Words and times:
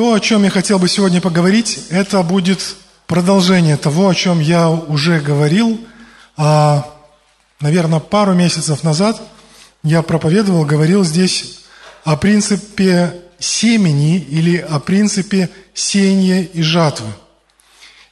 То, 0.00 0.14
о 0.14 0.18
чем 0.18 0.44
я 0.44 0.50
хотел 0.50 0.78
бы 0.78 0.88
сегодня 0.88 1.20
поговорить, 1.20 1.78
это 1.90 2.22
будет 2.22 2.76
продолжение 3.06 3.76
того, 3.76 4.08
о 4.08 4.14
чем 4.14 4.40
я 4.40 4.70
уже 4.70 5.20
говорил, 5.20 5.78
а, 6.38 6.86
наверное, 7.60 8.00
пару 8.00 8.32
месяцев 8.32 8.82
назад 8.82 9.20
я 9.82 10.00
проповедовал, 10.00 10.64
говорил 10.64 11.04
здесь 11.04 11.60
о 12.02 12.16
принципе 12.16 13.14
семени 13.38 14.16
или 14.16 14.56
о 14.56 14.80
принципе 14.80 15.50
сеяния 15.74 16.44
и 16.44 16.62
жатвы. 16.62 17.12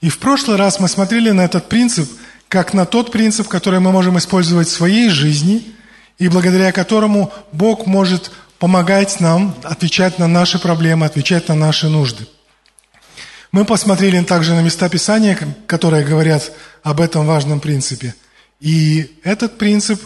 И 0.03 0.11
в 0.11 0.19
прошлый 0.19 0.59
раз 0.59 0.81
мы 0.81 0.89
смотрели 0.89 1.31
на 1.31 1.41
этот 1.41 1.71
принцип 1.71 2.07
как 2.51 2.75
на 2.75 2.85
тот 2.85 3.13
принцип, 3.13 3.49
который 3.49 3.81
мы 3.81 3.93
можем 3.93 4.19
использовать 4.19 4.69
в 4.69 4.73
своей 4.73 5.09
жизни 5.09 5.75
и 6.19 6.29
благодаря 6.29 6.71
которому 6.71 7.33
Бог 7.53 7.87
может 7.87 8.31
помогать 8.59 9.21
нам 9.21 9.55
отвечать 9.63 10.19
на 10.19 10.27
наши 10.27 10.59
проблемы, 10.59 11.07
отвечать 11.07 11.49
на 11.49 11.55
наши 11.55 11.89
нужды. 11.89 12.27
Мы 13.53 13.65
посмотрели 13.65 14.23
также 14.23 14.55
на 14.55 14.61
места 14.61 14.89
Писания, 14.89 15.39
которые 15.67 16.05
говорят 16.05 16.53
об 16.83 17.01
этом 17.01 17.27
важном 17.27 17.61
принципе. 17.61 18.15
И 18.61 19.19
этот 19.23 19.57
принцип, 19.57 20.03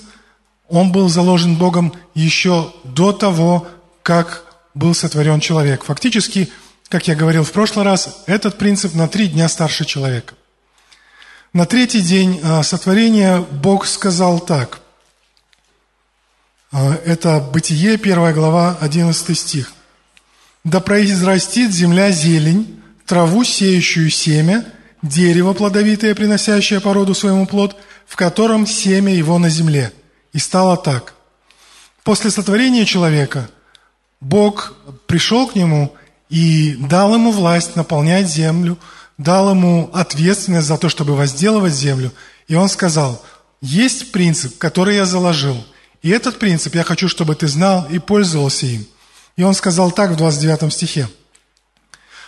он 0.69 0.93
был 0.93 1.09
заложен 1.09 1.57
Богом 1.57 1.93
еще 2.15 2.73
до 2.85 3.13
того, 3.13 3.67
как 4.03 4.45
был 4.75 4.95
сотворен 4.95 5.41
человек. 5.41 5.85
Фактически, 5.85 6.51
как 6.89 7.09
я 7.09 7.15
говорил 7.15 7.45
в 7.45 7.53
прошлый 7.53 7.85
раз, 7.85 8.23
этот 8.27 8.59
принцип 8.59 8.95
на 8.95 9.09
три 9.09 9.27
дня 9.29 9.49
старше 9.49 9.85
человека. 9.85 10.35
На 11.53 11.67
третий 11.67 12.01
день 12.01 12.41
а, 12.43 12.63
сотворения 12.63 13.39
Бог 13.39 13.87
сказал 13.87 14.41
так. 14.41 14.82
А, 16.73 16.95
это 17.05 17.39
Бытие, 17.39 17.95
1 17.95 18.33
глава, 18.33 18.79
11 18.81 19.39
стих. 19.39 19.75
«Да 20.65 20.81
произрастит 20.81 21.71
земля 21.71 22.11
зелень, 22.11 22.83
траву, 23.05 23.45
сеющую 23.45 24.09
семя, 24.09 24.65
дерево 25.03 25.53
плодовитое, 25.53 26.15
приносящее 26.15 26.81
породу 26.81 27.15
своему 27.15 27.47
плод, 27.47 27.77
в 28.07 28.17
котором 28.17 28.67
семя 28.67 29.15
его 29.15 29.39
на 29.39 29.51
земле». 29.51 29.93
И 30.33 30.39
стало 30.39 30.79
так. 30.79 31.13
После 32.05 32.31
сотворения 32.31 32.87
человека 32.87 33.51
Бог 34.21 34.75
пришел 35.07 35.47
к 35.49 35.55
нему 35.55 35.95
и 36.31 36.75
дал 36.79 37.15
ему 37.15 37.33
власть 37.33 37.77
наполнять 37.77 38.29
землю, 38.29 38.79
дал 39.19 39.51
ему 39.51 39.91
ответственность 39.93 40.69
за 40.69 40.79
то, 40.79 40.89
чтобы 40.89 41.17
возделывать 41.17 41.75
землю. 41.75 42.13
И 42.49 42.55
он 42.55 42.71
сказал, 42.71 43.23
есть 43.61 44.11
принцип, 44.11 44.57
который 44.57 44.97
я 44.97 45.05
заложил– 45.05 45.63
и 46.03 46.11
этот 46.11 46.39
принцип 46.39 46.75
я 46.75 46.83
хочу, 46.83 47.09
чтобы 47.09 47.37
ты 47.37 47.47
знал 47.47 47.87
и 47.89 47.99
пользовался 48.01 48.67
им. 48.67 48.87
И 49.37 49.45
он 49.45 49.55
сказал 49.55 49.93
так 49.93 50.11
в 50.11 50.17
29 50.17 50.73
стихе. 50.73 51.09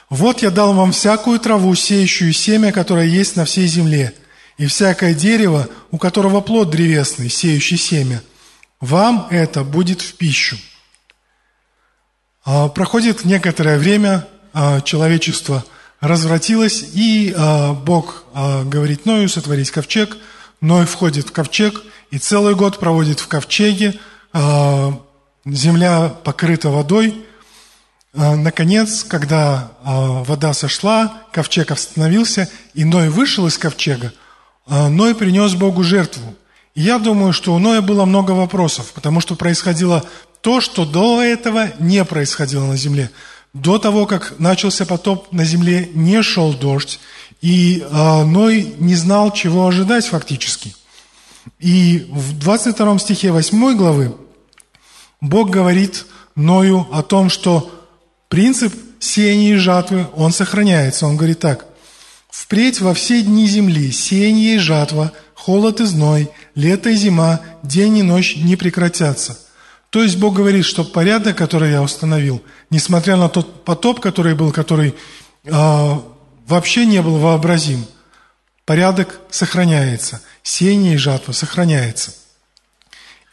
«Вот 0.09 0.43
я 0.43 0.51
дал 0.51 0.73
вам 0.75 0.93
всякую 0.93 1.41
траву, 1.41 1.75
сеющую 1.75 2.33
семя, 2.33 2.73
которое 2.73 3.07
есть 3.07 3.37
на 3.37 3.45
всей 3.45 3.67
земле, 3.67 4.15
и 4.59 4.67
всякое 4.67 5.13
дерево, 5.13 5.69
у 5.91 5.99
которого 5.99 6.41
плод 6.41 6.71
древесный, 6.71 7.29
сеющий 7.29 7.77
семя. 7.77 8.23
Вам 8.81 9.27
это 9.31 9.65
будет 9.65 10.01
в 10.03 10.15
пищу». 10.15 10.57
А, 12.45 12.69
проходит 12.69 13.25
некоторое 13.25 13.79
время, 13.79 14.29
а, 14.53 14.83
человечество 14.83 15.65
развратилось, 16.01 16.85
и 16.93 17.35
а, 17.37 17.73
Бог 17.73 18.25
говорит 18.35 19.07
Ною 19.07 19.29
сотворить 19.29 19.71
ковчег. 19.71 20.17
Ной 20.61 20.87
входит 20.87 21.29
в 21.29 21.33
ковчег– 21.33 21.83
и 22.15 22.19
целый 22.19 22.55
год 22.55 22.79
проводит 22.79 23.19
в 23.19 23.27
ковчеге, 23.27 23.99
а, 24.33 24.97
земля 25.45 26.11
покрыта 26.23 26.69
водой. 26.69 27.25
А, 28.15 28.37
наконец, 28.37 29.03
когда 29.03 29.73
а, 29.83 30.23
вода 30.23 30.55
сошла, 30.55 31.23
ковчег 31.33 31.73
остановился, 31.73 32.49
и 32.73 32.85
Ной 32.85 33.09
вышел 33.09 33.49
из 33.49 33.59
ковчега, 33.59 34.13
Ной 34.69 35.17
принес 35.17 35.55
Богу 35.55 35.83
жертву. 35.83 36.37
И 36.77 36.83
я 36.83 37.01
думаю, 37.01 37.33
что 37.33 37.53
у 37.53 37.59
Ноя 37.59 37.81
было 37.81 38.05
много 38.05 38.31
вопросов, 38.31 38.93
потому 38.95 39.21
что 39.21 39.35
происходило 39.35 40.05
то, 40.41 40.61
что 40.61 40.85
до 40.85 41.21
этого 41.21 41.73
не 41.81 42.05
происходило 42.05 42.65
на 42.65 42.77
земле. 42.77 43.11
До 43.55 43.79
того, 43.79 44.07
как 44.07 44.39
начался 44.39 44.87
потоп, 44.87 45.33
на 45.33 45.45
земле 45.45 45.91
не 45.95 46.23
шел 46.23 46.53
дождь, 46.55 47.01
и 47.43 47.85
Ной 47.91 48.73
не 48.79 48.95
знал, 48.95 49.33
чего 49.33 49.67
ожидать 49.67 50.07
фактически– 50.07 50.77
и 51.59 52.07
в 52.11 52.39
22 52.39 52.99
стихе 52.99 53.33
8 53.33 53.77
главы 53.77 54.17
Бог 55.21 55.51
говорит 55.51 56.07
Ною 56.35 56.87
о 56.93 57.03
том, 57.03 57.31
что 57.31 57.71
принцип 58.29 58.75
сеяния 58.99 59.55
и 59.55 59.59
жатвы, 59.59 60.07
он 60.17 60.33
сохраняется. 60.33 61.07
Он 61.07 61.17
говорит 61.17 61.41
так. 61.41 61.67
«Впредь 62.31 62.81
во 62.81 62.95
все 62.95 63.23
дни 63.23 63.47
земли 63.47 63.93
сеяние 63.93 64.57
и 64.57 64.59
жатва, 64.59 65.13
холод 65.35 65.81
и 65.81 65.85
зной, 65.85 66.31
лето 66.57 66.91
и 66.91 66.97
зима, 66.97 67.41
день 67.63 67.99
и 67.99 68.03
ночь 68.03 68.37
не 68.37 68.57
прекратятся». 68.57 69.39
То 69.91 70.03
есть 70.03 70.17
Бог 70.17 70.35
говорит, 70.35 70.65
что 70.65 70.83
порядок, 70.83 71.37
который 71.37 71.71
я 71.71 71.81
установил, 71.81 72.43
несмотря 72.71 73.17
на 73.17 73.29
тот 73.29 73.65
потоп, 73.65 74.01
который 74.01 74.35
был, 74.35 74.51
который 74.51 74.97
э, 75.45 75.91
вообще 76.49 76.85
не 76.85 77.01
был 77.01 77.19
вообразим, 77.19 77.87
порядок 78.65 79.21
сохраняется– 79.31 80.21
сеяние 80.45 80.95
и 80.95 80.99
жатва 80.99 81.33
сохраняется. 81.33 82.13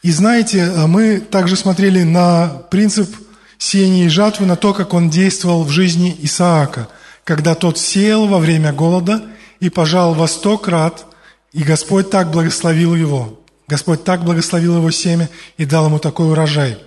И 0.02 0.10
знаете, 0.10 0.64
а 0.64 0.88
мы 0.88 1.20
также 1.20 1.54
смотрели 1.54 2.02
на 2.02 2.48
принцип 2.70 3.14
сеяния 3.58 4.06
и 4.06 4.08
жатвы, 4.08 4.46
на 4.46 4.56
то, 4.56 4.74
как 4.74 4.94
он 4.94 5.08
действовал 5.08 5.62
в 5.62 5.70
жизни 5.70 6.16
Исаака, 6.22 6.88
когда 7.22 7.54
тот 7.54 7.78
сеял 7.78 8.26
во 8.26 8.40
время 8.40 8.72
голода 8.72 9.24
и 9.60 9.70
пожал 9.70 10.14
во 10.14 10.26
сто 10.26 10.58
крат, 10.58 11.06
и 11.52 11.62
Господь 11.62 12.10
так 12.10 12.32
благословил 12.32 12.96
его. 12.96 13.38
Господь 13.68 14.02
так 14.02 14.24
благословил 14.24 14.78
его 14.78 14.90
семя 14.90 15.30
и 15.56 15.64
дал 15.64 15.86
ему 15.86 16.00
такой 16.00 16.30
урожай. 16.30 16.78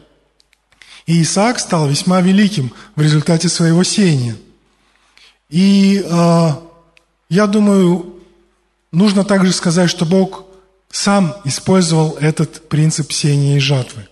И 1.05 1.21
Исаак 1.21 1.59
стал 1.59 1.87
весьма 1.87 2.19
великим 2.19 2.73
в 2.95 3.01
результате 3.01 3.47
своего 3.47 3.83
сеяния. 3.83 4.35
И 5.49 6.03
э, 6.03 6.49
я 7.29 7.47
думаю, 7.47 8.14
нужно 8.95 9.23
также 9.23 9.51
сказать, 9.51 9.89
что 9.89 10.05
Бог 10.05 10.45
сам 10.89 11.35
использовал 11.43 12.17
этот 12.19 12.69
принцип 12.69 13.11
сеяния 13.11 13.57
и 13.57 13.59
жатвы. 13.59 14.07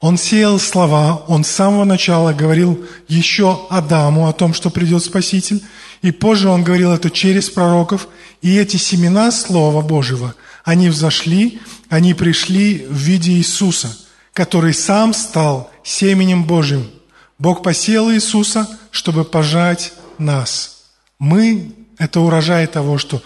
Он 0.00 0.18
сеял 0.18 0.58
слова, 0.58 1.22
он 1.26 1.44
с 1.44 1.50
самого 1.50 1.84
начала 1.84 2.32
говорил 2.32 2.84
еще 3.08 3.66
Адаму 3.70 4.28
о 4.28 4.32
том, 4.32 4.52
что 4.52 4.68
придет 4.68 5.04
Спаситель, 5.04 5.62
и 6.02 6.10
позже 6.10 6.48
он 6.48 6.64
говорил 6.64 6.92
это 6.92 7.08
через 7.10 7.48
пророков, 7.48 8.08
и 8.42 8.56
эти 8.58 8.76
семена 8.76 9.30
Слова 9.30 9.80
Божьего, 9.80 10.34
они 10.64 10.90
взошли, 10.90 11.60
они 11.88 12.12
пришли 12.12 12.86
в 12.90 12.96
виде 12.96 13.32
Иисуса, 13.32 13.96
который 14.34 14.74
сам 14.74 15.14
стал 15.14 15.70
семенем 15.82 16.44
Божьим. 16.44 16.90
Бог 17.38 17.62
посеял 17.62 18.12
Иисуса, 18.12 18.68
чтобы 18.90 19.24
пожать 19.24 19.92
нас. 20.18 20.84
Мы– 21.18 21.72
это 21.98 22.20
урожай 22.20 22.66
того, 22.66 22.98
что 22.98 23.22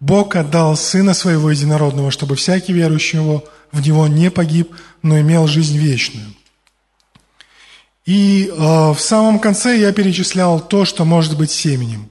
Бог 0.00 0.36
отдал 0.36 0.76
Сына 0.76 1.12
Своего 1.12 1.50
Единородного, 1.50 2.10
чтобы 2.10 2.36
всякий 2.36 2.72
верующий 2.72 3.18
в 3.18 3.80
Него 3.80 4.06
не 4.06 4.30
погиб, 4.30 4.74
но 5.02 5.18
имел 5.20 5.46
жизнь 5.46 5.76
вечную. 5.76 6.26
И 8.06 8.48
э, 8.48 8.54
в 8.56 8.98
самом 8.98 9.38
конце 9.38 9.76
я 9.78 9.92
перечислял 9.92 10.60
то, 10.60 10.84
что 10.84 11.04
может 11.04 11.36
быть 11.36 11.50
семенем. 11.50 12.10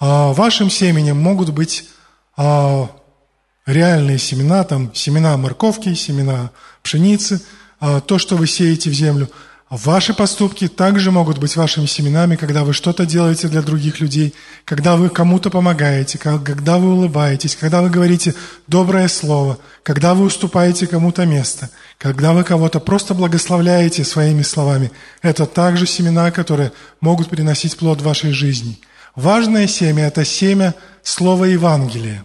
Э, 0.00 0.32
вашим 0.32 0.70
семенем 0.70 1.18
могут 1.18 1.50
быть 1.50 1.84
э, 2.38 2.86
реальные 3.66 4.18
семена, 4.18 4.64
там 4.64 4.94
семена 4.94 5.36
морковки, 5.36 5.92
семена 5.94 6.50
пшеницы, 6.82 7.42
э, 7.80 8.00
то, 8.06 8.18
что 8.18 8.36
вы 8.36 8.46
сеете 8.46 8.90
в 8.90 8.94
землю– 8.94 9.28
Ваши 9.70 10.14
поступки 10.14 10.66
также 10.66 11.10
могут 11.10 11.36
быть 11.36 11.54
вашими 11.54 11.84
семенами, 11.84 12.36
когда 12.36 12.64
вы 12.64 12.72
что-то 12.72 13.04
делаете 13.04 13.48
для 13.48 13.60
других 13.60 14.00
людей, 14.00 14.34
когда 14.64 14.96
вы 14.96 15.10
кому-то 15.10 15.50
помогаете, 15.50 16.16
когда 16.16 16.78
вы 16.78 16.94
улыбаетесь, 16.94 17.54
когда 17.54 17.82
вы 17.82 17.90
говорите 17.90 18.34
доброе 18.66 19.08
слово, 19.08 19.58
когда 19.82 20.14
вы 20.14 20.24
уступаете 20.24 20.86
кому-то 20.86 21.26
место, 21.26 21.68
когда 21.98 22.32
вы 22.32 22.44
кого-то 22.44 22.80
просто 22.80 23.12
благословляете 23.12 24.04
своими 24.04 24.40
словами. 24.40 24.90
Это 25.20 25.44
также 25.44 25.86
семена, 25.86 26.30
которые 26.30 26.72
могут 27.02 27.28
приносить 27.28 27.76
плод 27.76 28.00
вашей 28.00 28.32
жизни. 28.32 28.78
Важное 29.16 29.66
семя– 29.66 30.06
это 30.06 30.24
семя 30.24 30.74
слова 31.02 31.44
Евангелия. 31.44 32.24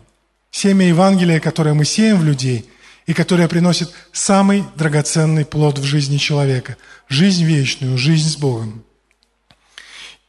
Семя 0.49 0.87
Евангелия, 0.87 1.41
которое 1.41 1.73
мы 1.73 1.83
сеем 1.83 2.19
в 2.19 2.23
людей– 2.23 2.69
и 3.05 3.13
которая 3.13 3.47
приносит 3.47 3.91
самый 4.11 4.63
драгоценный 4.75 5.45
плод 5.45 5.79
в 5.79 5.83
жизни 5.83 6.17
человека– 6.17 6.77
жизнь 7.09 7.43
вечную, 7.43 7.97
жизнь 7.97 8.29
с 8.29 8.37
Богом. 8.37 8.83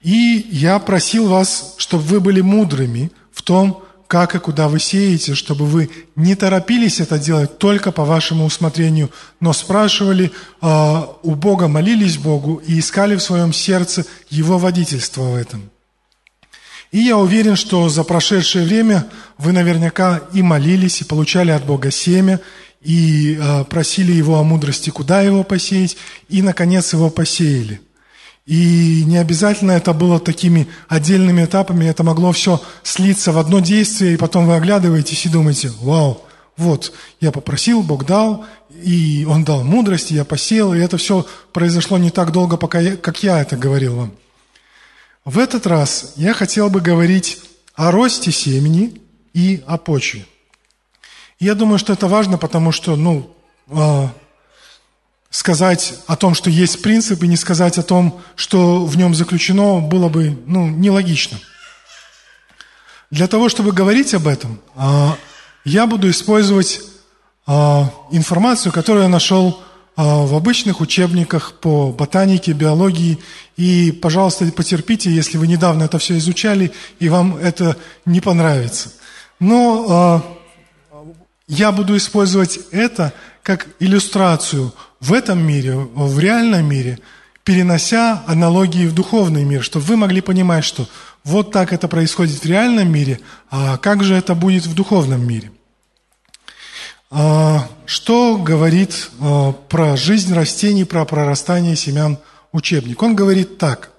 И 0.00 0.47
я 0.50 0.79
просил 0.79 1.29
вас, 1.29 1.75
чтобы 1.79 2.05
вы 2.05 2.21
были 2.21 2.41
мудрыми 2.43 3.11
в 3.32 3.43
том, 3.43 3.82
как 4.06 4.35
и 4.35 4.38
куда 4.38 4.69
вы 4.69 4.79
сеете, 4.79 5.35
чтобы 5.35 5.65
вы 5.65 5.91
не 6.15 6.35
торопились 6.35 7.00
это 7.00 7.19
делать 7.19 7.59
только 7.59 7.91
по 7.91 8.05
вашему 8.05 8.44
усмотрению, 8.44 9.11
но 9.41 9.53
спрашивали 9.53 10.31
э, 10.61 11.03
у 11.23 11.35
Бога, 11.35 11.69
молились 11.69 12.19
Богу 12.19 12.56
и 12.67 12.79
искали 12.79 13.17
в 13.17 13.23
своем 13.23 13.53
сердце 13.53 14.05
Его 14.29 14.59
водительство 14.59 15.23
в 15.23 15.35
этом. 15.35 15.71
И 16.94 17.00
я 17.00 17.19
уверен, 17.19 17.56
что 17.56 17.88
за 17.88 18.05
прошедшее 18.05 18.64
время 18.64 19.06
вы 19.37 19.50
наверняка 19.50 20.23
и 20.32 20.43
молились, 20.43 21.00
и 21.00 21.05
получали 21.05 21.50
от 21.50 21.67
Бога 21.67 21.91
семя, 21.91 22.38
и 22.82 23.37
э, 23.37 23.64
просили 23.64 24.12
Его 24.12 24.38
о 24.38 24.44
мудрости, 24.44 24.91
куда 24.91 25.20
его 25.20 25.43
посеять, 25.43 25.96
и, 26.29 26.41
наконец, 26.41 26.93
его 26.93 27.11
посеяли. 27.11 27.81
И 28.46 29.02
не 29.06 29.17
обязательно 29.17 29.73
это 29.73 29.93
было 29.93 30.20
такими 30.20 30.69
отдельными 30.87 31.44
этапами, 31.44 31.85
это 31.85 32.05
могло 32.05 32.31
все 32.31 32.62
слиться 32.85 33.32
в 33.32 33.38
одно 33.38 33.58
действие, 33.58 34.14
и 34.14 34.17
потом 34.17 34.47
вы 34.47 34.55
оглядываетесь 34.55 35.26
и 35.26 35.31
думаете, 35.31 35.73
вау, 35.81 36.23
вот, 36.56 36.93
я 37.20 37.32
попросил, 37.32 37.82
Бог 37.82 38.06
дал, 38.06 38.44
и 38.85 39.26
Он 39.29 39.43
дал 39.43 39.64
мудрость, 39.64 40.12
и 40.12 40.14
я 40.14 40.25
посеял, 40.25 40.73
и 40.73 40.79
это 40.79 40.97
все 40.97 41.26
произошло 41.52 41.99
не 41.99 42.11
так 42.12 42.31
долго, 42.31 42.56
пока 42.56 42.79
я, 42.79 42.97
как 42.97 43.25
я 43.25 43.40
это 43.43 43.56
говорил 43.56 43.97
вам. 43.97 44.12
В 45.25 45.38
этот 45.38 45.67
раз 45.67 46.12
я 46.17 46.35
хотел 46.35 46.69
бы 46.69 46.82
говорить 46.82 47.41
о 47.75 47.91
росте 47.91 48.31
семени 48.31 49.00
и 49.32 49.65
о 49.67 49.79
почве. 49.79 50.26
Я 51.41 51.55
думаю, 51.55 51.79
что 51.79 51.94
это 51.94 52.09
важно, 52.09 52.37
потому 52.37 52.73
что, 52.73 52.94
ну, 52.94 53.35
э, 53.69 54.09
сказать 55.31 55.94
о 56.06 56.17
том, 56.17 56.35
что 56.35 56.50
есть 56.50 56.82
принцип, 56.82 57.23
и 57.23 57.26
не 57.26 57.37
сказать 57.37 57.79
о 57.79 57.82
том, 57.82 58.21
что 58.37 58.85
в 58.85 58.99
нем 58.99 59.15
заключено, 59.15 59.81
было 59.81 60.11
бы, 60.11 60.38
ну, 60.47 60.69
нелогично. 60.69 61.41
Для 63.11 63.26
того, 63.26 63.49
чтобы 63.49 63.73
говорить 63.73 64.12
об 64.12 64.29
этом, 64.29 64.61
э, 64.76 65.09
я 65.65 65.87
буду 65.87 66.11
использовать 66.11 66.82
э, 67.47 67.53
информацию, 68.11 68.73
которую 68.73 69.05
я 69.05 69.09
нашел 69.09 69.62
в 69.96 70.35
обычных 70.35 70.81
учебниках 70.81 71.55
по 71.61 71.93
ботанике, 71.93 72.52
биологии. 72.52 73.19
И, 73.56 73.93
пожалуйста, 73.93 74.44
потерпите, 74.46 75.11
если 75.11 75.38
вы 75.38 75.46
недавно 75.46 75.85
это 75.85 75.99
все 75.99 76.17
изучали, 76.19 76.73
и 76.99 77.08
вам 77.08 77.37
это 77.37 77.76
не 78.05 78.20
понравится. 78.20 78.91
Но 79.38 80.25
э, 80.91 81.02
я 81.49 81.73
буду 81.73 81.96
использовать 81.96 82.58
это 82.73 83.12
как 83.43 83.69
иллюстрацию 83.79 84.73
в 85.00 85.12
этом 85.12 85.46
мире, 85.46 85.76
в 85.76 86.19
реальном 86.19 86.67
мире, 86.67 86.99
перенося 87.44 88.23
аналогии 88.26 88.87
в 88.87 88.94
духовный 88.94 89.44
мир, 89.44 89.62
чтобы 89.62 89.85
вы 89.85 89.97
могли 89.97 90.23
понимать, 90.23 90.64
что 90.64 90.88
вот 91.25 91.52
так 91.52 91.73
это 91.73 91.88
происходит 91.88 92.43
в 92.43 92.47
реальном 92.47 92.90
мире, 92.90 93.20
а 93.50 93.76
как 93.76 94.02
же 94.02 94.14
это 94.14 94.35
будет 94.35 94.67
в 94.67 94.75
духовном 94.75 95.26
мире. 95.26 95.52
А, 97.16 97.69
что 97.87 98.37
говорит 98.37 99.08
а, 99.20 99.52
про 99.52 99.96
жизнь 99.96 100.34
растений, 100.34 100.82
про 100.82 101.05
прорастание 101.05 101.76
семян 101.76 102.19
учебник? 102.50 103.00
Он 103.05 103.14
говорит 103.14 103.56
так. 103.56 103.90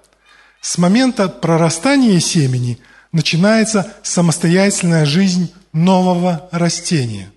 С 0.60 0.76
момента 0.76 1.30
прорастания 1.30 2.20
семени 2.20 2.78
начинается 3.12 3.90
самостоятельная 4.02 5.06
жизнь 5.06 5.50
нового 5.72 6.46
растения. 6.52 7.32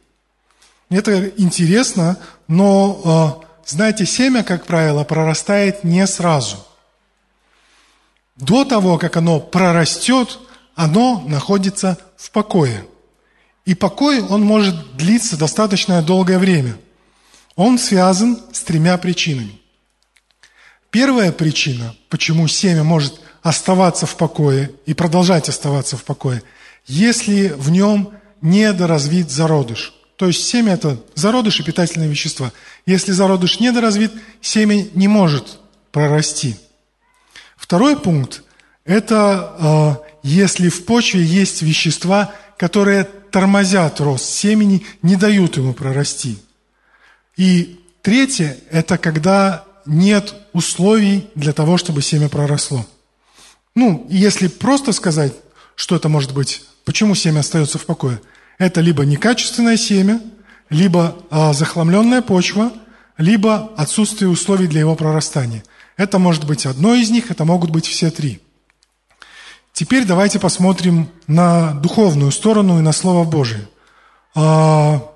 Это 0.90 1.30
интересно, 1.38 2.18
но, 2.50 3.02
а, 3.06 3.46
знаете, 3.66 4.06
семя, 4.06 4.44
как 4.44 4.66
правило, 4.66 5.06
прорастает 5.06 5.86
не 5.86 6.06
сразу. 6.08 6.58
До 8.36 8.66
того, 8.66 8.98
как 8.98 9.16
оно 9.16 9.40
прорастет, 9.40 10.40
оно 10.76 11.24
находится 11.26 11.98
в 12.18 12.32
покое– 12.32 12.84
и 13.70 13.76
покой, 13.76 14.20
он 14.20 14.42
может 14.42 14.98
длиться 14.98 15.38
достаточно 15.38 16.02
долгое 16.02 16.40
время. 16.40 16.76
Он 17.56 17.78
связан 17.78 18.40
с 18.52 18.62
тремя 18.62 18.98
причинами. 18.98 19.62
Первая 20.90 21.32
причина, 21.32 21.96
почему 22.10 22.48
семя 22.48 22.84
может 22.84 23.22
оставаться 23.44 24.08
в 24.08 24.16
покое 24.16 24.72
и 24.88 24.96
продолжать 24.96 25.50
оставаться 25.50 25.98
в 25.98 26.04
покое, 26.04 26.42
если 26.88 27.50
в 27.50 27.70
нем 27.70 28.10
недоразвит 28.42 29.30
зародыш. 29.30 29.94
То 30.16 30.26
есть 30.26 30.48
семя– 30.48 30.74
это 30.74 31.00
зародыш 31.14 31.60
и 31.60 31.64
питательные 31.64 32.10
вещества. 32.10 32.52
Если 32.88 33.12
зародыш 33.12 33.60
недоразвит, 33.60 34.12
семя 34.42 34.84
не 34.96 35.08
может 35.08 35.60
прорасти. 35.92 36.56
Второй 37.56 38.00
пункт– 38.00 38.42
это 38.84 40.00
э, 40.02 40.18
если 40.24 40.70
в 40.70 40.86
почве 40.86 41.22
есть 41.22 41.62
вещества, 41.62 42.34
которые 42.58 43.08
тормозят 43.32 44.00
рост 44.00 44.26
семени, 44.26 44.86
не 45.02 45.16
дают 45.16 45.58
ему 45.58 45.74
прорасти. 45.74 46.38
И 47.38 47.80
третье– 48.02 48.58
это 48.72 48.98
когда 48.98 49.66
нет 49.86 50.34
условий 50.54 51.30
для 51.36 51.54
того, 51.54 51.78
чтобы 51.78 52.02
семя 52.02 52.30
проросло. 52.30 52.86
Ну, 53.76 54.06
если 54.10 54.48
просто 54.48 54.92
сказать, 54.92 55.34
что 55.76 55.96
это 55.96 56.10
может 56.10 56.34
быть, 56.34 56.64
почему 56.86 57.16
семя 57.16 57.40
остается 57.40 57.78
в 57.78 57.86
покое, 57.86 58.22
это 58.58 58.82
либо 58.82 59.06
некачественное 59.06 59.78
семя, 59.78 60.22
либо 60.70 61.16
а, 61.30 61.54
захламленная 61.54 62.22
почва, 62.22 62.74
либо 63.18 63.74
отсутствие 63.78 64.30
условий 64.30 64.68
для 64.68 64.82
его 64.82 64.96
прорастания. 64.96 65.64
Это 65.98 66.20
может 66.20 66.46
быть 66.46 66.66
одно 66.66 66.96
из 66.96 67.10
них, 67.10 67.32
это 67.32 67.46
могут 67.46 67.70
быть 67.70 67.86
все 67.86 68.12
три– 68.12 68.42
Теперь 69.80 70.04
давайте 70.04 70.40
посмотрим 70.40 71.08
на 71.28 71.72
духовную 71.72 72.34
сторону 72.34 72.80
и 72.80 72.82
на 72.82 72.92
Слово 72.92 73.24
Божие. 73.24 73.70
А, 74.36 75.10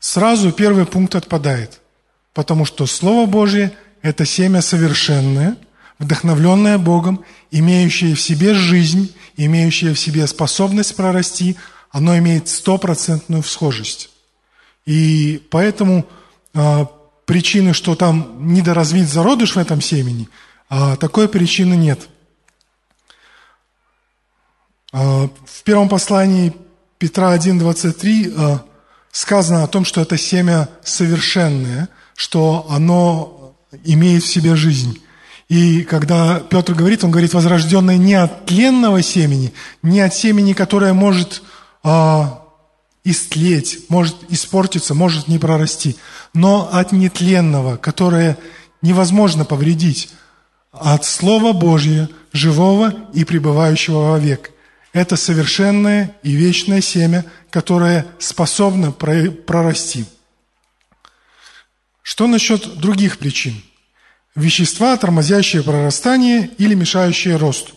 сразу 0.00 0.50
первый 0.50 0.86
пункт 0.86 1.14
отпадает, 1.14 1.80
потому 2.34 2.64
что 2.64 2.84
Слово 2.84 3.26
Божие– 3.26 3.74
это 4.02 4.26
семя 4.26 4.60
совершенное, 4.60 5.56
вдохновленное 6.00 6.78
Богом, 6.78 7.24
имеющее 7.52 8.16
в 8.16 8.20
себе 8.20 8.54
жизнь, 8.54 9.14
имеющее 9.36 9.94
в 9.94 10.00
себе 10.00 10.26
способность 10.26 10.96
прорасти, 10.96 11.56
оно 11.92 12.18
имеет 12.18 12.48
стопроцентную 12.48 13.44
всхожесть. 13.44 14.10
И 14.84 15.40
поэтому 15.48 16.06
а, 16.54 16.86
причины, 17.24 17.72
что 17.72 17.94
там 17.94 18.52
недоразвит 18.52 19.08
зародыш 19.08 19.54
в 19.54 19.60
этом 19.60 19.80
семени, 19.80 20.28
а, 20.68 20.96
такой 20.96 21.28
причины 21.28 21.74
нет– 21.74 22.00
в 24.92 25.62
первом 25.64 25.88
послании 25.88 26.52
Петра 26.98 27.34
1.23 27.34 28.34
а, 28.36 28.62
сказано 29.10 29.64
о 29.64 29.66
том, 29.66 29.84
что 29.84 30.00
это 30.02 30.18
семя 30.18 30.68
совершенное, 30.84 31.88
что 32.14 32.66
оно 32.68 33.54
имеет 33.84 34.22
в 34.22 34.28
себе 34.28 34.54
жизнь. 34.54 35.00
И 35.48 35.82
когда 35.82 36.40
Петр 36.40 36.74
говорит, 36.74 37.04
он 37.04 37.10
говорит, 37.10 37.34
возрожденное 37.34 37.96
не 37.96 38.14
от 38.14 38.46
тленного 38.46 39.02
семени, 39.02 39.52
не 39.82 40.00
от 40.00 40.14
семени, 40.14 40.52
которое 40.52 40.92
может 40.92 41.42
а, 41.82 42.42
истлеть, 43.04 43.86
может 43.88 44.16
испортиться, 44.28 44.94
может 44.94 45.26
не 45.28 45.38
прорасти, 45.38 45.96
но 46.34 46.68
от 46.72 46.92
нетленного, 46.92 47.76
которое 47.76 48.38
невозможно 48.80 49.44
повредить, 49.44 50.10
от 50.72 51.04
Слова 51.04 51.52
Божьего, 51.52 52.08
живого 52.32 52.94
и 53.12 53.24
пребывающего 53.24 54.12
вовек. 54.12 54.52
Это 54.92 55.16
совершенное 55.16 56.14
и 56.22 56.32
вечное 56.32 56.82
семя, 56.82 57.24
которое 57.50 58.06
способно 58.18 58.92
прорасти. 58.92 60.04
Что 62.02 62.26
насчет 62.26 62.76
других 62.76 63.18
причин? 63.18 63.62
Вещества, 64.34 64.96
тормозящие 64.96 65.62
прорастание 65.62 66.50
или 66.58 66.74
мешающие 66.74 67.36
росту. 67.36 67.72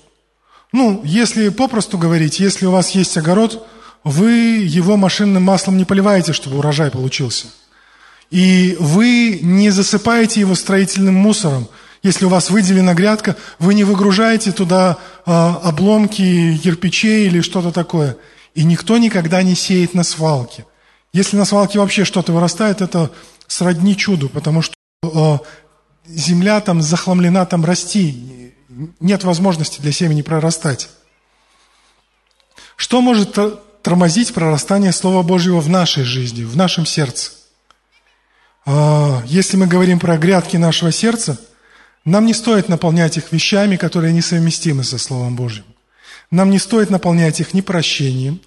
Ну, 0.72 1.02
если 1.06 1.50
попросту 1.50 1.98
говорить, 1.98 2.40
если 2.40 2.66
у 2.66 2.72
вас 2.72 2.92
есть 2.92 3.16
огород, 3.18 3.66
вы 4.04 4.32
его 4.66 4.98
машинным 4.98 5.44
маслом 5.44 5.78
не 5.78 5.86
поливаете, 5.86 6.34
чтобы 6.34 6.58
урожай 6.58 6.92
получился. 6.92 7.48
И 8.30 8.76
вы 8.80 9.40
не 9.42 9.70
засыпаете 9.70 10.42
его 10.42 10.56
строительным 10.56 11.16
мусором– 11.16 11.70
если 12.06 12.26
у 12.26 12.30
вас 12.30 12.52
выделена 12.52 12.94
грядка, 12.94 13.36
вы 13.58 13.74
не 13.74 13.84
выгружаете 13.84 14.52
туда 14.52 15.00
э, 15.26 15.32
обломки 15.32 16.56
кирпичей 16.60 17.26
или 17.26 17.42
что-то 17.42 17.72
такое. 17.72 18.16
И 18.54 18.64
никто 18.64 19.00
никогда 19.00 19.42
не 19.42 19.56
сеет 19.56 19.96
на 19.96 20.04
свалке. 20.04 20.68
Если 21.14 21.36
на 21.36 21.46
свалке 21.46 21.80
вообще 21.80 22.06
что-то 22.06 22.32
вырастает, 22.32 22.82
это 22.82 23.10
сродни 23.48 23.98
чуду, 23.98 24.30
потому 24.30 24.62
что 24.62 24.76
э, 25.02 25.40
земля 26.06 26.62
там 26.62 26.84
захламлена, 26.84 27.44
там 27.48 27.66
расти. 27.66 28.54
Нет 29.00 29.24
возможности 29.24 29.82
для 29.82 29.92
семени 29.92 30.22
прорастать. 30.22 30.90
Что 32.76 33.02
может 33.02 33.36
тормозить 33.82 34.32
прорастание 34.32 34.92
Слова 34.92 35.24
Божьего 35.24 35.60
в 35.60 35.70
нашей 35.70 36.04
жизни, 36.04 36.44
в 36.44 36.56
нашем 36.56 36.86
сердце? 36.86 37.32
А, 38.68 39.24
если 39.26 39.58
мы 39.58 39.66
говорим 39.66 40.00
про 40.00 40.20
грядки 40.20 40.58
нашего 40.58 40.92
сердца– 40.92 41.40
нам 42.06 42.28
не 42.28 42.34
стоит 42.34 42.70
наполнять 42.70 43.18
их 43.18 43.32
вещами, 43.32 43.76
которые 43.76 44.14
несовместимы 44.14 44.84
со 44.84 44.98
Словом 45.00 45.36
Божьим. 45.36 45.66
Нам 46.32 46.52
не 46.52 46.60
стоит 46.60 46.90
наполнять 46.92 47.40
их 47.40 47.54
ни 47.54 47.62
прощением, 47.62 48.40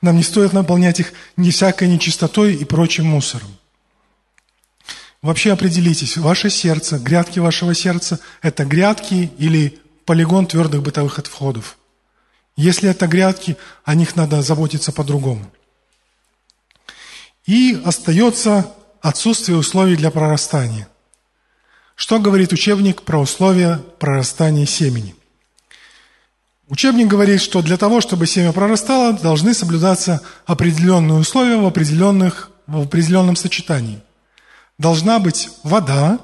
нам 0.00 0.16
не 0.16 0.22
стоит 0.22 0.52
наполнять 0.52 1.00
их 1.00 1.12
ни 1.36 1.50
всякой 1.50 1.88
нечистотой 1.88 2.54
и 2.54 2.64
прочим 2.64 3.06
мусором. 3.06 3.48
Вообще 5.20 5.52
определитесь, 5.52 6.16
ваше 6.16 6.50
сердце, 6.50 6.98
грядки 6.98 7.38
вашего 7.38 7.74
сердца– 7.74 8.18
это 8.42 8.64
грядки 8.64 9.30
или 9.38 9.78
полигон 10.04 10.46
твердых 10.46 10.82
бытовых 10.82 11.18
отходов. 11.18 11.78
Если 12.56 12.90
это 12.90 13.06
грядки, 13.06 13.56
о 13.84 13.94
них 13.94 14.16
надо 14.16 14.42
заботиться 14.42 14.90
по-другому. 14.90 15.50
И 17.46 17.80
остается 17.84 18.72
отсутствие 19.00 19.56
условий 19.58 19.96
для 19.96 20.10
прорастания. 20.10 20.88
Что 22.02 22.18
говорит 22.18 22.52
учебник 22.52 23.02
про 23.02 23.20
условия 23.20 23.80
прорастания 24.00 24.66
семени? 24.66 25.14
Учебник 26.66 27.06
говорит, 27.06 27.40
что 27.40 27.62
для 27.62 27.76
того, 27.76 28.00
чтобы 28.00 28.26
семя 28.26 28.50
прорастало, 28.50 29.12
должны 29.12 29.54
соблюдаться 29.54 30.20
определенные 30.44 31.20
условия 31.20 31.58
в, 31.58 31.64
определенных, 31.64 32.50
в 32.66 32.80
определенном 32.80 33.36
сочетании– 33.36 34.00
должна 34.78 35.20
быть 35.20 35.50
вода, 35.62 36.18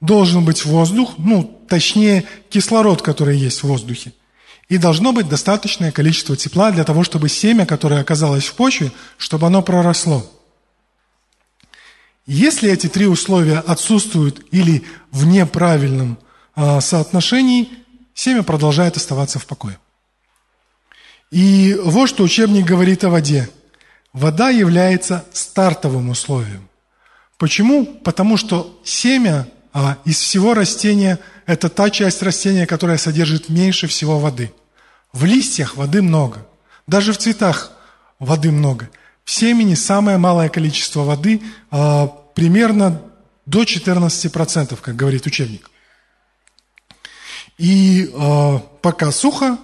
должен 0.00 0.46
быть 0.46 0.64
воздух, 0.64 1.16
ну, 1.18 1.62
точнее, 1.68 2.24
кислород, 2.48 3.02
который 3.02 3.36
есть 3.36 3.62
в 3.62 3.64
воздухе. 3.64 4.14
И 4.70 4.78
должно 4.78 5.12
быть 5.12 5.28
достаточное 5.28 5.92
количество 5.92 6.38
тепла 6.38 6.70
для 6.70 6.84
того, 6.84 7.04
чтобы 7.04 7.28
семя, 7.28 7.66
которое 7.66 8.00
оказалось 8.00 8.46
в 8.46 8.54
почве, 8.54 8.90
чтобы 9.18 9.46
оно 9.48 9.60
проросло. 9.60 10.24
Если 12.26 12.70
эти 12.70 12.88
три 12.88 13.06
условия 13.06 13.58
отсутствуют 13.58 14.46
или 14.52 14.84
в 15.10 15.26
неправильном 15.26 16.18
э, 16.54 16.80
соотношении, 16.80 17.68
семя 18.14 18.42
продолжает 18.42 18.96
оставаться 18.96 19.38
в 19.38 19.46
покое. 19.46 19.78
И 21.30 21.76
вот 21.82 22.08
что 22.08 22.22
учебник 22.22 22.64
говорит 22.64 23.04
о 23.04 23.10
воде. 23.10 23.48
Вода 24.12 24.50
является 24.50 25.24
стартовым 25.32 26.10
условием. 26.10 26.68
Почему? 27.38 27.86
Потому 27.86 28.36
что 28.36 28.78
семя 28.84 29.48
а, 29.72 29.96
из 30.04 30.18
всего 30.18 30.52
растения– 30.52 31.18
это 31.46 31.70
та 31.70 31.88
часть 31.88 32.22
растения, 32.22 32.66
которая 32.66 32.98
содержит 32.98 33.48
меньше 33.48 33.86
всего 33.86 34.18
воды. 34.18 34.52
В 35.12 35.24
листьях 35.24 35.76
воды 35.76 36.02
много. 36.02 36.46
Даже 36.86 37.12
в 37.12 37.18
цветах 37.18 37.72
воды 38.18 38.52
много. 38.52 38.90
В 39.24 39.30
семени 39.30 39.74
самое 39.74 40.18
малое 40.18 40.48
количество 40.48 41.00
воды 41.00 41.42
а, 41.70 42.06
примерно 42.06 43.02
до 43.46 43.62
14%, 43.62 44.76
как 44.80 44.96
говорит 44.96 45.26
учебник. 45.26 45.70
И 47.58 48.10
а, 48.14 48.58
пока 48.58 49.10
сухо, 49.12 49.58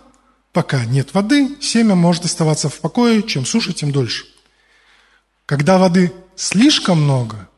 пока 0.53 0.85
нет 0.85 1.15
воды, 1.15 1.57
семя 1.61 1.95
может 1.95 2.25
оставаться 2.25 2.69
в 2.69 2.81
покое. 2.81 3.23
Чем 3.23 3.45
суше, 3.45 3.73
тем 3.73 3.93
дольше. 3.93 4.27
Когда 5.47 5.79
воды 5.79 6.13
слишком 6.37 7.03
много, 7.03 7.49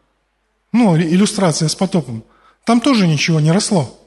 ну, 0.72 0.96
иллюстрация 0.96 1.68
с 1.68 1.74
потопом, 1.74 2.24
там 2.64 2.80
тоже 2.80 3.06
ничего 3.06 3.40
не 3.40 3.50
росло. 3.50 3.98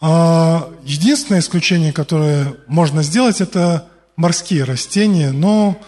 А 0.00 0.70
единственное 0.84 1.40
исключение, 1.40 1.92
которое 1.92 2.56
можно 2.66 3.02
сделать, 3.02 3.40
это 3.40 3.88
морские 4.16 4.64
растения, 4.64 5.30
но 5.30 5.80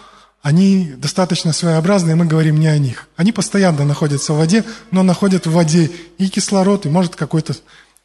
они 0.43 0.93
достаточно 0.97 1.53
своеобразные, 1.53 2.15
мы 2.15 2.25
говорим 2.25 2.59
не 2.59 2.67
о 2.67 2.77
них. 2.77 3.07
Они 3.15 3.31
постоянно 3.31 3.83
находятся 3.85 4.33
в 4.33 4.37
воде, 4.37 4.63
но 4.91 5.01
находят 5.01 5.47
в 5.47 5.51
воде 5.51 5.89
и 6.19 6.29
кислород, 6.29 6.85
и 6.85 6.89
может 6.89 7.15
какой-то 7.15 7.55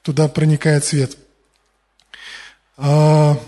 туда 0.01 0.29
проникает 0.29 0.87
свет. 0.87 1.19
А 2.79 3.39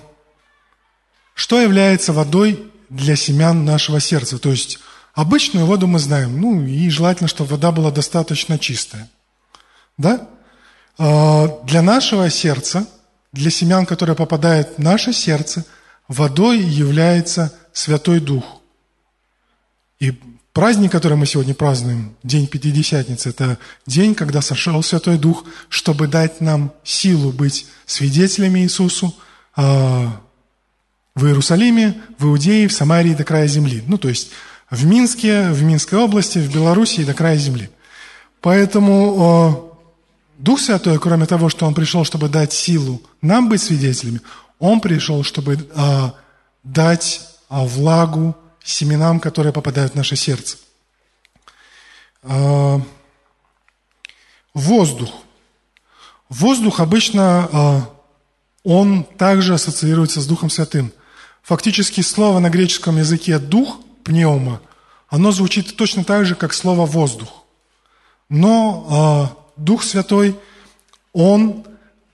что 1.32 1.62
является 1.62 2.12
водой 2.12 2.70
для 2.90 3.16
семян 3.16 3.64
нашего 3.64 4.00
сердца? 4.00 4.38
То 4.38 4.50
есть 4.50 4.78
Обычную 5.14 5.66
воду 5.66 5.86
мы 5.86 5.98
знаем, 5.98 6.40
ну 6.40 6.64
и 6.64 6.88
желательно, 6.88 7.28
чтобы 7.28 7.50
вода 7.50 7.72
была 7.72 7.90
достаточно 7.90 8.58
чистая. 8.58 9.10
Да? 9.98 10.28
А, 10.98 11.60
для 11.64 11.82
нашего 11.82 12.30
сердца, 12.30 12.86
для 13.32 13.50
семян, 13.50 13.86
которые 13.86 14.16
попадают 14.16 14.76
в 14.76 14.78
наше 14.78 15.12
сердце, 15.12 15.64
водой 16.06 16.60
является 16.60 17.52
Святой 17.72 18.20
Дух. 18.20 18.59
И 20.00 20.14
праздник, 20.54 20.90
который 20.90 21.16
мы 21.18 21.26
сегодня 21.26 21.54
празднуем, 21.54 22.16
День 22.22 22.46
Пятидесятницы, 22.46 23.28
это 23.28 23.58
день, 23.86 24.14
когда 24.14 24.40
сошел 24.40 24.82
Святой 24.82 25.18
Дух, 25.18 25.44
чтобы 25.68 26.08
дать 26.08 26.40
нам 26.40 26.72
силу 26.82 27.32
быть 27.32 27.66
свидетелями 27.84 28.60
Иисусу 28.60 29.14
а, 29.54 30.20
в 31.14 31.26
Иерусалиме, 31.26 32.00
в 32.18 32.24
Иудее, 32.24 32.66
в 32.66 32.72
Самарии 32.72 33.12
до 33.12 33.24
края 33.24 33.46
земли. 33.46 33.84
Ну, 33.86 33.98
то 33.98 34.08
есть 34.08 34.30
в 34.70 34.86
Минске, 34.86 35.50
в 35.50 35.62
Минской 35.62 35.98
области, 35.98 36.38
в 36.38 36.52
Белоруссии 36.52 37.02
до 37.02 37.12
края 37.12 37.36
земли. 37.36 37.68
Поэтому 38.40 39.76
Дух 40.38 40.60
Святой, 40.60 40.98
кроме 40.98 41.26
того, 41.26 41.50
что 41.50 41.66
Он 41.66 41.74
пришел, 41.74 42.04
чтобы 42.04 42.30
дать 42.30 42.54
силу 42.54 43.02
нам 43.20 43.50
быть 43.50 43.60
свидетелями, 43.60 44.22
Он 44.58 44.80
пришел, 44.80 45.24
чтобы 45.24 45.58
а, 45.74 46.14
дать 46.64 47.20
а, 47.50 47.66
влагу 47.66 48.34
семенам, 48.64 49.20
которые 49.20 49.52
попадают 49.52 49.92
в 49.92 49.96
наше 49.96 50.16
сердце. 50.16 50.58
А, 52.22 52.80
воздух. 54.54 55.10
Воздух 56.28 56.80
обычно, 56.80 57.48
а, 57.52 57.90
он 58.62 59.04
также 59.04 59.54
ассоциируется 59.54 60.20
с 60.20 60.26
Духом 60.26 60.50
Святым. 60.50 60.92
Фактически 61.42 62.02
слово 62.02 62.38
на 62.38 62.50
греческом 62.50 62.98
языке 62.98 63.38
«дух» 63.38 63.78
пневма, 64.04 64.60
оно 65.08 65.32
звучит 65.32 65.76
точно 65.76 66.04
так 66.04 66.26
же, 66.26 66.34
как 66.34 66.52
слово 66.52 66.86
«воздух». 66.86 67.44
Но 68.28 69.34
э, 69.34 69.60
Дух 69.60 69.82
Святой, 69.82 70.38
Он, 71.12 71.64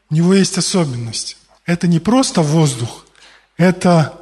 у 0.08 0.14
него 0.14 0.32
есть 0.32 0.56
особенность. 0.56 1.36
Это 1.66 1.88
не 1.88 1.98
просто 1.98 2.40
воздух, 2.40 3.04
это, 3.58 4.18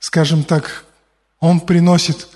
скажем 0.00 0.42
так, 0.42 0.85
Он 1.46 1.60
приносит 1.60 2.26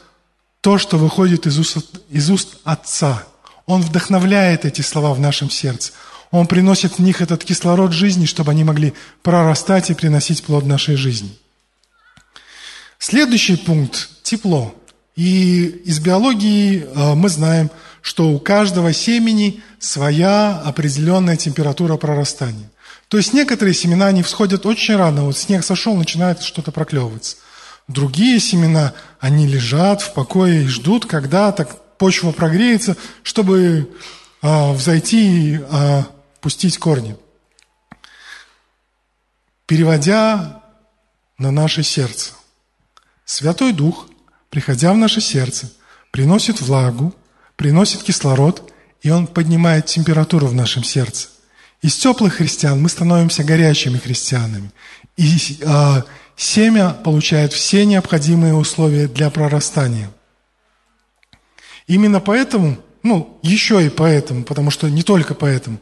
то, 0.60 0.78
что 0.78 0.96
выходит 0.96 1.44
из 1.44 1.58
уст, 1.58 1.78
из 2.10 2.30
уст 2.30 2.58
Отца. 2.62 3.24
Он 3.66 3.82
вдохновляет 3.82 4.64
эти 4.64 4.82
слова 4.82 5.14
в 5.14 5.18
нашем 5.18 5.50
сердце. 5.50 5.90
Он 6.30 6.46
приносит 6.46 6.92
в 6.92 6.98
них 7.00 7.20
этот 7.20 7.42
кислород 7.42 7.90
жизни, 7.90 8.24
чтобы 8.24 8.52
они 8.52 8.62
могли 8.62 8.94
прорастать 9.22 9.90
и 9.90 9.94
приносить 9.94 10.44
плод 10.44 10.64
нашей 10.64 10.94
жизни. 10.94 11.36
Следующий 13.00 13.56
пункт– 13.56 14.10
тепло. 14.22 14.76
И 15.16 15.64
из 15.86 15.98
биологии 15.98 16.84
э, 16.84 17.14
мы 17.14 17.30
знаем, 17.30 17.68
что 18.02 18.28
у 18.28 18.38
каждого 18.38 18.92
семени 18.92 19.60
своя 19.80 20.62
определенная 20.64 21.36
температура 21.36 21.96
прорастания. 21.96 22.70
То 23.08 23.16
есть 23.16 23.32
некоторые 23.32 23.74
семена, 23.74 24.06
они 24.06 24.22
всходят 24.22 24.66
очень 24.66 24.94
рано, 24.94 25.24
вот 25.24 25.36
снег 25.36 25.64
сошел, 25.64 25.96
начинает 25.96 26.42
что-то 26.42 26.70
проклевываться. 26.70 27.38
Другие 27.88 28.38
семена, 28.40 28.94
они 29.18 29.46
лежат 29.46 30.02
в 30.02 30.14
покое 30.14 30.64
и 30.64 30.68
ждут, 30.68 31.06
когда 31.06 31.52
так 31.52 31.96
почва 31.98 32.32
прогреется, 32.32 32.96
чтобы 33.22 33.90
а, 34.42 34.72
взойти 34.72 35.54
и 35.54 35.60
а, 35.70 36.06
пустить 36.40 36.78
корни. 36.78 37.16
Переводя 39.66 40.62
на 41.38 41.50
наше 41.50 41.82
сердце. 41.82 42.32
Святой 43.24 43.72
Дух, 43.72 44.08
приходя 44.48 44.92
в 44.92 44.96
наше 44.96 45.20
сердце, 45.20 45.70
приносит 46.10 46.60
влагу, 46.60 47.14
приносит 47.56 48.02
кислород, 48.02 48.72
и 49.02 49.10
Он 49.10 49.26
поднимает 49.26 49.86
температуру 49.86 50.46
в 50.46 50.54
нашем 50.54 50.84
сердце. 50.84 51.28
Из 51.82 51.96
теплых 51.96 52.34
христиан 52.34 52.80
мы 52.80 52.88
становимся 52.88 53.44
горячими 53.44 53.98
христианами. 53.98 54.70
И 55.16 55.58
а, 55.64 56.04
семя 56.40 56.90
получает 56.90 57.52
все 57.52 57.84
необходимые 57.84 58.54
условия 58.54 59.08
для 59.08 59.28
прорастания. 59.30 60.10
Именно 61.86 62.20
поэтому, 62.20 62.78
ну, 63.02 63.38
еще 63.42 63.84
и 63.84 63.90
поэтому, 63.90 64.44
потому 64.44 64.70
что 64.70 64.88
не 64.88 65.02
только 65.02 65.34
поэтому, 65.34 65.78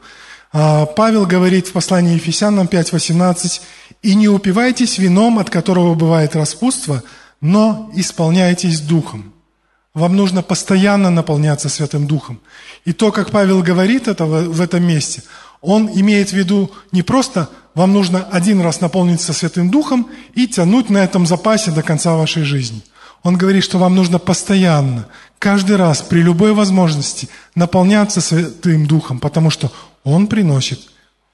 а, 0.52 0.86
Павел 0.86 1.26
говорит 1.26 1.68
в 1.68 1.72
послании 1.72 2.14
Ефесянам 2.14 2.66
5.18, 2.66 3.60
«И 4.02 4.14
не 4.14 4.28
упивайтесь 4.28 4.98
вином, 4.98 5.38
от 5.38 5.48
которого 5.48 5.94
бывает 5.94 6.34
распутство, 6.34 7.02
но 7.40 7.90
исполняйтесь 7.94 8.80
Духом. 8.80 9.32
Вам 9.94 10.16
нужно 10.16 10.42
постоянно 10.42 11.10
наполняться 11.10 11.68
Святым 11.68 12.06
Духом. 12.06 12.40
И 12.84 12.92
то, 12.92 13.12
как 13.12 13.30
Павел 13.30 13.62
говорит 13.62 14.08
это 14.08 14.24
в 14.24 14.60
этом 14.60 14.82
месте, 14.82 15.22
он 15.60 15.88
имеет 15.92 16.30
в 16.30 16.32
виду 16.32 16.70
не 16.92 17.02
просто 17.02 17.48
вам 17.78 17.92
нужно 17.92 18.24
один 18.24 18.60
раз 18.60 18.80
наполниться 18.80 19.32
Святым 19.32 19.70
Духом 19.70 20.10
и 20.34 20.48
тянуть 20.48 20.90
на 20.90 20.98
этом 20.98 21.28
запасе 21.28 21.70
до 21.70 21.84
конца 21.84 22.16
вашей 22.16 22.42
жизни. 22.42 22.82
Он 23.22 23.36
говорит, 23.36 23.62
что 23.62 23.78
вам 23.78 23.94
нужно 23.94 24.18
постоянно, 24.18 25.06
каждый 25.38 25.76
раз, 25.76 26.02
при 26.02 26.20
любой 26.20 26.54
возможности 26.54 27.28
наполняться 27.54 28.20
Святым 28.20 28.88
Духом, 28.88 29.20
потому 29.20 29.50
что 29.50 29.70
Он 30.02 30.26
приносит 30.26 30.80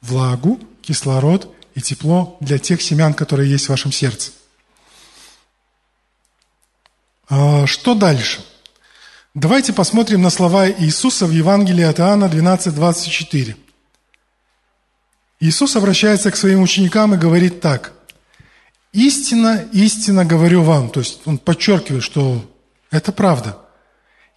влагу, 0.02 0.60
кислород 0.82 1.48
и 1.74 1.80
тепло 1.80 2.36
для 2.40 2.58
тех 2.58 2.82
семян, 2.82 3.14
которые 3.14 3.50
есть 3.50 3.64
в 3.64 3.70
вашем 3.70 3.90
сердце. 3.90 4.32
А, 7.30 7.66
что 7.66 7.94
дальше? 7.94 8.44
Давайте 9.32 9.72
посмотрим 9.72 10.20
на 10.20 10.28
слова 10.28 10.68
Иисуса 10.68 11.24
в 11.24 11.30
Евангелии 11.30 11.84
от 11.84 12.00
Иоанна 12.00 12.26
12:24. 12.26 13.56
Иисус 15.44 15.76
обращается 15.76 16.30
к 16.30 16.36
своим 16.36 16.62
ученикам 16.62 17.12
и 17.12 17.18
говорит 17.18 17.60
так. 17.60 17.92
«Истинно, 18.94 19.66
истинно 19.72 20.24
говорю 20.24 20.62
вам». 20.62 20.88
То 20.88 21.00
есть 21.00 21.20
он 21.26 21.36
подчеркивает, 21.36 22.02
что 22.02 22.42
это 22.90 23.12
правда. 23.12 23.58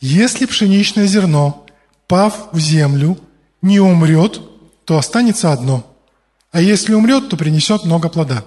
«Если 0.02 0.46
пшеничное 0.46 1.08
зерно, 1.08 1.66
пав 2.08 2.50
в 2.52 2.60
землю, 2.60 3.18
не 3.62 3.80
умрет, 3.80 4.42
то 4.84 4.98
останется 4.98 5.54
одно, 5.54 5.96
а 6.52 6.60
если 6.60 6.94
умрет, 6.94 7.30
то 7.30 7.38
принесет 7.38 7.86
много 7.86 8.10
плода». 8.10 8.44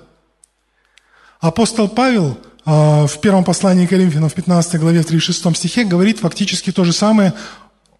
Апостол 1.40 1.88
Павел– 1.88 2.38
а, 2.67 3.07
в 3.07 3.21
первом 3.23 3.43
послании 3.43 3.87
Коринфянам 3.87 4.29
в 4.29 4.35
15 4.35 4.79
главе 4.79 5.00
в 5.00 5.07
36 5.07 5.57
стихе 5.57 5.85
говорит 5.85 6.19
фактически 6.19 6.71
то 6.71 6.85
же 6.85 6.93
самое. 6.93 7.33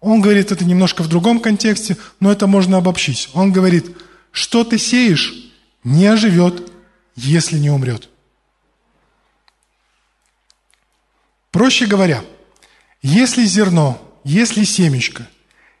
Он 0.01 0.21
говорит 0.21 0.51
это 0.51 0.63
немножко 0.65 1.01
в 1.01 1.07
другом 1.07 1.39
контексте, 1.39 1.97
но 2.19 2.31
это 2.31 2.45
можно 2.45 2.77
обобщить. 2.77 3.29
Он 3.33 3.51
говорит, 3.51 3.97
что 4.31 4.63
ты 4.63 4.77
сеешь, 4.77 5.51
не 5.83 6.05
оживет, 6.05 6.71
если 7.15 7.57
не 7.57 7.69
умрет. 7.69 8.09
Проще 11.51 11.85
говоря, 11.85 12.23
если 13.01 13.45
зерно, 13.45 14.01
если 14.23 14.63
семечко 14.63 15.27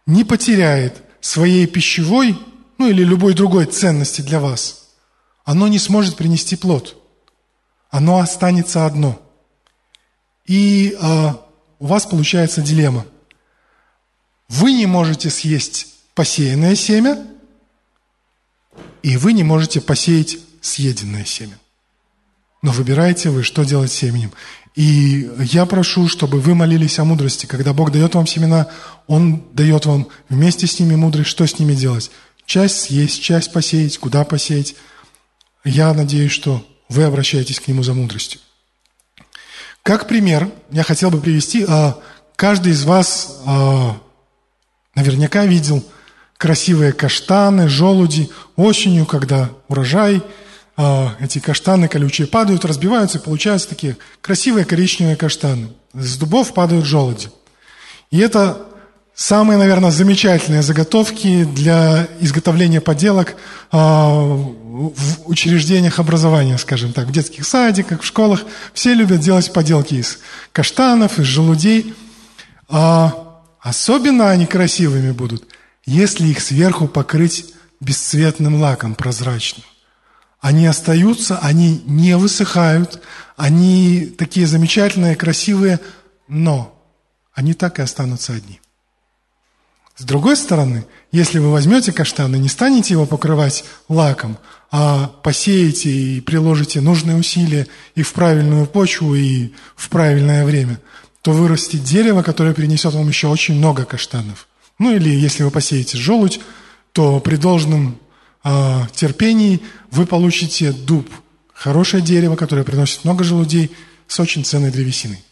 не 0.05 0.23
потеряет 0.23 1.01
своей 1.21 1.67
пищевой, 1.67 2.37
ну 2.77 2.89
или 2.89 3.03
любой 3.03 3.33
другой 3.33 3.65
ценности 3.65 4.21
для 4.21 4.39
вас, 4.39 4.89
оно 5.43 5.67
не 5.67 5.79
сможет 5.79 6.17
принести 6.17 6.55
плод– 6.55 6.97
оно 7.91 8.19
останется 8.19 8.85
одно. 8.85 9.21
И 10.45 10.97
э, 10.99 11.33
у 11.79 11.85
вас 11.85 12.05
получается 12.05 12.61
дилемма. 12.61 13.05
Вы 14.47 14.73
не 14.73 14.85
можете 14.85 15.29
съесть 15.29 15.87
посеянное 16.15 16.75
семя, 16.75 17.21
и 19.03 19.17
вы 19.17 19.33
не 19.33 19.43
можете 19.43 19.81
посеять 19.81 20.37
съеденное 20.61 21.25
семя. 21.25 21.57
Но 22.61 22.71
выбираете 22.71 23.29
вы, 23.29 23.43
что 23.43 23.63
делать 23.63 23.91
с 23.91 23.95
семенем. 23.95 24.31
И 24.75 25.29
я 25.39 25.65
прошу, 25.65 26.07
чтобы 26.07 26.39
вы 26.39 26.55
молились 26.55 26.99
о 26.99 27.03
мудрости. 27.03 27.45
Когда 27.45 27.73
Бог 27.73 27.91
дает 27.91 28.15
вам 28.15 28.27
семена, 28.27 28.67
Он 29.07 29.43
дает 29.53 29.85
вам 29.85 30.07
вместе 30.29 30.67
с 30.67 30.79
ними 30.79 30.95
мудрость, 30.95 31.29
что 31.29 31.45
с 31.45 31.59
ними 31.59 31.73
делать. 31.73 32.11
Часть 32.45 32.81
съесть, 32.81 33.21
часть 33.21 33.51
посеять, 33.51 33.97
куда 33.97 34.23
посеять. 34.23 34.75
Я 35.63 35.93
надеюсь, 35.93 36.31
что 36.31 36.65
вы 36.87 37.03
обращаетесь 37.03 37.59
к 37.59 37.67
Нему 37.67 37.83
за 37.83 37.93
мудростью. 37.93 38.39
Как 39.83 40.07
пример, 40.07 40.49
я 40.69 40.83
хотел 40.83 41.09
бы 41.09 41.19
привести, 41.19 41.65
а, 41.67 41.97
каждый 42.35 42.73
из 42.73 42.83
вас 42.83 43.41
а, 43.45 43.97
наверняка 44.93 45.45
видел 45.45 45.83
красивые 46.41 46.91
каштаны, 46.91 47.69
желуди 47.69 48.31
осенью, 48.55 49.05
когда 49.05 49.51
урожай, 49.67 50.23
а, 50.75 51.13
эти 51.19 51.37
каштаны 51.37 51.87
колючие 51.87 52.25
падают, 52.25 52.65
разбиваются, 52.65 53.19
и 53.19 53.21
получаются 53.21 53.69
такие 53.69 53.95
красивые 54.21 54.65
коричневые 54.65 55.15
каштаны. 55.15 55.67
С 55.93 56.17
дубов 56.17 56.55
падают 56.55 56.85
желуди. 56.85 57.29
И 58.09 58.17
это 58.17 58.57
самые, 59.13 59.59
наверное, 59.59 59.91
замечательные 59.91 60.63
заготовки 60.63 61.43
для 61.43 62.07
изготовления 62.19 62.81
поделок 62.81 63.35
в 63.71 65.29
учреждениях 65.29 65.99
образования, 65.99 66.57
скажем 66.57 66.91
так, 66.91 67.05
в 67.05 67.11
детских 67.11 67.45
садиках, 67.45 68.01
в 68.01 68.05
школах, 68.05 68.45
все 68.73 68.95
любят 68.95 69.19
делать 69.19 69.53
поделки 69.53 69.93
из 69.93 70.17
каштанов, 70.53 71.19
из 71.19 71.25
желудей. 71.25 71.93
А 72.67 73.43
особенно 73.59 74.31
они 74.31 74.47
красивыми 74.47 75.11
будут, 75.11 75.43
если 75.85 76.27
их 76.27 76.41
сверху 76.41 76.87
покрыть 76.87 77.53
бесцветным 77.79 78.61
лаком 78.61 78.95
прозрачным. 78.95 79.65
Они 80.39 80.65
остаются, 80.65 81.37
они 81.39 81.81
не 81.85 82.17
высыхают, 82.17 83.01
они 83.37 84.05
такие 84.17 84.47
замечательные, 84.47 85.15
красивые, 85.15 85.79
но 86.27 86.77
они 87.33 87.53
так 87.53 87.79
и 87.79 87.81
останутся 87.81 88.33
одни. 88.33 88.59
С 89.97 90.03
другой 90.03 90.35
стороны, 90.35 90.85
если 91.11 91.37
вы 91.37 91.51
возьмете 91.51 91.91
каштан 91.91 92.35
и 92.35 92.39
не 92.39 92.49
станете 92.49 92.93
его 92.93 93.05
покрывать 93.05 93.65
лаком, 93.87 94.37
а 94.71 95.07
посеете 95.21 95.91
и 95.91 96.21
приложите 96.21 96.81
нужные 96.81 97.17
усилия 97.17 97.67
и 97.93 98.01
в 98.01 98.13
правильную 98.13 98.65
почву, 98.65 99.13
и 99.13 99.51
в 99.75 99.89
правильное 99.89 100.45
время, 100.45 100.79
то 101.21 101.33
вырастет 101.33 101.83
дерево, 101.83 102.23
которое 102.23 102.53
принесет 102.53 102.93
вам 102.93 103.07
еще 103.09 103.27
очень 103.27 103.55
много 103.55 103.85
каштанов. 103.85 104.47
Ну 104.81 104.95
или 104.95 105.11
если 105.11 105.43
вы 105.43 105.51
посеете 105.51 105.95
желудь, 105.99 106.39
то 106.91 107.19
при 107.19 107.35
должном 107.35 107.99
э, 108.43 108.81
терпении 108.95 109.61
вы 109.91 110.07
получите 110.07 110.71
дуб, 110.71 111.07
хорошее 111.53 112.01
дерево, 112.01 112.35
которое 112.35 112.63
приносит 112.63 113.05
много 113.05 113.23
желудей 113.23 113.69
с 114.07 114.19
очень 114.19 114.43
ценной 114.43 114.71
древесиной. 114.71 115.23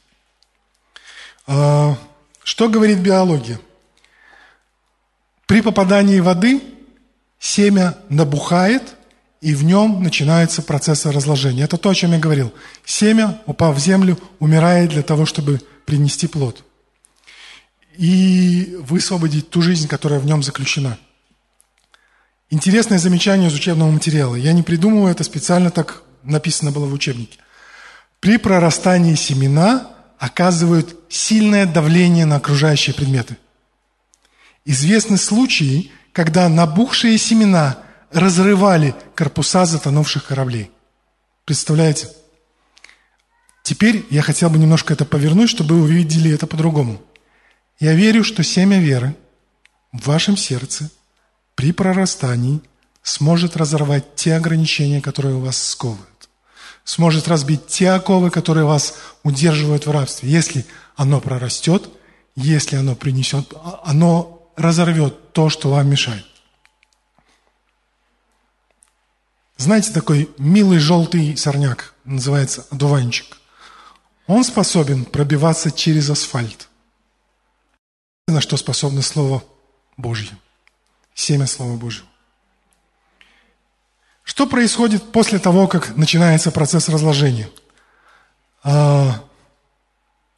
Э, 1.47 1.95
что 2.43 2.69
говорит 2.69 2.99
биология? 2.99 3.59
При 5.47 5.61
попадании 5.61 6.19
воды 6.19 6.61
семя 7.39 7.97
набухает– 8.07 8.83
и 9.41 9.55
в 9.55 9.63
нем 9.63 10.03
начинается 10.03 10.61
процесс 10.61 11.05
разложения. 11.05 11.63
Это 11.63 11.77
то, 11.77 11.89
о 11.89 11.95
чем 11.95 12.11
я 12.11 12.19
говорил. 12.19 12.51
Семя, 12.83 13.41
упав 13.45 13.73
в 13.73 13.79
землю, 13.79 14.19
умирает 14.39 14.89
для 14.89 15.01
того, 15.01 15.25
чтобы 15.25 15.61
принести 15.85 16.27
плод. 16.27 16.61
И 17.99 18.77
высвободить 18.79 19.49
ту 19.49 19.61
жизнь, 19.61 19.87
которая 19.87 20.19
в 20.19 20.25
нем 20.25 20.41
заключена. 20.41 20.97
Интересное 22.49 22.97
замечание 22.97 23.49
из 23.49 23.53
учебного 23.53 23.91
материала. 23.91 24.35
Я 24.35 24.53
не 24.53 24.63
придумываю 24.63 25.11
это 25.11 25.23
специально, 25.23 25.69
так 25.69 26.03
написано 26.23 26.71
было 26.71 26.85
в 26.85 26.93
учебнике. 26.93 27.39
При 28.21 28.37
прорастании 28.37 29.15
семена 29.15 29.91
оказывают 30.17 30.95
сильное 31.09 31.65
давление 31.65 32.25
на 32.25 32.37
окружающие 32.37 32.93
предметы. 32.93 33.37
Известны 34.65 35.17
случаи, 35.17 35.91
когда 36.13 36.47
набухшие 36.47 37.17
семена– 37.17 37.77
разрывали 38.11 38.95
корпуса 39.15 39.65
затонувших 39.65 40.25
кораблей. 40.25 40.71
Представляете? 41.45 42.09
Теперь 43.63 44.05
я 44.09 44.21
хотел 44.21 44.49
бы 44.49 44.57
немножко 44.57 44.93
это 44.93 45.05
повернуть, 45.05 45.49
чтобы 45.49 45.75
вы 45.75 45.83
увидели 45.83 46.31
это 46.31 46.47
по-другому. 46.47 47.01
Я 47.79 47.93
верю, 47.93 48.23
что 48.23 48.43
семя 48.43 48.79
веры 48.79 49.15
в 49.93 50.07
вашем 50.07 50.35
сердце 50.35 50.89
при 51.55 51.71
прорастании 51.71 52.61
сможет 53.03 53.55
разорвать 53.55 54.15
те 54.15 54.35
ограничения, 54.35 55.01
которые 55.01 55.35
у 55.35 55.39
вас 55.39 55.57
сковывают. 55.57 56.29
Сможет 56.83 57.27
разбить 57.27 57.67
те 57.67 57.91
оковы, 57.91 58.31
которые 58.31 58.65
вас 58.65 58.95
удерживают 59.23 59.85
в 59.85 59.91
рабстве. 59.91 60.29
Если 60.29 60.65
оно 60.95 61.21
прорастет, 61.21 61.89
если 62.35 62.75
оно 62.75 62.95
принесет, 62.95 63.53
оно 63.83 64.51
разорвет 64.55 65.31
то, 65.33 65.49
что 65.49 65.69
вам 65.69 65.89
мешает. 65.89 66.25
Знаете, 69.57 69.91
такой 69.91 70.29
милый 70.37 70.79
желтый 70.79 71.35
сорняк, 71.35 71.93
называется 72.05 72.65
одуванчик. 72.71 73.37
Он 74.25 74.43
способен 74.43 75.05
пробиваться 75.05 75.71
через 75.71 76.09
асфальт. 76.09 76.68
На 78.31 78.41
что 78.41 78.57
способно 78.57 79.01
Слово 79.01 79.43
Божье. 79.97 80.37
Семя 81.13 81.47
Слова 81.47 81.75
Божьего. 81.75 82.07
Что 84.23 84.45
происходит 84.45 85.11
после 85.11 85.39
того, 85.39 85.67
как 85.67 85.97
начинается 85.97 86.51
процесс 86.51 86.89
разложения? 86.89 87.49
А, 88.63 89.23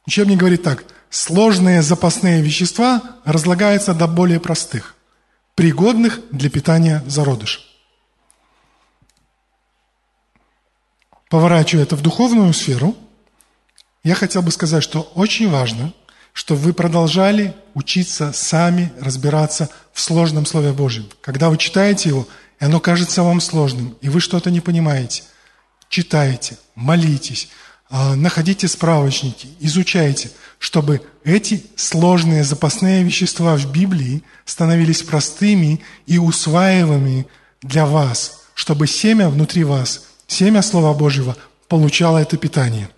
учебник 0.06 0.38
говорит 0.38 0.62
так. 0.62 0.84
Сложные 1.10 1.82
запасные 1.82 2.40
вещества 2.40 3.02
разлагаются 3.24 3.92
до 3.92 4.06
более 4.06 4.40
простых, 4.40 4.96
пригодных 5.54 6.20
для 6.30 6.48
питания 6.48 7.04
зародыша. 7.06 7.60
поворачивая 11.32 11.84
это 11.84 11.96
в 11.96 12.02
духовную 12.02 12.52
сферу, 12.52 12.94
я 14.04 14.14
хотел 14.14 14.42
бы 14.42 14.50
сказать, 14.50 14.82
что 14.82 15.00
очень 15.14 15.48
важно, 15.48 15.94
чтобы 16.32 16.60
вы 16.60 16.72
продолжали 16.72 17.54
учиться 17.74 18.32
сами 18.32 18.92
разбираться 19.00 19.68
в 19.92 20.00
сложном 20.00 20.46
Слове 20.46 20.72
Божьем. 20.72 21.08
Когда 21.20 21.50
вы 21.50 21.58
читаете 21.58 22.10
его, 22.10 22.28
и 22.60 22.64
оно 22.64 22.80
кажется 22.80 23.22
вам 23.22 23.40
сложным, 23.40 23.96
и 24.00 24.08
вы 24.08 24.20
что-то 24.20 24.50
не 24.50 24.60
понимаете, 24.60 25.24
читайте, 25.88 26.56
молитесь, 26.74 27.48
а, 27.90 28.14
находите 28.14 28.68
справочники, 28.68 29.48
изучайте, 29.60 30.30
чтобы 30.58 31.02
эти 31.24 31.66
сложные 31.76 32.44
запасные 32.44 33.02
вещества 33.02 33.56
в 33.56 33.70
Библии 33.70 34.22
становились 34.44 35.02
простыми 35.02 35.82
и 36.06 36.18
усваиваемыми 36.18 37.26
для 37.62 37.86
вас– 37.86 38.38
чтобы 38.54 38.86
семя 38.86 39.28
внутри 39.28 39.64
вас, 39.64 40.06
семя 40.26 40.62
Слова 40.62 40.94
Божьего, 40.94 41.36
получало 41.68 42.18
это 42.18 42.36
питание. 42.36 42.88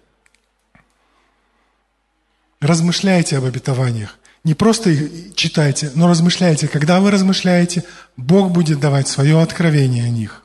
Размышляйте 2.64 3.36
об 3.36 3.44
обетованиях. 3.44 4.16
Не 4.42 4.54
просто 4.54 4.88
их 4.88 5.34
читайте, 5.34 5.90
но 5.94 6.08
размышляйте. 6.08 6.66
Когда 6.66 6.98
вы 6.98 7.10
размышляете, 7.10 7.84
Бог 8.16 8.52
будет 8.52 8.80
давать 8.80 9.06
свое 9.06 9.38
откровение 9.42 10.04
о 10.04 10.08
них. 10.08 10.42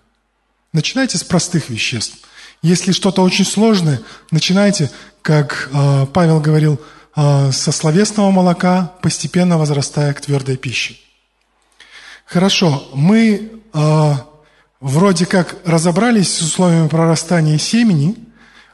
Начинайте 0.73 1.17
с 1.17 1.23
простых 1.23 1.69
веществ. 1.69 2.17
Если 2.62 2.91
что-то 2.91 3.21
очень 3.21 3.45
сложное, 3.45 4.01
начинайте, 4.32 4.91
как 5.21 5.69
э, 5.71 6.08
Павел 6.13 6.41
говорил, 6.41 6.82
э, 7.15 7.51
со 7.53 7.71
словесного 7.71 8.32
молока, 8.32 8.91
постепенно 9.01 9.58
возрастая 9.58 10.13
к 10.13 10.19
твердой 10.19 10.58
пище. 10.58 10.95
Хорошо, 12.25 12.89
мы 12.93 13.49
э, 13.73 14.13
вроде 14.82 15.25
как 15.25 15.55
разобрались 15.63 16.34
с 16.34 16.41
условиями 16.41 16.89
прорастания 16.89 17.58
семени. 17.58 18.17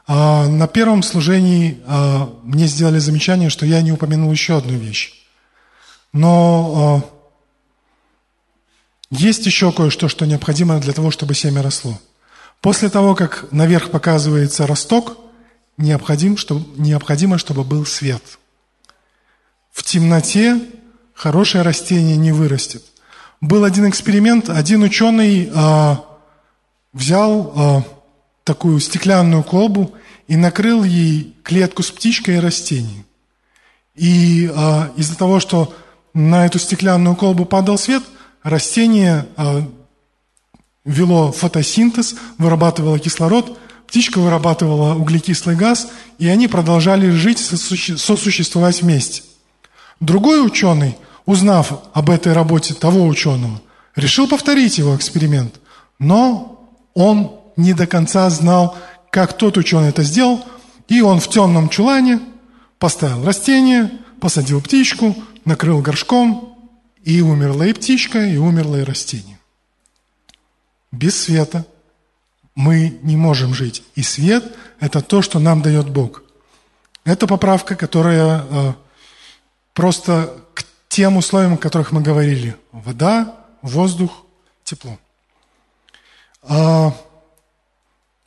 Э, 0.08 0.46
на 0.46 0.68
первом 0.68 1.02
служении 1.02 1.82
э, 1.84 2.26
мне 2.42 2.66
сделали 2.66 2.98
замечание, 2.98 3.50
что 3.50 3.66
я 3.66 3.82
не 3.82 3.92
упомянул 3.92 4.30
еще 4.30 4.56
одну 4.56 4.74
вещь. 4.74 5.14
Но 6.12 7.02
э, 7.02 7.16
есть 9.10 9.46
еще 9.46 9.72
кое-что, 9.72 10.08
что 10.08 10.26
необходимо 10.26 10.78
для 10.80 10.92
того, 10.92 11.10
чтобы 11.10 11.34
семя 11.34 11.62
росло. 11.62 11.98
После 12.60 12.88
того, 12.88 13.14
как 13.14 13.46
наверх 13.52 13.90
показывается 13.90 14.66
росток, 14.66 15.18
необходим, 15.76 16.36
чтобы, 16.36 16.64
необходимо, 16.80 17.38
чтобы 17.38 17.64
был 17.64 17.84
свет. 17.84 18.22
В 19.72 19.82
темноте 19.82 20.60
хорошее 21.14 21.62
растение 21.62 22.16
не 22.16 22.32
вырастет. 22.32 22.82
Был 23.40 23.64
один 23.64 23.88
эксперимент, 23.88 24.48
один 24.48 24.82
ученый 24.82 25.50
а, 25.54 26.02
взял 26.94 27.52
а, 27.54 27.84
такую 28.46 28.80
стеклянную 28.80 29.42
колбу 29.42 29.92
и 30.26 30.36
накрыл 30.36 30.84
ей 30.84 31.34
клетку 31.42 31.82
с 31.82 31.90
птичкой 31.90 32.36
и 32.36 32.40
растением. 32.40 33.04
И 33.94 34.50
а, 34.54 34.90
из-за 34.96 35.16
того, 35.18 35.40
что 35.40 35.74
на 36.14 36.46
эту 36.46 36.58
стеклянную 36.58 37.16
колбу 37.16 37.44
падал 37.44 37.76
свет– 37.76 38.02
растение 38.46 39.26
а, 39.36 39.68
вело 40.84 41.32
фотосинтез, 41.32 42.14
вырабатывало 42.38 42.98
кислород, 42.98 43.58
птичка 43.88 44.20
вырабатывала 44.20 44.94
углекислый 44.94 45.56
газ, 45.56 45.88
и 46.18 46.28
они 46.28 46.46
продолжали 46.46 47.10
жить, 47.10 47.38
сосуществовать 47.40 48.82
вместе. 48.82 49.24
Другой 49.98 50.46
ученый, 50.46 50.96
узнав 51.24 51.72
об 51.92 52.08
этой 52.08 52.34
работе 52.34 52.72
того 52.74 53.06
ученого, 53.06 53.60
решил 53.96 54.28
повторить 54.28 54.78
его 54.78 54.94
эксперимент, 54.94 55.56
но 55.98 56.70
он 56.94 57.40
не 57.56 57.72
до 57.72 57.86
конца 57.86 58.28
знал, 58.30 58.76
как 59.10 59.36
тот 59.36 59.56
ученый 59.56 59.88
это 59.88 60.02
сделал, 60.02 60.44
и 60.88 61.00
он 61.00 61.20
в 61.20 61.28
темном 61.28 61.68
чулане 61.68 62.20
поставил 62.78 63.24
растение, 63.24 63.90
посадил 64.20 64.60
птичку, 64.60 65.16
накрыл 65.44 65.80
горшком, 65.80 66.56
и 67.02 67.20
умерла 67.20 67.66
и 67.66 67.72
птичка, 67.72 68.24
и 68.24 68.36
умерло 68.36 68.76
и 68.76 68.84
растение. 68.84 69.38
Без 70.90 71.20
света 71.20 71.64
мы 72.54 72.98
не 73.02 73.16
можем 73.16 73.54
жить. 73.54 73.84
И 73.94 74.02
свет– 74.02 74.56
это 74.80 75.00
то, 75.00 75.22
что 75.22 75.38
нам 75.38 75.62
дает 75.62 75.88
Бог. 75.88 76.22
Это 77.04 77.26
поправка, 77.26 77.76
которая 77.76 78.44
э, 78.50 78.72
просто 79.72 80.34
к 80.54 80.64
тем 80.88 81.16
условиям, 81.16 81.54
о 81.54 81.58
которых 81.58 81.92
мы 81.92 82.00
говорили. 82.00 82.56
Вода, 82.72 83.36
воздух, 83.62 84.24
тепло. 84.64 84.98
А, 86.42 86.92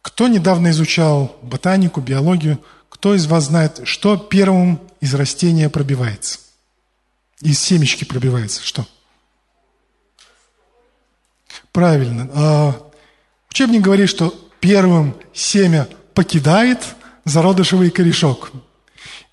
кто 0.01 0.27
недавно 0.27 0.69
изучал 0.69 1.35
ботанику, 1.41 2.01
биологию, 2.01 2.59
кто 2.89 3.15
из 3.15 3.25
вас 3.27 3.45
знает, 3.45 3.81
что 3.83 4.17
первым 4.17 4.79
из 5.01 5.13
растения 5.13 5.69
пробивается? 5.69 6.39
Из 7.41 7.59
семечки 7.59 8.03
пробивается. 8.03 8.63
Что? 8.63 8.85
Правильно. 11.71 12.29
А, 12.33 12.91
учебник 13.49 13.81
говорит, 13.81 14.09
что 14.09 14.33
первым 14.59 15.15
семя 15.33 15.87
покидает 16.13 16.83
зародышевый 17.25 17.91
корешок. 17.91 18.51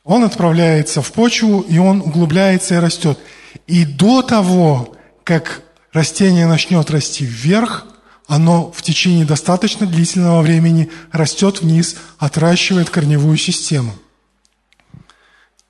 Он 0.05 0.22
отправляется 0.22 1.02
в 1.02 1.12
почву, 1.12 1.61
и 1.62 1.79
он 1.79 2.00
углубляется 2.00 2.76
и 2.76 2.79
растет. 2.79 3.18
И 3.66 3.85
до 3.85 4.22
того, 4.22 4.94
как 5.24 5.62
растение 5.92 6.46
начнет 6.46 6.90
расти 6.90 7.24
вверх, 7.24 7.87
оно 8.27 8.73
в 8.73 8.83
течение 8.83 9.25
достаточно 9.25 9.87
длительного 9.87 10.43
времени 10.43 10.91
растет 11.12 11.61
вниз, 11.61 11.97
отращивает 12.19 12.91
корневую 12.91 13.37
систему. 13.37 13.95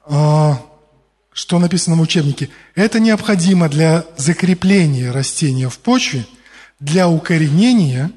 А, 0.07 0.63
что 1.33 1.59
написано 1.59 1.97
в 1.97 2.01
учебнике, 2.01 2.49
это 2.75 2.99
необходимо 2.99 3.69
для 3.69 4.07
закрепления 4.17 5.11
растения 5.11 5.69
в 5.69 5.79
почве, 5.79 6.27
для 6.81 7.09
укоренения 7.09 8.11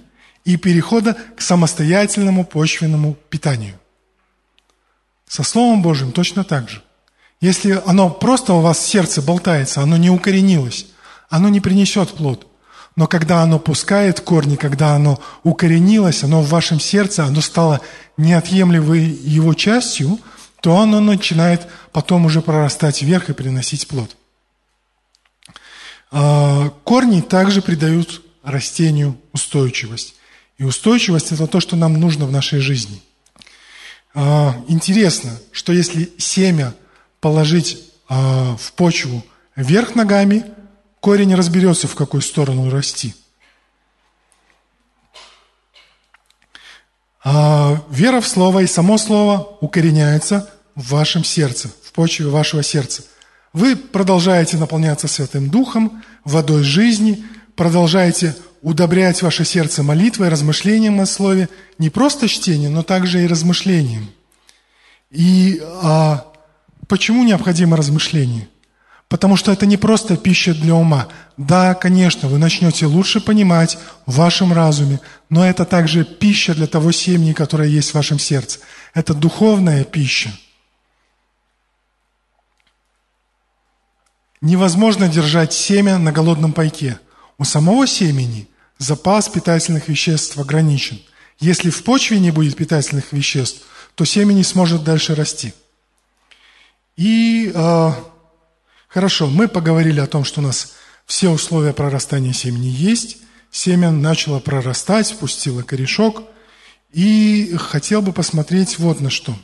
и 0.46 0.56
перехода 0.56 1.18
к 1.36 1.42
самостоятельному 1.42 2.46
почвенному 2.46 3.18
питанию. 3.30 3.78
Со 5.28 5.44
Словом 5.44 5.82
Божьим 5.82 6.12
точно 6.12 6.44
так 6.44 6.70
же. 6.70 6.82
Если 7.42 7.82
оно 7.86 8.10
просто 8.10 8.54
у 8.54 8.62
вас 8.62 8.80
в 8.80 8.88
сердце 8.88 9.22
болтается, 9.22 9.82
оно 9.82 9.98
не 9.98 10.10
укоренилось, 10.10 10.88
оно 11.30 11.50
не 11.50 11.60
принесет 11.60 12.14
плод. 12.14 12.49
Но 13.00 13.08
когда 13.08 13.42
оно 13.42 13.58
пускает 13.58 14.20
корни, 14.20 14.58
когда 14.58 14.94
оно 14.94 15.20
укоренилось, 15.44 16.24
оно 16.24 16.42
в 16.42 16.50
вашем 16.50 16.80
сердце, 16.80 17.24
оно 17.24 17.40
стало 17.42 17.80
неотъемлемой 18.18 19.06
его 19.06 19.56
частью– 19.56 20.20
то 20.62 20.78
оно 20.78 21.00
начинает 21.00 21.68
потом 21.92 22.26
уже 22.26 22.42
прорастать 22.42 23.02
вверх 23.02 23.30
и 23.30 23.34
приносить 23.34 23.88
плод. 23.88 24.16
А, 26.12 26.70
корни 26.84 27.22
также 27.22 27.62
придают 27.62 28.22
растению 28.44 29.18
устойчивость. 29.32 30.16
И 30.58 30.64
устойчивость– 30.64 31.32
это 31.32 31.48
то, 31.48 31.60
что 31.60 31.76
нам 31.76 31.94
нужно 31.94 32.26
в 32.26 32.32
нашей 32.32 32.60
жизни. 32.60 33.02
А, 34.14 34.56
интересно, 34.68 35.32
что 35.52 35.72
если 35.72 36.12
семя 36.18 36.74
положить 37.22 37.80
а, 38.10 38.56
в 38.58 38.74
почву 38.74 39.24
вверх 39.56 39.96
ногами, 39.96 40.46
корень 41.00 41.36
разберется, 41.36 41.88
в 41.88 41.96
какую 41.96 42.22
сторону 42.22 42.70
расти– 42.70 43.14
А 47.24 47.84
вера 47.90 48.22
в 48.22 48.28
Слово 48.28 48.62
и 48.62 48.68
само 48.68 48.98
Слово 48.98 49.58
укореняется 49.62 50.50
в 50.76 50.92
вашем 50.92 51.24
сердце, 51.24 51.70
в 51.84 51.92
почве 51.92 52.28
вашего 52.28 52.64
сердца. 52.64 53.04
Вы 53.52 53.76
продолжаете 53.76 54.58
наполняться 54.58 55.08
Святым 55.08 55.50
Духом, 55.50 56.04
водой 56.24 56.64
жизни, 56.64 57.24
продолжаете 57.56 58.36
удобрять 58.62 59.22
ваше 59.22 59.44
сердце 59.44 59.84
молитвой, 59.84 60.30
размышлением 60.30 61.02
о 61.02 61.06
Слове, 61.06 61.50
не 61.78 61.90
просто 61.90 62.28
чтением, 62.28 62.74
но 62.74 62.84
также 62.84 63.24
и 63.24 63.28
размышлением. 63.28 64.10
И 65.12 65.62
а, 65.84 66.26
почему 66.88 67.24
необходимо 67.24 67.76
размышление? 67.76 68.48
Потому 69.10 69.36
что 69.36 69.52
это 69.52 69.66
не 69.66 69.76
просто 69.76 70.18
пища 70.18 70.54
для 70.54 70.76
ума. 70.76 71.08
Да, 71.36 71.74
конечно, 71.74 72.30
вы 72.30 72.38
начнете 72.38 72.86
лучше 72.86 73.20
понимать 73.20 73.80
в 74.06 74.18
вашем 74.18 74.54
разуме, 74.54 75.02
но 75.30 75.46
это 75.46 75.66
также 75.66 76.06
пища 76.06 76.54
для 76.54 76.68
того 76.68 76.92
семени, 76.92 77.34
которая 77.34 77.68
есть 77.68 77.90
в 77.90 77.96
вашем 77.96 78.20
сердце. 78.20 78.60
Это 78.94 79.16
духовная 79.16 79.84
пища. 79.84 80.32
Невозможно 84.42 85.10
держать 85.10 85.54
семя 85.54 85.98
на 85.98 86.12
голодном 86.12 86.54
пайке. 86.54 87.00
У 87.40 87.46
самого 87.46 87.88
семени 87.88 88.48
запас 88.78 89.28
питательных 89.28 89.88
веществ 89.88 90.38
ограничен. 90.38 91.02
Если 91.40 91.72
в 91.72 91.84
почве 91.84 92.20
не 92.20 92.30
будет 92.30 92.56
питательных 92.56 93.12
веществ, 93.12 93.64
то 93.96 94.06
семя 94.06 94.34
не 94.34 94.44
сможет 94.44 94.84
дальше 94.84 95.16
расти. 95.16 95.54
И 96.96 97.52
э, 97.54 97.92
Хорошо, 98.90 99.28
мы 99.28 99.48
поговорили 99.48 100.00
о 100.00 100.08
том, 100.08 100.26
что 100.26 100.42
у 100.42 100.44
нас 100.44 100.74
все 101.06 101.30
условия 101.30 101.74
прорастания 101.74 102.34
семени 102.34 102.68
есть. 102.68 103.18
Семя 103.52 103.92
начало 103.92 104.40
прорастать, 104.40 105.16
пустило 105.20 105.62
корешок. 105.62 106.24
И 106.92 107.56
хотел 107.58 108.02
бы 108.02 108.14
посмотреть 108.14 108.80
вот 108.80 109.00
на 109.00 109.12
что. 109.12 109.36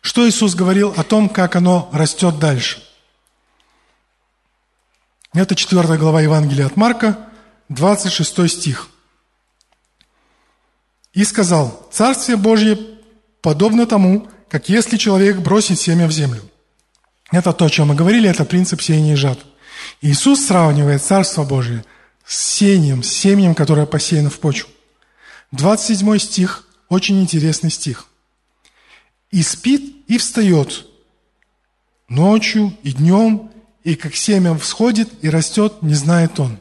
Что 0.00 0.28
Иисус 0.28 0.56
говорил 0.56 0.92
о 0.96 1.04
том, 1.04 1.28
как 1.28 1.54
оно 1.54 1.88
растет 1.92 2.40
дальше. 2.40 2.82
Это 5.32 5.54
4 5.54 5.96
глава 5.96 6.20
Евангелия 6.20 6.66
от 6.66 6.76
Марка, 6.76 7.28
26 7.68 8.50
стих. 8.50 8.88
«И 11.14 11.24
сказал, 11.24 11.88
Царствие 11.92 12.36
Божье 12.36 12.76
подобно 13.40 13.86
тому, 13.86 14.28
как 14.48 14.68
если 14.68 14.96
человек 14.96 15.38
бросит 15.38 15.78
семя 15.78 16.08
в 16.08 16.10
землю. 16.12 16.42
Это 17.32 17.54
то, 17.54 17.64
о 17.64 17.70
чем 17.70 17.88
мы 17.88 17.94
говорили, 17.94 18.28
это 18.28 18.44
принцип 18.44 18.82
сеяния 18.82 19.16
жатв. 19.16 19.44
Иисус 20.02 20.46
сравнивает 20.46 21.02
Царство 21.02 21.44
Божие 21.44 21.84
с 22.24 22.36
сеянием, 22.36 23.02
с 23.02 23.08
семенем, 23.08 23.54
которое 23.54 23.86
посеяно 23.86 24.30
в 24.30 24.38
почву. 24.38 24.70
27 25.50 26.18
стих, 26.18 26.68
очень 26.88 27.20
интересный 27.20 27.70
стих. 27.70 28.06
«И 29.30 29.42
спит, 29.42 29.96
и 30.08 30.18
встает 30.18 30.86
ночью 32.08 32.76
и 32.82 32.92
днем, 32.92 33.50
и 33.82 33.94
как 33.94 34.14
семя 34.14 34.54
всходит 34.56 35.08
и 35.22 35.30
растет, 35.30 35.82
не 35.82 35.94
знает 35.94 36.38
он». 36.38 36.58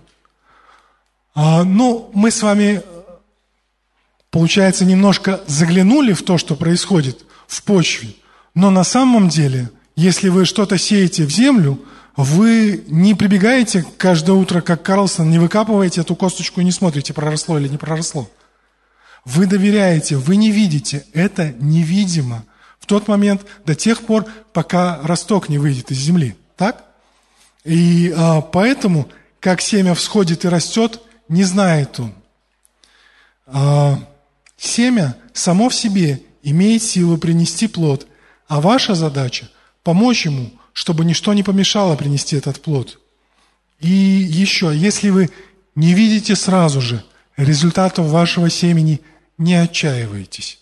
А, 1.36 1.66
ну, 1.66 2.10
мы 2.14 2.32
с 2.32 2.42
вами, 2.42 2.82
получается, 4.30 4.86
немножко 4.86 5.42
заглянули 5.48 6.14
в 6.14 6.24
то, 6.24 6.38
что 6.38 6.56
происходит 6.56 7.26
в 7.48 7.62
почве, 7.64 8.16
но 8.54 8.70
на 8.70 8.86
самом 8.86 9.28
деле, 9.28 9.70
если 9.96 10.30
вы 10.30 10.46
что-то 10.46 10.78
сеете 10.78 11.26
в 11.26 11.32
землю– 11.32 11.80
вы 12.16 12.84
не 12.88 13.14
прибегаете 13.14 13.86
каждое 13.98 14.34
утро, 14.34 14.62
как 14.62 14.84
Карлсон, 14.84 15.30
не 15.30 15.40
выкапываете 15.40 16.02
эту 16.02 16.16
косточку 16.16 16.60
и 16.60 16.64
не 16.64 16.72
смотрите, 16.72 17.14
проросло 17.14 17.58
или 17.58 17.68
не 17.68 17.78
проросло. 17.78 18.30
Вы 19.24 19.46
доверяете, 19.46 20.18
вы 20.18 20.36
не 20.36 20.52
видите, 20.52 21.06
это 21.14 21.54
невидимо. 21.60 22.44
В 22.80 22.86
тот 22.86 23.08
момент, 23.08 23.46
до 23.66 23.76
тех 23.76 24.02
пор, 24.02 24.26
пока 24.52 25.00
росток 25.04 25.48
не 25.48 25.58
выйдет 25.58 25.92
из 25.92 25.98
земли. 25.98 26.36
Так? 26.58 26.84
И 27.64 28.14
а, 28.18 28.42
поэтому, 28.42 29.08
как 29.40 29.62
семя 29.62 29.94
всходит 29.94 30.44
и 30.44 30.50
растет, 30.50 31.02
не 31.30 31.44
знает 31.44 32.00
он. 32.00 32.14
А, 33.46 34.00
семя 34.58 35.16
само 35.34 35.70
в 35.70 35.76
себе 35.76 36.22
имеет 36.44 36.82
силу 36.84 37.18
принести 37.18 37.68
плод, 37.68 38.08
а 38.48 38.60
ваша 38.60 38.96
задача– 38.96 39.50
помочь 39.84 40.26
ему– 40.26 40.52
чтобы 40.74 41.06
ничто 41.06 41.34
не 41.34 41.44
помешало 41.44 41.96
принести 41.96 42.36
этот 42.36 42.62
плод. 42.62 43.00
И 43.80 43.90
еще, 43.90 44.72
если 44.76 45.10
вы 45.10 45.30
не 45.76 45.94
видите 45.94 46.36
сразу 46.36 46.82
же 46.82 47.04
результатов 47.38 48.08
вашего 48.08 48.50
семени, 48.50 49.02
не 49.38 49.56
отчаивайтесь. 49.56 50.60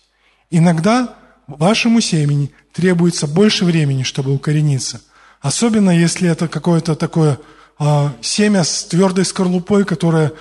Иногда 0.50 1.16
вашему 1.46 2.00
семени 2.00 2.52
требуется 2.72 3.26
больше 3.26 3.64
времени, 3.64 4.02
чтобы 4.02 4.32
укорениться. 4.32 5.02
Особенно 5.40 5.90
если 5.90 6.28
это 6.28 6.48
какое-то 6.48 6.94
такое 6.94 7.38
а, 7.78 8.14
семя 8.20 8.64
с 8.64 8.84
твердой 8.84 9.24
скорлупой, 9.24 9.84
которое 9.84 10.32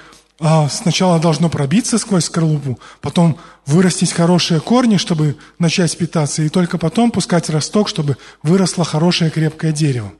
сначала 0.69 1.19
должно 1.19 1.49
пробиться 1.49 1.97
сквозь 1.97 2.25
скорлупу, 2.25 2.79
потом 3.01 3.37
вырастить 3.65 4.13
хорошие 4.13 4.61
корни, 4.61 4.95
чтобы 4.95 5.37
начать 5.59 5.97
питаться, 5.97 6.41
и 6.41 6.49
только 6.49 6.77
потом 6.77 7.11
пускать 7.11 7.49
росток, 7.49 7.89
чтобы 7.89 8.17
выросло 8.41 8.85
хорошее 8.85 9.31
крепкое 9.31 9.73
дерево. 9.73 10.13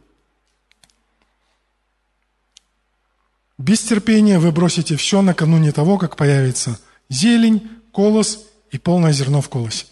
Без 3.57 3.79
терпения 3.79 4.39
вы 4.39 4.51
бросите 4.51 4.97
все 4.97 5.21
накануне 5.21 5.71
того, 5.71 5.97
как 5.97 6.17
появится 6.17 6.79
зелень, 7.09 7.69
колос 7.93 8.45
и 8.71 8.77
полное 8.77 9.13
зерно 9.13 9.41
в 9.41 9.47
колосе. 9.47 9.85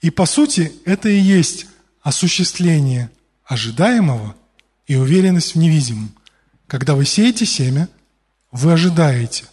И 0.00 0.10
по 0.10 0.26
сути 0.26 0.72
это 0.84 1.08
и 1.08 1.18
есть 1.18 1.66
осуществление 2.02 3.10
ожидаемого 3.44 4.36
и 4.86 4.94
уверенность 4.94 5.54
в 5.54 5.58
невидимом. 5.58 6.14
Когда 6.68 6.94
вы 6.94 7.04
сеете 7.04 7.46
семя– 7.46 7.88
вы 8.54 8.72
ожидаете, 8.72 9.44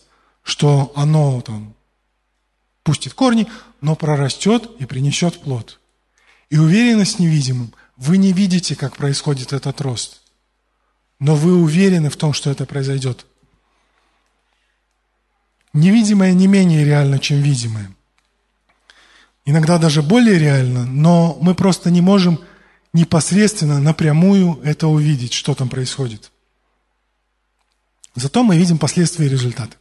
что 0.44 0.94
оно 0.96 1.42
там 1.42 1.74
пустит 2.84 3.16
корни, 3.16 3.48
но 3.82 3.96
прорастет 3.96 4.70
и 4.80 4.86
принесет 4.86 5.42
плод. 5.42 5.80
И 6.52 6.58
уверенность 6.58 7.18
невидимым, 7.18 7.74
вы 7.98 8.18
не 8.18 8.32
видите, 8.32 8.76
как 8.76 8.96
происходит 8.96 9.54
этот 9.54 9.82
рост, 9.82 10.22
но 11.20 11.36
вы 11.36 11.56
уверены 11.56 12.12
в 12.12 12.16
том, 12.16 12.32
что 12.32 12.52
это 12.52 12.66
произойдет. 12.66 13.26
Невидимое 15.74 16.34
не 16.34 16.46
менее 16.46 16.86
реально, 16.86 17.18
чем 17.18 17.42
видимое. 17.42 17.92
Иногда 19.46 19.80
даже 19.80 20.04
более 20.04 20.38
реально, 20.38 20.86
но 20.86 21.40
мы 21.42 21.56
просто 21.56 21.90
не 21.90 22.02
можем 22.02 22.40
непосредственно, 22.94 23.80
напрямую 23.80 24.60
это 24.64 24.88
увидеть, 24.88 25.34
что 25.34 25.56
там 25.56 25.70
происходит. 25.70 26.31
Зато 28.16 28.44
мы 28.44 28.58
видим 28.58 28.78
последствия 28.78 29.28
и 29.28 29.30
результаты. 29.30 29.76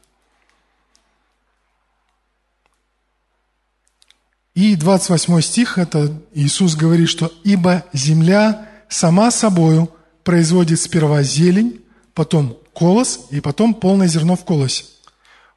И 4.55 4.77
28 4.77 5.41
стих, 5.41 5.79
это 5.79 6.21
Иисус 6.35 6.75
говорит, 6.75 7.09
что 7.09 7.33
«Ибо 7.45 7.85
земля 7.93 8.69
сама 8.89 9.31
собою 9.31 9.91
производит 10.25 10.81
сперва 10.81 11.23
зелень, 11.23 11.81
потом 12.15 12.59
колос 12.75 13.27
и 13.31 13.41
потом 13.41 13.75
полное 13.75 14.09
зерно 14.09 14.37
в 14.37 14.45
колосе. 14.45 14.85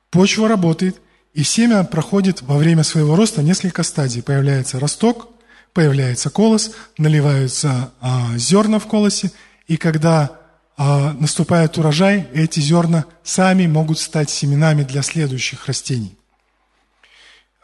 Почва 0.10 0.48
работает, 0.48 1.02
и 1.34 1.44
семя 1.44 1.84
проходит 1.84 2.42
во 2.44 2.58
время 2.58 2.84
своего 2.84 3.16
роста 3.16 3.42
несколько 3.42 3.84
стадий. 3.84 4.22
Появляется 4.22 4.80
росток, 4.80 5.30
появляется 5.74 6.30
колос, 6.30 6.72
наливаются 6.98 7.92
а, 8.00 8.38
зерна 8.38 8.78
в 8.78 8.86
колосе, 8.88 9.32
и 9.68 9.78
когда 9.78 10.43
а, 10.76 11.14
наступает 11.14 11.78
урожай, 11.78 12.28
эти 12.34 12.60
зерна 12.60 13.06
сами 13.24 13.68
могут 13.68 14.00
стать 14.00 14.30
семенами 14.30 14.84
для 14.84 15.04
следующих 15.04 15.68
растений. 15.68 16.18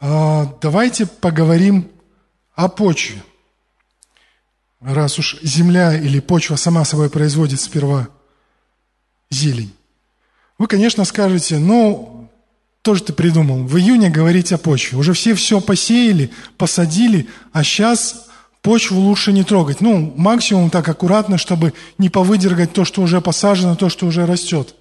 А, 0.00 0.56
давайте 0.60 1.06
поговорим 1.06 1.90
о 2.54 2.68
почве. 2.68 3.22
Раз 4.80 5.18
уж 5.18 5.38
земля 5.42 5.98
или 5.98 6.20
почва 6.20 6.56
сама 6.56 6.84
собой 6.84 7.10
производит 7.10 7.60
сперва 7.60 8.08
зелень. 9.30 9.74
Вы, 10.56 10.68
конечно, 10.68 11.04
скажете, 11.04 11.58
ну, 11.58 12.30
тоже 12.82 13.02
ты 13.02 13.12
придумал, 13.12 13.64
в 13.64 13.76
июне 13.76 14.08
говорить 14.08 14.52
о 14.52 14.58
почве. 14.58 14.98
Уже 14.98 15.12
все 15.12 15.34
все 15.34 15.60
посеяли, 15.60 16.30
посадили, 16.56 17.28
а 17.52 17.62
сейчас 17.62 18.29
Почву 18.62 19.00
лучше 19.00 19.32
не 19.32 19.42
трогать. 19.42 19.80
Ну, 19.80 20.12
максимум 20.16 20.68
так 20.68 20.88
аккуратно, 20.88 21.38
чтобы 21.38 21.72
не 21.96 22.10
повыдергать 22.10 22.72
то, 22.72 22.84
что 22.84 23.00
уже 23.00 23.20
посажено, 23.20 23.74
то, 23.74 23.88
что 23.88 24.06
уже 24.06 24.26
растет. 24.26 24.74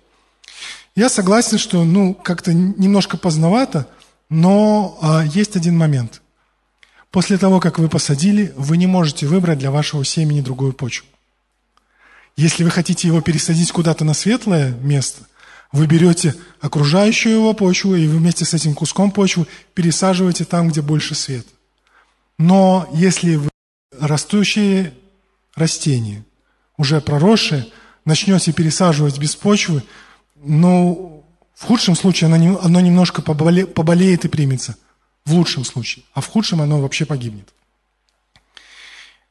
Я 0.95 1.07
согласен, 1.07 1.57
что, 1.57 1.85
ну, 1.85 2.13
как-то 2.13 2.53
немножко 2.53 3.17
поздновато, 3.17 3.87
но 4.29 4.97
а, 5.01 5.23
есть 5.23 5.55
один 5.55 5.77
момент. 5.77 6.21
После 7.09 7.37
того, 7.37 7.59
как 7.59 7.79
вы 7.79 7.87
посадили, 7.87 8.53
вы 8.57 8.75
не 8.75 8.85
можете 8.85 9.25
выбрать 9.25 9.59
для 9.59 9.71
вашего 9.71 10.03
семени 10.03 10.41
другую 10.41 10.73
почву. 10.73 11.07
Если 12.35 12.63
вы 12.63 12.69
хотите 12.69 13.07
его 13.07 13.21
пересадить 13.21 13.71
куда-то 13.71 14.03
на 14.03 14.13
светлое 14.13 14.71
место, 14.81 15.23
вы 15.71 15.87
берете 15.87 16.35
окружающую 16.61 17.33
его 17.33 17.53
почву, 17.53 17.95
и 17.95 18.07
вместе 18.07 18.43
с 18.43 18.53
этим 18.53 18.73
куском 18.73 19.11
почвы 19.11 19.47
пересаживаете 19.73 20.45
там, 20.45 20.69
где 20.69 20.81
больше 20.81 21.15
света. 21.15 21.49
Но 22.37 22.89
если 22.93 23.35
вы 23.35 23.49
растущие 23.99 24.93
растения, 25.55 26.25
уже 26.77 27.01
проросшие, 27.01 27.67
начнете 28.05 28.51
пересаживать 28.53 29.17
без 29.19 29.35
почвы, 29.35 29.83
но 30.35 31.23
в 31.55 31.65
худшем 31.65 31.95
случае 31.95 32.33
оно, 32.33 32.79
немножко 32.79 33.21
поболе, 33.21 33.67
поболеет 33.67 34.25
и 34.25 34.29
примется. 34.29 34.77
В 35.25 35.33
лучшем 35.33 35.65
случае. 35.65 36.05
А 36.13 36.21
в 36.21 36.27
худшем 36.27 36.61
оно 36.61 36.79
вообще 36.79 37.05
погибнет. 37.05 37.53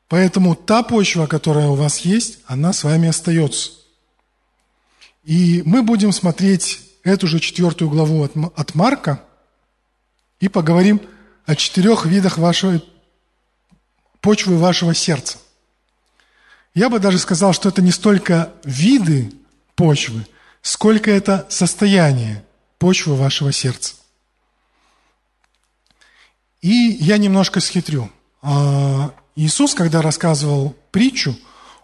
Поэтому 0.07 0.55
та 0.55 0.83
почва, 0.83 1.27
которая 1.27 1.69
у 1.69 1.75
вас 1.75 2.01
есть, 2.01 2.39
она 2.47 2.73
с 2.73 2.85
вами 2.85 3.09
остается. 3.09 3.73
И 5.25 5.63
мы 5.65 5.83
будем 5.83 6.13
смотреть 6.13 6.81
эту 7.03 7.27
же 7.27 7.41
четвертую 7.41 7.91
главу 7.91 8.23
от, 8.23 8.33
от 8.55 8.75
Марка 8.75 9.23
и 10.41 10.49
поговорим 10.49 11.01
о 11.47 11.57
четырех 11.57 12.07
видах 12.07 12.39
вашего 12.39 12.81
почвы 14.21 14.59
вашего 14.59 14.95
сердца. 14.95 15.39
Я 16.75 16.89
бы 16.89 16.99
даже 16.99 17.19
сказал, 17.19 17.53
что 17.53 17.69
это 17.69 17.83
не 17.83 17.91
столько 17.91 18.53
виды 18.65 19.33
почвы, 19.75 20.27
сколько 20.63 21.11
это 21.11 21.47
состояние 21.49 22.45
почвы 22.79 23.17
вашего 23.17 23.53
сердца. 23.53 23.95
И 26.61 26.97
я 27.01 27.19
немножко 27.19 27.61
схитрю. 27.61 28.11
А, 28.43 29.13
Иисус, 29.37 29.75
когда 29.75 30.03
рассказывал 30.03 30.77
притчу, 30.91 31.37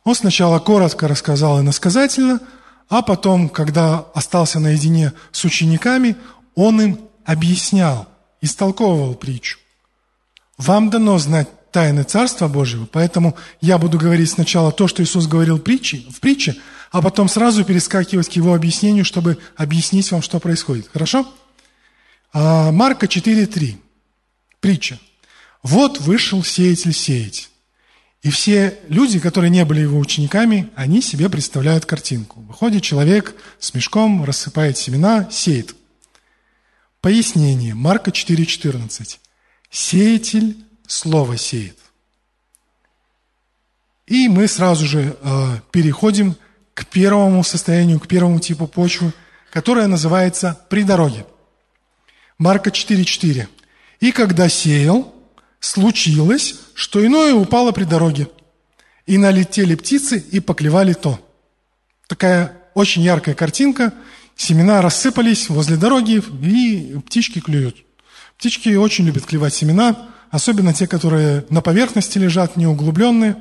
он 0.02 0.14
сначала 0.14 0.58
коротко 0.58 1.08
рассказал 1.08 1.60
иносказательно, 1.60 2.40
а 2.88 3.02
потом, 3.02 3.48
когда 3.48 4.00
остался 4.14 4.60
наедине 4.60 5.12
с 5.32 5.44
учениками, 5.44 6.16
он 6.54 6.80
им 6.80 7.00
объяснял, 7.24 8.06
истолковывал 8.40 9.14
притчу. 9.14 9.58
Вам 10.58 10.90
дано 10.90 11.18
знать 11.18 11.48
тайны 11.74 12.04
Царства 12.04 12.46
Божьего, 12.46 12.86
поэтому 12.86 13.36
я 13.60 13.78
буду 13.78 13.98
говорить 13.98 14.30
сначала 14.30 14.70
то, 14.70 14.86
что 14.86 15.02
Иисус 15.02 15.26
говорил 15.26 15.56
в 15.56 15.62
притче, 15.62 16.04
в 16.08 16.20
притче, 16.20 16.56
а 16.92 17.02
потом 17.02 17.28
сразу 17.28 17.64
перескакивать 17.64 18.28
к 18.28 18.32
Его 18.32 18.54
объяснению, 18.54 19.04
чтобы 19.04 19.38
объяснить 19.56 20.08
вам, 20.12 20.22
что 20.22 20.38
происходит. 20.38 20.88
Хорошо? 20.92 21.28
А, 22.32 22.70
Марка 22.70 23.06
4.3. 23.06 23.76
Притча. 24.60 25.00
«Вот 25.64 26.00
вышел 26.00 26.44
сеятель 26.44 26.92
сеять. 26.92 27.50
И 28.22 28.30
все 28.30 28.78
люди, 28.88 29.18
которые 29.18 29.50
не 29.50 29.64
были 29.64 29.80
его 29.80 29.98
учениками, 29.98 30.70
они 30.76 31.02
себе 31.02 31.28
представляют 31.28 31.86
картинку. 31.86 32.40
Выходит 32.42 32.84
человек 32.84 33.34
с 33.58 33.74
мешком, 33.74 34.24
рассыпает 34.24 34.78
семена, 34.78 35.28
сеет. 35.30 35.74
Пояснение. 37.00 37.74
Марка 37.74 38.12
4,14. 38.12 39.18
Сеятель 39.70 40.63
слово 40.86 41.36
сеет. 41.36 41.78
И 44.06 44.28
мы 44.28 44.48
сразу 44.48 44.86
же 44.86 45.16
э, 45.20 45.58
переходим 45.70 46.36
к 46.74 46.86
первому 46.86 47.42
состоянию, 47.42 48.00
к 48.00 48.06
первому 48.06 48.38
типу 48.38 48.66
почвы, 48.66 49.12
которая 49.50 49.86
называется 49.86 50.60
придороги. 50.68 51.24
Марка 52.36 52.70
4,4. 52.70 53.46
«И 54.00 54.12
когда 54.12 54.48
сеял, 54.48 55.14
случилось, 55.60 56.56
что 56.74 57.04
иное 57.04 57.34
упало 57.34 57.72
при 57.72 57.84
дороге, 57.84 58.28
и 59.06 59.18
налетели 59.18 59.74
птицы 59.74 60.18
и 60.18 60.40
поклевали 60.40 60.92
то. 60.92 61.20
Такая 62.06 62.56
очень 62.74 63.02
яркая 63.02 63.34
картинка. 63.34 63.94
Семена 64.36 64.82
рассыпались 64.82 65.48
возле 65.48 65.76
дороги, 65.76 66.22
и 66.42 66.98
птички 67.06 67.40
клюют. 67.40 67.76
Птички 68.36 68.74
очень 68.74 69.04
любят 69.06 69.26
клевать 69.26 69.54
семена, 69.54 70.08
особенно 70.30 70.72
те, 70.74 70.86
которые 70.86 71.44
на 71.50 71.60
поверхности 71.60 72.18
лежат, 72.18 72.56
неуглубленные. 72.56 73.36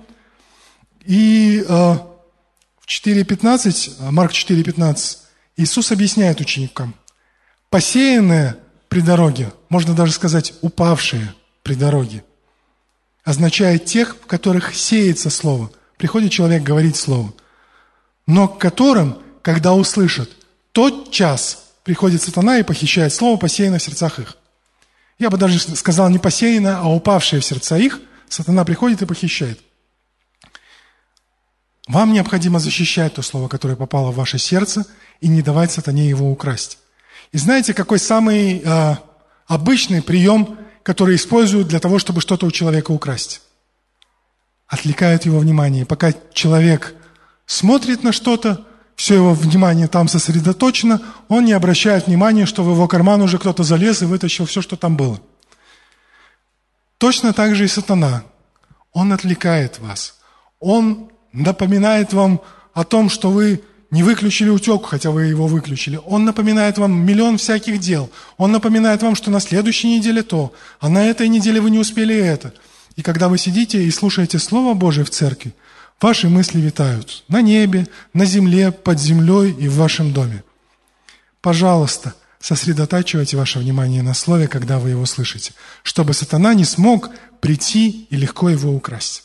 И 1.05 1.63
э, 1.67 1.67
в 1.67 2.87
4.15, 2.87 4.11
Марк 4.11 4.31
4.15, 4.31 5.17
Иисус 5.57 5.91
объясняет 5.91 6.41
ученикам, 6.41 6.95
посеянное 7.69 8.57
при 8.89 9.01
дороге, 9.01 9.51
можно 9.69 9.93
даже 9.93 10.13
сказать, 10.13 10.53
упавшие– 10.61 11.33
при 11.63 11.75
дороге. 11.75 12.23
Означает 13.23 13.85
тех, 13.85 14.17
в 14.17 14.27
которых 14.27 14.75
сеется 14.75 15.29
слово. 15.29 15.71
Приходит 15.97 16.31
человек 16.31 16.61
говорить 16.61 16.97
слово. 16.97 17.33
Но 18.27 18.47
к 18.47 18.59
которым, 18.59 19.17
когда 19.41 19.73
услышат, 19.73 20.29
тот 20.73 21.11
час 21.11 21.71
приходит 21.83 22.21
сатана 22.21 22.59
и 22.59 22.63
похищает 22.63 23.13
слово, 23.13 23.37
посеянное 23.37 23.79
в 23.79 23.83
сердцах 23.83 24.19
их. 24.19 24.37
Я 25.19 25.29
бы 25.29 25.37
даже 25.37 25.59
сказал 25.59 26.09
не 26.09 26.19
посеянное, 26.19 26.77
а 26.77 26.87
упавшее 26.87 27.41
в 27.41 27.45
сердца 27.45 27.77
их, 27.77 27.99
сатана 28.27 28.65
приходит 28.65 29.01
и 29.01 29.05
похищает. 29.05 29.59
Вам 31.87 32.13
необходимо 32.13 32.59
защищать 32.59 33.13
то 33.15 33.21
слово, 33.21 33.47
которое 33.47 33.75
попало 33.75 34.11
в 34.11 34.15
ваше 34.15 34.37
сердце, 34.37 34.85
и 35.21 35.27
не 35.27 35.41
давать 35.41 35.71
сатане 35.71 36.07
его 36.07 36.31
украсть. 36.31 36.79
И 37.31 37.37
знаете, 37.37 37.73
какой 37.73 37.99
самый 37.99 38.61
э, 38.63 38.95
обычный 39.47 40.01
прием 40.01 40.57
которые 40.83 41.15
используют 41.15 41.69
для 41.69 41.79
того, 41.79 41.97
чтобы 41.97 42.21
что-то 42.21 42.45
у 42.45 42.51
человека 42.51 42.91
украсть. 42.91 43.41
Отвлекают 44.67 45.25
его 45.25 45.39
внимание. 45.39 45.85
Пока 45.85 46.13
человек 46.33 46.93
смотрит 47.45 48.03
на 48.03 48.11
что-то, 48.11 48.67
все 48.95 49.15
его 49.15 49.33
внимание 49.33 49.87
там 49.87 50.07
сосредоточено, 50.07 51.01
он 51.27 51.45
не 51.45 51.53
обращает 51.53 52.07
внимания, 52.07 52.45
что 52.45 52.63
в 52.63 52.71
его 52.71 52.87
карман 52.87 53.21
уже 53.21 53.37
кто-то 53.37 53.63
залез 53.63 54.01
и 54.01 54.05
вытащил 54.05 54.45
все, 54.45 54.61
что 54.61 54.75
там 54.75 54.95
было. 54.95 55.19
Точно 56.97 57.33
так 57.33 57.55
же 57.55 57.65
и 57.65 57.67
сатана. 57.67 58.23
Он 58.93 59.11
отвлекает 59.11 59.79
вас. 59.79 60.19
Он 60.59 61.09
напоминает 61.33 62.13
вам 62.13 62.41
о 62.73 62.83
том, 62.83 63.09
что 63.09 63.29
вы 63.29 63.61
не 63.91 64.01
выключили 64.03 64.49
утек, 64.49 64.85
хотя 64.85 65.11
вы 65.11 65.25
его 65.25 65.47
выключили. 65.47 65.99
Он 66.05 66.25
напоминает 66.25 66.77
вам 66.77 67.05
миллион 67.05 67.37
всяких 67.37 67.79
дел. 67.79 68.09
Он 68.37 68.51
напоминает 68.51 69.03
вам, 69.03 69.15
что 69.15 69.29
на 69.29 69.39
следующей 69.39 69.97
неделе 69.97 70.23
то, 70.23 70.53
а 70.79 70.89
на 70.89 71.05
этой 71.05 71.27
неделе 71.27 71.61
вы 71.61 71.69
не 71.69 71.77
успели 71.77 72.15
это. 72.15 72.53
И 72.95 73.01
когда 73.01 73.27
вы 73.27 73.37
сидите 73.37 73.83
и 73.83 73.91
слушаете 73.91 74.39
Слово 74.39 74.73
Божие 74.73 75.03
в 75.03 75.09
церкви, 75.09 75.53
ваши 76.03 76.29
мысли 76.29 76.59
витают 76.59 77.23
на 77.29 77.41
небе, 77.41 77.87
на 78.13 78.25
земле, 78.25 78.71
под 78.71 78.99
землей 78.99 79.51
и 79.51 79.67
в 79.67 79.77
вашем 79.77 80.13
доме. 80.13 80.43
Пожалуйста, 81.41 82.13
сосредотачивайте 82.39 83.37
ваше 83.37 83.59
внимание 83.59 84.03
на 84.03 84.13
Слове, 84.13 84.47
когда 84.47 84.79
вы 84.79 84.91
его 84.91 85.05
слышите, 85.05 85.53
чтобы 85.81 86.13
сатана 86.13 86.53
не 86.53 86.65
смог 86.65 87.09
прийти 87.39 88.05
и 88.09 88.15
легко 88.15 88.49
его 88.49 88.71
украсть. 88.71 89.23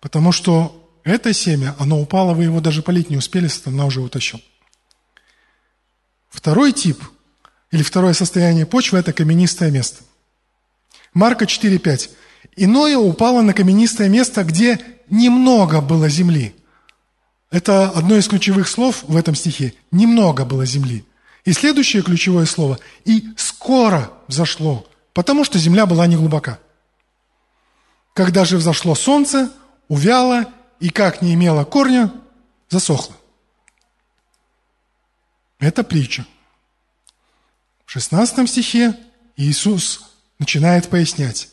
Потому 0.00 0.32
что 0.32 0.90
это 1.04 1.32
семя, 1.32 1.76
оно 1.78 2.00
упало, 2.00 2.34
вы 2.34 2.44
его 2.44 2.60
даже 2.60 2.82
полить 2.82 3.10
не 3.10 3.16
успели, 3.16 3.48
сатана 3.48 3.84
уже 3.84 4.00
утащил. 4.00 4.40
Второй 6.30 6.72
тип, 6.72 7.02
или 7.70 7.82
второе 7.82 8.14
состояние 8.14 8.66
почвы– 8.66 8.98
это 9.00 9.12
каменистое 9.12 9.70
место. 9.70 10.02
Марка 11.12 11.44
4,5. 11.44 12.10
Иное 12.62 12.98
упало 12.98 13.40
на 13.40 13.54
каменистое 13.54 14.10
место, 14.10 14.44
где 14.44 14.78
немного 15.08 15.80
было 15.80 16.10
земли. 16.10 16.54
Это 17.50 17.88
одно 17.88 18.18
из 18.18 18.28
ключевых 18.28 18.68
слов 18.68 19.02
в 19.04 19.16
этом 19.16 19.34
стихе. 19.34 19.72
Немного 19.90 20.44
было 20.44 20.66
земли. 20.66 21.06
И 21.46 21.54
следующее 21.54 22.02
ключевое 22.02 22.44
слово– 22.44 22.78
и 23.06 23.24
скоро 23.38 24.12
взошло, 24.28 24.86
потому 25.14 25.42
что 25.42 25.58
земля 25.58 25.86
была 25.86 26.06
не 26.06 26.16
глубока. 26.16 26.58
Когда 28.12 28.44
же 28.44 28.58
взошло 28.58 28.94
солнце, 28.94 29.50
увяло 29.88 30.44
и 30.80 30.90
как 30.90 31.22
не 31.22 31.32
имела 31.32 31.64
корня, 31.64 32.12
засохла. 32.68 33.16
Это 35.60 35.82
притча. 35.82 36.26
В 37.86 37.90
16 37.90 38.50
стихе 38.50 38.94
Иисус 39.38 40.10
начинает 40.38 40.90
пояснять. 40.90 41.48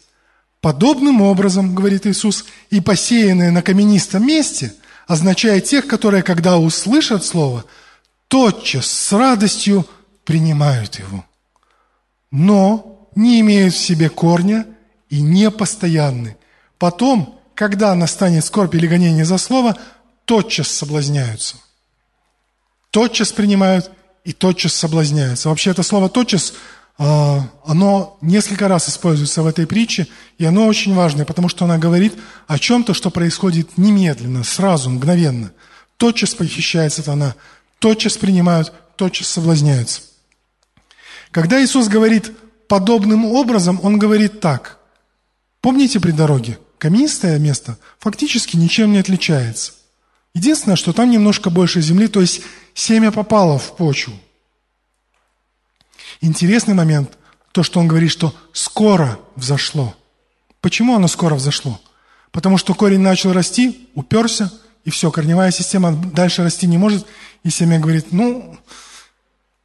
Подобным 0.68 1.22
образом, 1.22 1.74
говорит 1.74 2.06
Иисус, 2.06 2.44
и 2.70 2.82
посеянное 2.82 3.52
на 3.52 3.62
каменистом 3.62 4.28
месте 4.28 4.74
означает 5.08 5.64
тех, 5.64 5.88
которые, 5.88 6.24
когда 6.24 6.58
услышат 6.58 7.24
Слово, 7.24 7.64
тотчас 8.28 8.86
с 8.86 9.14
радостью 9.14 9.88
принимают 10.26 11.00
его. 11.00 11.24
Но 12.32 13.08
не 13.16 13.40
имеют 13.40 13.76
в 13.76 13.80
себе 13.80 14.10
корня 14.10 14.66
и 15.10 15.22
не 15.22 15.50
постоянны. 15.52 16.36
Потом 16.78 17.40
когда 17.56 17.96
настанет 17.96 18.44
скорбь 18.44 18.76
или 18.76 18.88
гонение 18.88 19.24
за 19.24 19.38
слово, 19.38 19.78
тотчас 20.26 20.68
соблазняются. 20.68 21.56
Тотчас 22.92 23.32
принимают 23.32 23.90
и 24.26 24.34
тотчас 24.34 24.74
соблазняются. 24.74 25.48
Вообще 25.48 25.72
это 25.72 25.82
слово 25.82 26.10
«тотчас» 26.10 26.54
оно 26.98 28.18
несколько 28.22 28.68
раз 28.68 28.90
используется 28.90 29.44
в 29.44 29.48
этой 29.48 29.68
притче, 29.68 30.08
и 30.38 30.46
оно 30.46 30.66
очень 30.66 30.96
важное, 30.96 31.26
потому 31.26 31.48
что 31.48 31.66
она 31.66 31.78
говорит 31.78 32.14
о 32.48 32.58
чем-то, 32.58 32.94
что 32.94 33.10
происходит 33.10 33.78
немедленно, 33.78 34.44
сразу, 34.44 34.90
мгновенно. 34.90 35.52
Тотчас 35.98 36.34
похищается 36.34 37.04
она, 37.12 37.36
тотчас 37.80 38.18
принимают, 38.18 38.74
тотчас 38.96 39.28
соблазняются. 39.28 40.02
Когда 41.32 41.64
Иисус 41.64 41.88
говорит 41.88 42.32
подобным 42.68 43.26
образом, 43.26 43.80
Он 43.84 44.00
говорит 44.00 44.40
так. 44.40 44.80
Помните 45.62 46.00
при 46.00 46.12
дороге? 46.12 46.58
каменистое 46.78 47.40
место 47.40 47.78
фактически 48.00 48.56
ничем 48.56 48.92
не 48.92 49.00
отличается. 49.00 49.74
Единственное, 50.34 50.76
что 50.76 50.94
там 50.94 51.10
немножко 51.10 51.50
больше 51.50 51.82
земли, 51.82 52.08
то 52.08 52.22
есть 52.22 52.42
семя 52.74 53.12
попало 53.12 53.58
в 53.58 53.76
почву. 53.76 54.14
Интересный 56.22 56.74
момент, 56.74 57.18
то, 57.52 57.64
что 57.64 57.80
он 57.80 57.88
говорит, 57.88 58.12
что 58.12 58.34
скоро 58.54 59.20
взошло. 59.36 59.96
Почему 60.62 60.96
оно 60.96 61.08
скоро 61.08 61.36
взошло? 61.36 61.80
Потому 62.32 62.58
что 62.58 62.74
корень 62.74 63.00
начал 63.00 63.34
расти, 63.34 63.90
уперся, 63.96 64.52
и 64.84 64.90
все, 64.90 65.12
корневая 65.12 65.52
система 65.52 65.92
дальше 65.92 66.44
расти 66.44 66.68
не 66.68 66.78
может, 66.78 67.06
и 67.44 67.50
семя 67.50 67.80
говорит, 67.80 68.12
ну, 68.12 68.58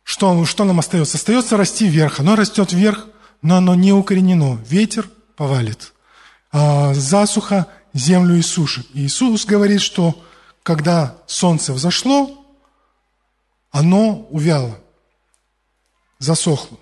что, 0.05 0.45
что 0.45 0.65
нам 0.65 0.79
остается? 0.79 1.17
Остается 1.17 1.57
расти 1.57 1.87
вверх. 1.87 2.21
Оно 2.21 2.37
растет 2.37 2.73
вверх, 2.73 3.07
но 3.41 3.57
оно 3.57 3.75
не 3.75 3.93
укоренено. 3.93 4.59
Ветер 4.69 5.09
повалит. 5.37 5.93
А, 6.51 6.93
засуха 6.95 7.67
землю 7.95 8.37
и 8.37 8.43
сушит. 8.43 8.87
Иисус 8.95 9.45
говорит, 9.45 9.81
что 9.81 10.23
когда 10.63 11.17
солнце 11.27 11.73
взошло, 11.73 12.45
оно 13.71 14.27
увяло, 14.31 14.79
засохло. 16.23 16.79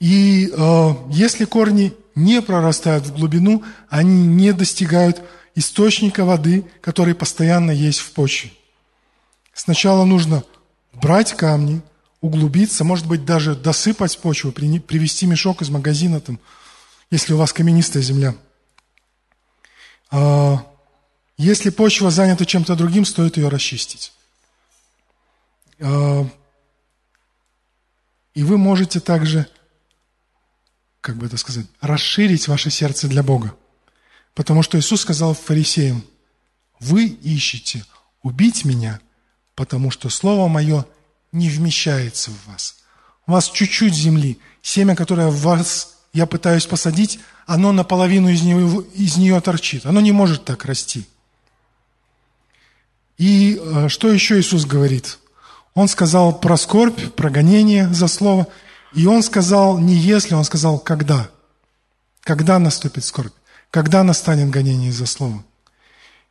И 0.00 0.50
э, 0.50 0.94
если 1.10 1.44
корни 1.44 1.94
не 2.14 2.42
прорастают 2.42 3.06
в 3.06 3.14
глубину, 3.14 3.62
они 3.88 4.26
не 4.26 4.52
достигают 4.52 5.22
источника 5.54 6.24
воды, 6.24 6.64
который 6.80 7.14
постоянно 7.14 7.70
есть 7.70 8.00
в 8.00 8.12
почве. 8.12 8.50
Сначала 9.52 10.04
нужно 10.04 10.42
брать 10.94 11.36
камни, 11.36 11.82
углубиться, 12.20 12.84
может 12.84 13.06
быть, 13.06 13.24
даже 13.24 13.54
досыпать 13.54 14.18
почву, 14.18 14.52
привезти 14.52 15.26
мешок 15.26 15.62
из 15.62 15.70
магазина, 15.70 16.20
там, 16.20 16.38
если 17.10 17.34
у 17.34 17.36
вас 17.36 17.52
каменистая 17.52 18.02
земля. 18.02 18.34
А, 20.10 20.66
если 21.36 21.70
почва 21.70 22.10
занята 22.10 22.44
чем-то 22.44 22.74
другим, 22.74 23.04
стоит 23.04 23.36
ее 23.36 23.48
расчистить. 23.48 24.12
А, 25.80 26.26
и 28.34 28.42
вы 28.42 28.58
можете 28.58 29.00
также 29.00 29.46
как 31.00 31.16
бы 31.16 31.26
это 31.26 31.36
сказать, 31.36 31.66
расширить 31.80 32.48
ваше 32.48 32.70
сердце 32.70 33.08
для 33.08 33.22
Бога. 33.22 33.54
Потому 34.34 34.62
что 34.62 34.78
Иисус 34.78 35.00
сказал 35.00 35.34
фарисеям, 35.34 36.04
вы 36.78 37.06
ищете 37.06 37.84
убить 38.22 38.64
меня, 38.64 39.00
потому 39.54 39.90
что 39.90 40.08
Слово 40.08 40.48
Мое 40.48 40.84
не 41.32 41.48
вмещается 41.48 42.30
в 42.30 42.46
вас. 42.48 42.76
У 43.26 43.32
вас 43.32 43.50
чуть-чуть 43.50 43.94
земли, 43.94 44.38
семя, 44.62 44.94
которое 44.94 45.28
в 45.28 45.40
вас 45.40 45.98
я 46.12 46.26
пытаюсь 46.26 46.66
посадить, 46.66 47.20
оно 47.46 47.72
наполовину 47.72 48.28
из 48.28 48.42
нее, 48.42 48.84
из 48.94 49.16
нее 49.16 49.40
торчит. 49.40 49.86
Оно 49.86 50.00
не 50.00 50.12
может 50.12 50.44
так 50.44 50.64
расти. 50.64 51.06
И 53.16 53.60
э, 53.60 53.88
что 53.88 54.10
еще 54.10 54.40
Иисус 54.40 54.64
говорит? 54.64 55.18
Он 55.74 55.88
сказал 55.88 56.38
про 56.38 56.56
скорбь, 56.56 57.14
про 57.14 57.30
гонение 57.30 57.88
за 57.92 58.08
слово. 58.08 58.46
И 58.92 59.06
он 59.06 59.22
сказал 59.22 59.78
не 59.78 59.94
если, 59.94 60.34
он 60.34 60.44
сказал 60.44 60.78
когда. 60.78 61.30
Когда 62.22 62.58
наступит 62.58 63.04
скорбь? 63.04 63.32
Когда 63.70 64.02
настанет 64.02 64.50
гонение 64.50 64.92
за 64.92 65.06
слово? 65.06 65.44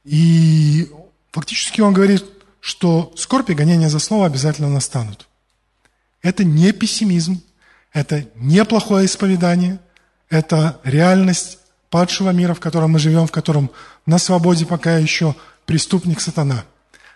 И 0.04 0.92
фактически 1.32 1.82
он 1.82 1.94
говорит, 1.94 2.26
что 2.60 3.14
скорбь 3.16 3.50
и 3.50 3.54
гонение 3.54 3.90
за 3.90 4.00
слово 4.00 4.26
обязательно 4.26 4.70
настанут. 4.70 5.28
Это 6.22 6.44
не 6.44 6.74
пессимизм, 6.74 7.42
это 7.94 8.26
не 8.36 8.64
плохое 8.66 9.06
исповедание, 9.06 9.80
это 10.30 10.80
реальность 10.84 11.60
падшего 11.90 12.32
мира, 12.32 12.54
в 12.54 12.60
котором 12.60 12.92
мы 12.92 13.00
живем, 13.00 13.26
в 13.26 13.32
котором 13.32 13.72
на 14.06 14.20
свободе 14.20 14.66
пока 14.66 14.98
еще 14.98 15.36
преступник 15.66 16.22
сатана. 16.22 16.66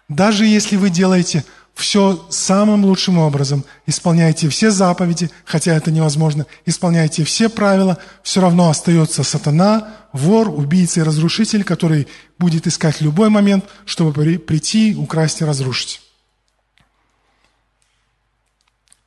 Даже 0.08 0.46
если 0.46 0.78
вы 0.78 0.90
делаете 0.90 1.44
все 1.74 2.26
самым 2.30 2.86
лучшим 2.86 3.18
образом, 3.18 3.66
исполняете 3.88 4.48
все 4.50 4.70
заповеди, 4.70 5.32
хотя 5.44 5.74
это 5.74 5.92
невозможно, 5.92 6.46
исполняете 6.66 7.24
все 7.24 7.50
правила, 7.50 7.98
все 8.22 8.42
равно 8.42 8.70
остается 8.70 9.24
сатана, 9.24 9.94
вор, 10.12 10.50
убийца 10.50 11.00
и 11.00 11.04
разрушитель, 11.04 11.64
который 11.64 12.08
будет 12.38 12.68
искать 12.68 13.02
любой 13.02 13.30
момент, 13.30 13.66
чтобы 13.86 14.38
прийти, 14.38 14.96
украсть 14.96 15.42
и 15.42 15.46
разрушить. 15.46 16.02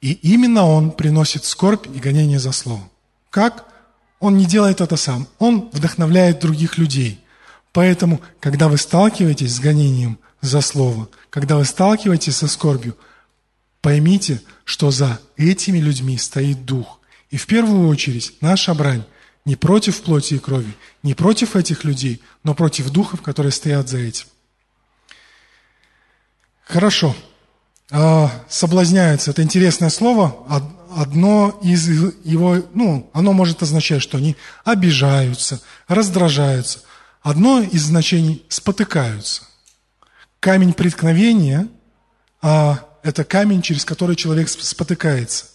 И 0.01 0.13
именно 0.13 0.67
он 0.67 0.91
приносит 0.91 1.45
скорбь 1.45 1.87
и 1.87 1.99
гонение 1.99 2.39
за 2.39 2.53
словом. 2.53 2.91
Как? 3.31 3.65
Он 4.19 4.37
не 4.37 4.45
делает 4.45 4.81
это 4.81 4.97
сам. 4.97 5.27
Он 5.39 5.69
вдохновляет 5.73 6.41
других 6.41 6.79
людей. 6.79 7.21
Поэтому, 7.73 8.21
когда 8.41 8.69
вы 8.69 8.79
сталкиваетесь 8.79 9.55
с 9.55 9.61
гонением 9.61 10.19
за 10.47 10.61
слово, 10.61 11.09
когда 11.31 11.57
вы 11.57 11.65
сталкиваетесь 11.65 12.37
со 12.37 12.49
скорбью, 12.49 12.97
поймите, 13.81 14.41
что 14.65 14.91
за 14.91 15.21
этими 15.37 15.79
людьми 15.79 16.17
стоит 16.19 16.65
Дух. 16.65 17.01
И 17.31 17.37
в 17.37 17.47
первую 17.47 17.89
очередь 17.89 18.35
наша 18.41 18.75
брань 18.75 19.05
не 19.45 19.57
против 19.57 20.03
плоти 20.03 20.35
и 20.35 20.39
крови, 20.39 20.77
не 21.03 21.15
против 21.15 21.57
этих 21.57 21.85
людей, 21.85 22.21
но 22.43 22.55
против 22.55 22.91
духов, 22.91 23.23
которые 23.23 23.53
стоят 23.53 23.89
за 23.89 23.99
этим. 23.99 24.27
Хорошо. 26.65 27.15
А, 27.91 28.31
соблазняются. 28.49 29.31
Это 29.31 29.43
интересное 29.43 29.91
слово. 29.91 30.47
Одно 30.91 31.59
из 31.63 31.89
его, 31.89 32.63
ну, 32.75 33.09
оно 33.13 33.33
может 33.33 33.63
означать, 33.63 34.03
что 34.03 34.19
они 34.19 34.37
обижаются, 34.65 35.61
раздражаются. 35.87 36.81
Одно 37.23 37.61
из 37.61 37.83
значений– 37.83 38.45
спотыкаются. 38.49 39.43
Камень 40.41 40.75
преткновения 40.75 41.69
а,– 42.43 42.85
это 43.03 43.25
камень, 43.25 43.63
через 43.63 43.85
который 43.85 44.17
человек 44.17 44.49
спотыкается. 44.49 45.47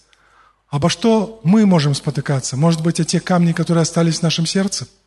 Обо 0.70 0.90
что 0.90 1.40
мы 1.44 1.66
можем 1.66 1.94
спотыкаться? 1.96 2.58
Может 2.58 2.82
быть, 2.82 3.00
о 3.00 3.06
те 3.06 3.20
камни, 3.20 3.52
которые 3.52 3.82
остались 3.84 4.20
в 4.20 4.24
нашем 4.24 4.46
сердце– 4.46 4.88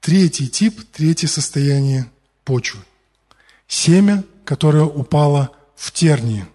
Третий 0.00 0.48
тип, 0.48 0.80
третье 0.92 1.28
состояние 1.28 2.10
почвы. 2.44 2.80
Семя, 3.68 4.24
которое 4.44 4.82
упало 4.82 5.54
в 5.76 5.92
тернии. 5.92 6.46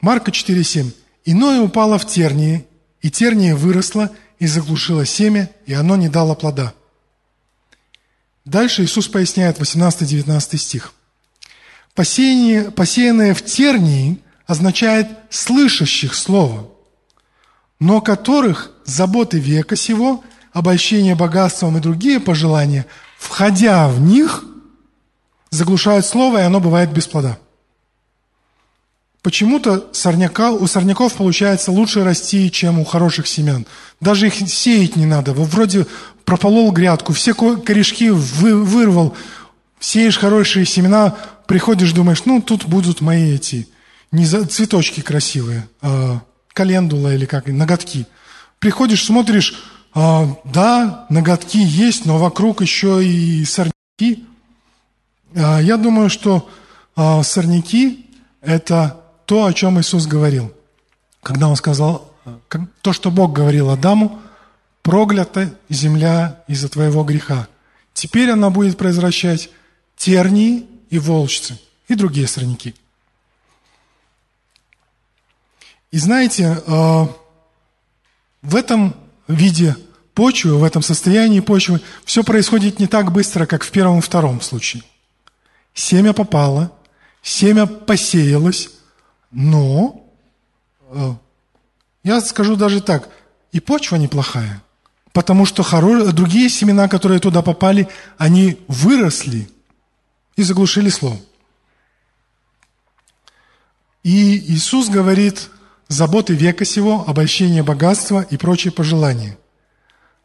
Марка 0.00 0.30
4,7. 0.30 0.94
Иное 1.24 1.60
упало 1.60 1.98
в 1.98 2.06
тернии, 2.06 2.66
и 3.00 3.10
терния 3.10 3.54
выросла 3.54 4.10
и 4.38 4.46
заглушила 4.46 5.06
семя, 5.06 5.50
и 5.66 5.72
оно 5.72 5.96
не 5.96 6.08
дало 6.08 6.34
плода. 6.34 6.74
Дальше 8.44 8.84
Иисус 8.84 9.08
поясняет 9.08 9.60
18-19 9.60 10.56
стих. 10.56 10.92
Посеяние, 11.94 12.70
посеянное 12.70 13.34
в 13.34 13.44
тернии 13.44 14.18
означает 14.46 15.08
слышащих 15.30 16.14
Слово, 16.14 16.68
но 17.78 18.00
которых 18.00 18.72
заботы 18.84 19.38
века 19.38 19.76
сего 19.76 20.24
обольщение 20.52 21.14
богатством 21.14 21.76
и 21.76 21.80
другие 21.80 22.20
пожелания, 22.20 22.86
входя 23.18 23.88
в 23.88 24.00
них, 24.00 24.44
заглушают 25.50 26.06
слово, 26.06 26.38
и 26.38 26.42
оно 26.42 26.60
бывает 26.60 26.92
без 26.92 27.06
плода. 27.06 27.38
Почему-то 29.22 29.88
сорняка, 29.92 30.50
у 30.50 30.66
сорняков 30.66 31.14
получается 31.14 31.70
лучше 31.70 32.02
расти, 32.02 32.50
чем 32.50 32.80
у 32.80 32.84
хороших 32.84 33.28
семян. 33.28 33.66
Даже 34.00 34.26
их 34.26 34.34
сеять 34.34 34.96
не 34.96 35.06
надо. 35.06 35.32
Вроде 35.32 35.86
прополол 36.24 36.72
грядку, 36.72 37.12
все 37.12 37.32
корешки 37.34 38.10
вы, 38.10 38.64
вырвал, 38.64 39.16
сеешь 39.78 40.18
хорошие 40.18 40.66
семена, 40.66 41.16
приходишь, 41.46 41.92
думаешь, 41.92 42.24
ну, 42.24 42.42
тут 42.42 42.64
будут 42.64 43.00
мои 43.00 43.34
эти 43.34 43.68
не 44.10 44.26
за, 44.26 44.44
цветочки 44.44 45.00
красивые, 45.00 45.68
а, 45.80 46.20
календула 46.52 47.14
или 47.14 47.24
как, 47.24 47.46
ноготки. 47.46 48.06
Приходишь, 48.58 49.04
смотришь, 49.04 49.54
а, 49.94 50.36
да, 50.44 51.06
ноготки 51.10 51.58
есть, 51.58 52.06
но 52.06 52.18
вокруг 52.18 52.60
еще 52.60 53.04
и 53.04 53.44
сорняки. 53.44 54.26
А, 55.34 55.60
я 55.60 55.76
думаю, 55.76 56.10
что 56.10 56.50
а, 56.96 57.22
сорняки– 57.22 58.06
это 58.42 59.01
то, 59.26 59.44
о 59.44 59.52
чем 59.52 59.80
Иисус 59.80 60.06
говорил. 60.06 60.52
Когда 61.22 61.48
Он 61.48 61.56
сказал, 61.56 62.12
то, 62.82 62.92
что 62.92 63.10
Бог 63.10 63.32
говорил 63.32 63.70
Адаму, 63.70 64.20
проклята 64.82 65.54
земля 65.68 66.42
из-за 66.48 66.68
твоего 66.68 67.04
греха. 67.04 67.48
Теперь 67.94 68.30
она 68.30 68.50
будет 68.50 68.76
произвращать 68.78 69.50
тернии 69.96 70.66
и 70.90 70.98
волчцы, 70.98 71.58
и 71.88 71.94
другие 71.94 72.26
сорняки. 72.26 72.74
И 75.90 75.98
знаете, 75.98 76.62
в 76.66 78.56
этом 78.56 78.96
виде 79.28 79.76
почвы, 80.14 80.58
в 80.58 80.64
этом 80.64 80.82
состоянии 80.82 81.40
почвы, 81.40 81.80
все 82.04 82.24
происходит 82.24 82.80
не 82.80 82.86
так 82.86 83.12
быстро, 83.12 83.46
как 83.46 83.62
в 83.62 83.70
первом 83.70 83.98
и 83.98 84.02
втором 84.02 84.40
случае. 84.40 84.82
Семя 85.74 86.12
попало, 86.12 86.72
семя 87.22 87.66
посеялось, 87.66 88.70
но, 89.32 90.06
э, 90.90 91.14
я 92.04 92.20
скажу 92.20 92.56
даже 92.56 92.80
так, 92.80 93.08
и 93.50 93.60
почва 93.60 93.96
неплохая, 93.96 94.62
потому 95.12 95.46
что 95.46 95.62
хоро... 95.62 96.12
другие 96.12 96.48
семена, 96.48 96.88
которые 96.88 97.18
туда 97.18 97.42
попали, 97.42 97.88
они 98.18 98.58
выросли 98.68 99.48
и 100.36 100.42
заглушили 100.42 100.90
слово. 100.90 101.18
И 104.02 104.38
Иисус 104.52 104.88
говорит, 104.88 105.50
заботы 105.88 106.34
века 106.34 106.64
сего, 106.64 107.04
обольщение 107.06 107.62
богатства 107.62 108.26
и 108.28 108.36
прочие 108.36 108.72
пожелания. 108.72 109.38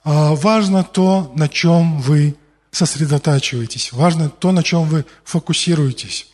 А, 0.04 0.36
важно 0.36 0.84
то, 0.84 1.32
на 1.36 1.48
чем 1.48 2.00
вы 2.00 2.36
сосредотачиваетесь, 2.72 3.94
важно 3.94 4.30
то, 4.30 4.52
на 4.52 4.64
чем 4.64 4.84
вы 4.84 5.06
фокусируетесь. 5.24 6.28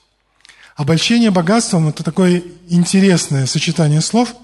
Обольщение 0.76 1.30
богатством– 1.30 1.88
это 1.90 2.04
такое 2.04 2.44
интересное 2.68 3.46
сочетание 3.46 4.02
слов. 4.02 4.36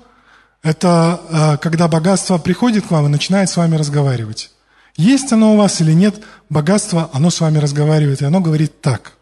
Это 0.61 1.21
а, 1.29 1.57
когда 1.57 1.87
богатство 1.87 2.37
приходит 2.37 2.85
к 2.87 2.91
вам 2.91 3.07
и 3.07 3.09
начинает 3.09 3.49
с 3.49 3.57
вами 3.57 3.75
разговаривать. 3.75 4.51
Есть 4.95 5.31
оно 5.31 5.53
у 5.53 5.57
вас 5.57 5.81
или 5.81 5.93
нет, 5.93 6.21
богатство, 6.49 7.09
оно 7.13 7.29
с 7.29 7.39
вами 7.39 7.57
разговаривает, 7.57 8.21
и 8.21 8.25
оно 8.25 8.41
говорит 8.41 8.81
так. 8.81 9.13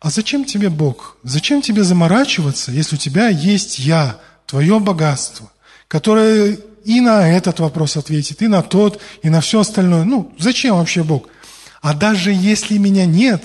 А 0.00 0.10
зачем 0.10 0.44
тебе 0.44 0.68
Бог? 0.68 1.16
Зачем 1.22 1.62
тебе 1.62 1.82
заморачиваться, 1.82 2.70
если 2.70 2.96
у 2.96 2.98
тебя 2.98 3.28
есть 3.28 3.78
я, 3.78 4.20
твое 4.46 4.78
богатство, 4.78 5.50
которое 5.88 6.58
и 6.84 7.00
на 7.00 7.28
этот 7.28 7.58
вопрос 7.58 7.96
ответит, 7.96 8.42
и 8.42 8.48
на 8.48 8.62
тот, 8.62 9.00
и 9.22 9.30
на 9.30 9.40
все 9.40 9.60
остальное. 9.60 10.04
Ну, 10.04 10.32
зачем 10.38 10.76
вообще 10.76 11.02
Бог? 11.02 11.28
А 11.80 11.94
даже 11.94 12.32
если 12.32 12.78
меня 12.78 13.06
нет, 13.06 13.42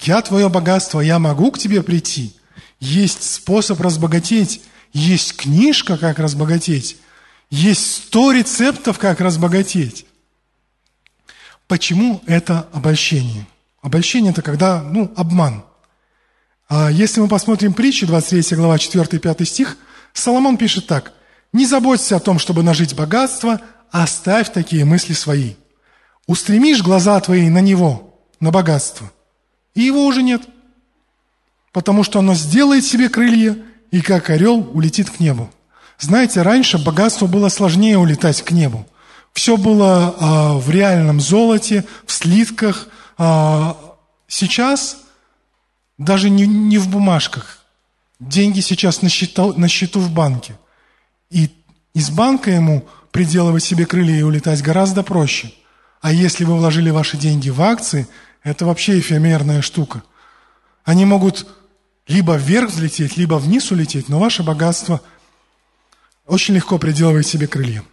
я 0.00 0.20
твое 0.22 0.48
богатство, 0.48 1.00
я 1.00 1.18
могу 1.18 1.50
к 1.50 1.58
тебе 1.58 1.82
прийти. 1.82 2.34
Есть 2.80 3.22
способ 3.22 3.80
разбогатеть, 3.80 4.62
есть 4.92 5.36
книжка, 5.36 5.96
как 5.96 6.18
разбогатеть, 6.18 6.98
есть 7.50 7.96
сто 7.96 8.32
рецептов, 8.32 8.98
как 8.98 9.20
разбогатеть. 9.20 10.06
Почему 11.66 12.22
это 12.26 12.68
обольщение? 12.72 13.46
Обольщение– 13.82 14.30
это 14.32 14.42
когда, 14.42 14.82
ну, 14.82 15.12
обман. 15.16 15.64
А 16.68 16.90
если 16.90 17.20
мы 17.20 17.28
посмотрим 17.28 17.72
притчи, 17.72 18.06
23 18.06 18.56
глава, 18.56 18.76
4-5 18.76 19.44
стих, 19.44 19.76
Соломон 20.12 20.56
пишет 20.56 20.86
так. 20.86 21.12
«Не 21.52 21.66
заботься 21.66 22.16
о 22.16 22.20
том, 22.20 22.38
чтобы 22.38 22.62
нажить 22.62 22.94
богатство, 22.94 23.60
а 23.92 24.02
оставь 24.04 24.52
такие 24.52 24.84
мысли 24.84 25.12
свои. 25.12 25.54
Устремишь 26.26 26.82
глаза 26.82 27.20
твои 27.20 27.48
на 27.48 27.60
него, 27.60 28.18
на 28.40 28.50
богатство, 28.50 29.10
и 29.76 29.82
его 29.82 30.04
уже 30.04 30.24
нет, 30.24 30.42
потому 31.72 32.02
что 32.02 32.18
оно 32.18 32.34
сделает 32.34 32.84
себе 32.84 33.08
крылья, 33.08 33.56
и 33.92 34.00
как 34.00 34.30
орел 34.30 34.68
улетит 34.74 35.10
к 35.10 35.20
небу». 35.20 35.48
Знаете, 35.98 36.42
раньше 36.42 36.78
богатство 36.78 37.26
было 37.26 37.48
сложнее 37.48 37.98
улетать 37.98 38.42
к 38.42 38.50
небу. 38.50 38.86
Все 39.32 39.56
было 39.56 40.14
а, 40.18 40.52
в 40.54 40.70
реальном 40.70 41.20
золоте, 41.20 41.84
в 42.06 42.12
слитках. 42.12 42.88
А, 43.18 43.76
сейчас 44.28 44.98
даже 45.98 46.30
не, 46.30 46.46
не 46.46 46.78
в 46.78 46.88
бумажках. 46.88 47.60
Деньги 48.20 48.60
сейчас 48.60 49.02
на 49.02 49.08
счету, 49.08 49.54
на 49.56 49.68
счету 49.68 50.00
в 50.00 50.10
банке. 50.10 50.56
И 51.30 51.50
из 51.94 52.10
банка 52.10 52.50
ему 52.50 52.86
приделывать 53.10 53.64
себе 53.64 53.86
крылья 53.86 54.18
и 54.18 54.22
улетать 54.22 54.62
гораздо 54.62 55.02
проще. 55.02 55.52
А 56.02 56.12
если 56.12 56.44
вы 56.44 56.56
вложили 56.56 56.90
ваши 56.90 57.16
деньги 57.16 57.48
в 57.48 57.60
акции, 57.62 58.06
это 58.46 58.64
вообще 58.64 58.98
эфемерная 58.98 59.60
штука. 59.60 60.02
Они 60.84 61.04
могут 61.04 61.46
либо 62.06 62.36
вверх 62.36 62.70
взлететь, 62.70 63.16
либо 63.16 63.34
вниз 63.34 63.70
улететь, 63.70 64.08
но 64.08 64.18
ваше 64.18 64.42
богатство– 64.42 65.00
очень 66.26 66.54
легко 66.54 66.78
приделывает 66.78 67.26
себе 67.26 67.46
крылья. 67.46 67.84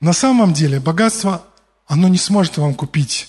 На 0.00 0.12
самом 0.12 0.52
деле 0.52 0.80
богатство, 0.80 1.44
оно 1.86 2.08
не 2.08 2.18
сможет 2.18 2.56
вам 2.56 2.74
купить 2.74 3.28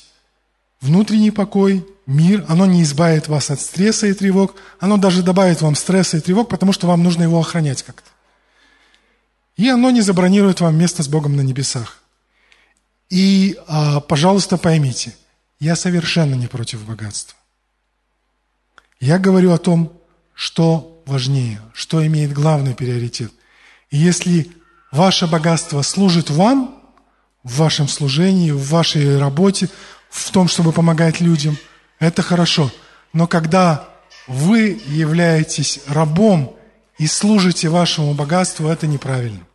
внутренний 0.81 1.31
покой, 1.31 1.85
мир, 2.05 2.45
оно 2.47 2.65
не 2.65 2.83
избавит 2.83 3.27
вас 3.27 3.49
от 3.49 3.59
стресса 3.59 4.07
и 4.07 4.13
тревог, 4.13 4.55
оно 4.79 4.97
даже 4.97 5.23
добавит 5.23 5.61
вам 5.61 5.75
стресса 5.75 6.17
и 6.17 6.21
тревог, 6.21 6.49
потому 6.49 6.71
что 6.71 6.87
вам 6.87 7.03
нужно 7.03 7.23
его 7.23 7.39
охранять 7.39 7.83
как-то. 7.83 8.09
И 9.57 9.67
оно 9.69 9.89
не 9.89 10.01
забронирует 10.01 10.61
вам 10.61 10.77
место 10.77 11.01
с 11.01 11.07
Богом 11.07 11.35
на 11.35 11.41
небесах. 11.41 12.01
И, 13.09 13.57
а, 13.67 13.99
пожалуйста, 14.01 14.57
поймите, 14.57 15.15
я 15.59 15.75
совершенно 15.75 16.35
не 16.35 16.47
против 16.47 16.85
богатства. 16.85 17.37
Я 18.99 19.19
говорю 19.19 19.51
о 19.51 19.57
том, 19.57 19.93
что 20.33 21.03
важнее, 21.05 21.61
что 21.73 22.05
имеет 22.05 22.33
главный 22.33 22.75
приоритет. 22.75 23.31
И 23.89 23.97
если 23.97 24.51
ваше 24.91 25.27
богатство 25.27 25.81
служит 25.81 26.29
вам, 26.29 26.81
в 27.43 27.57
вашем 27.57 27.87
служении, 27.87 28.51
в 28.51 28.69
вашей 28.69 29.19
работе, 29.19 29.69
в 30.09 30.31
том, 30.31 30.47
чтобы 30.47 30.71
помогать 30.71 31.21
людям, 31.21 31.57
это 31.99 32.21
хорошо. 32.23 32.71
Но 33.13 33.27
когда 33.27 33.87
вы 34.27 34.81
являетесь 34.87 35.79
рабом 35.87 36.57
и 36.97 37.05
служите 37.05 37.69
вашему 37.69 38.13
богатству, 38.15 38.67
это 38.67 38.87
неправильно. 38.87 39.45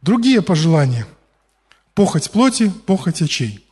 Другие 0.00 0.40
пожелания. 0.40 1.06
Похоть 2.00 2.30
плоти, 2.30 2.72
похоть 2.86 3.20
очей. 3.20 3.62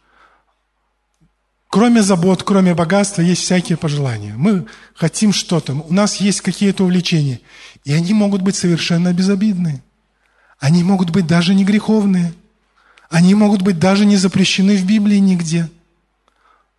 Кроме 1.71 2.03
забот, 2.03 2.43
кроме 2.43 2.75
богатства, 2.75 3.23
есть 3.23 3.41
всякие 3.41 3.79
пожелания. 3.79 4.35
Мы 4.37 4.67
хотим 4.95 5.33
что-то, 5.33 5.73
у 5.73 5.91
нас 5.95 6.17
есть 6.17 6.43
какие-то 6.43 6.85
увлечения. 6.85 7.41
И 7.85 7.93
они 7.95 8.13
могут 8.13 8.43
быть 8.43 8.55
совершенно 8.55 9.15
безобидные. 9.15 9.83
Они 10.59 10.85
могут 10.85 11.09
быть 11.09 11.27
даже 11.27 11.55
не 11.55 11.65
греховные. 11.65 12.35
Они 13.09 13.35
могут 13.35 13.63
быть 13.63 13.79
даже 13.79 14.05
не 14.05 14.17
запрещены 14.17 14.77
в 14.77 14.85
Библии 14.85 15.17
нигде. 15.17 15.71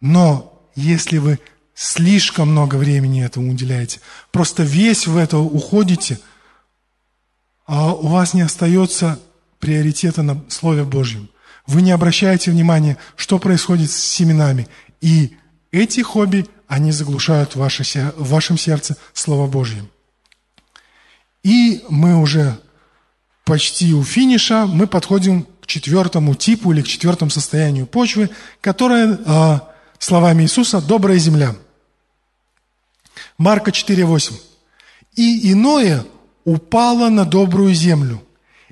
Но 0.01 0.53
если 0.75 1.17
вы 1.17 1.39
слишком 1.73 2.51
много 2.51 2.75
времени 2.75 3.25
этому 3.25 3.49
уделяете, 3.51 4.01
просто 4.31 4.61
весь 4.61 5.07
в 5.07 5.17
это 5.17 5.39
уходите, 5.39 6.19
а 7.65 7.91
у 7.91 8.05
вас 8.05 8.35
не 8.35 8.41
остается 8.41 9.19
приоритета 9.57 10.21
на 10.21 10.43
Слове 10.47 10.83
Божьем– 10.83 11.27
вы 11.69 11.83
не 11.83 11.91
обращаете 11.91 12.49
внимания, 12.49 12.97
что 13.15 13.37
происходит 13.37 13.91
с 13.91 13.95
семенами. 13.95 14.67
И 15.01 15.37
эти 15.71 16.01
хобби, 16.01 16.47
они 16.67 16.91
заглушают 16.91 17.55
ваше, 17.55 17.83
в 18.17 18.29
вашем 18.29 18.57
сердце 18.57 18.97
Слово 19.13 19.45
Божье. 19.45 19.85
И 21.43 21.83
мы 21.87 22.19
уже 22.19 22.57
почти 23.45 23.93
у 23.93 24.03
финиша, 24.03 24.65
мы 24.65 24.87
подходим 24.87 25.45
к 25.61 25.67
четвертому 25.67 26.33
типу 26.33 26.71
или 26.71 26.81
к 26.81 26.87
четвертому 26.87 27.29
состоянию 27.29 27.85
почвы, 27.85 28.31
которое, 28.61 29.19
э, 29.23 29.59
словами 29.99 30.43
Иисуса, 30.43 30.81
«добрая 30.81 31.19
земля». 31.19 31.55
Марка 33.37 33.71
4,8. 33.71 34.41
«И 35.15 35.51
иное 35.51 36.03
упало 36.45 37.09
на 37.09 37.25
добрую 37.25 37.75
землю 37.75 38.23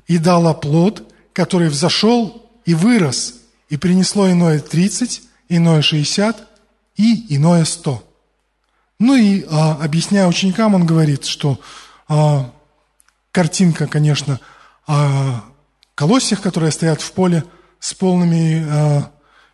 и 0.08 0.18
дало 0.18 0.56
плод, 0.56 1.14
который 1.34 1.70
взошел 1.70 2.47
и 2.68 2.76
вырос, 2.76 3.36
и 3.70 3.78
принесло 3.78 4.30
иное 4.30 4.60
30, 4.60 5.22
иное 5.48 5.82
60 5.82 6.48
и 6.98 7.36
иное 7.36 7.64
100. 7.64 8.04
Ну 9.00 9.16
и 9.16 9.46
а, 9.50 9.78
объясняя 9.82 10.28
ученикам, 10.28 10.76
он 10.76 10.86
говорит, 10.86 11.24
что 11.24 11.62
а, 12.10 12.52
картинка, 13.32 13.88
конечно, 13.88 14.42
о 14.86 15.46
колосьях, 15.96 16.42
которые 16.42 16.72
стоят 16.72 17.02
в 17.02 17.10
поле 17.14 17.46
с 17.80 17.94
полными 17.94 18.66
а, 18.70 19.12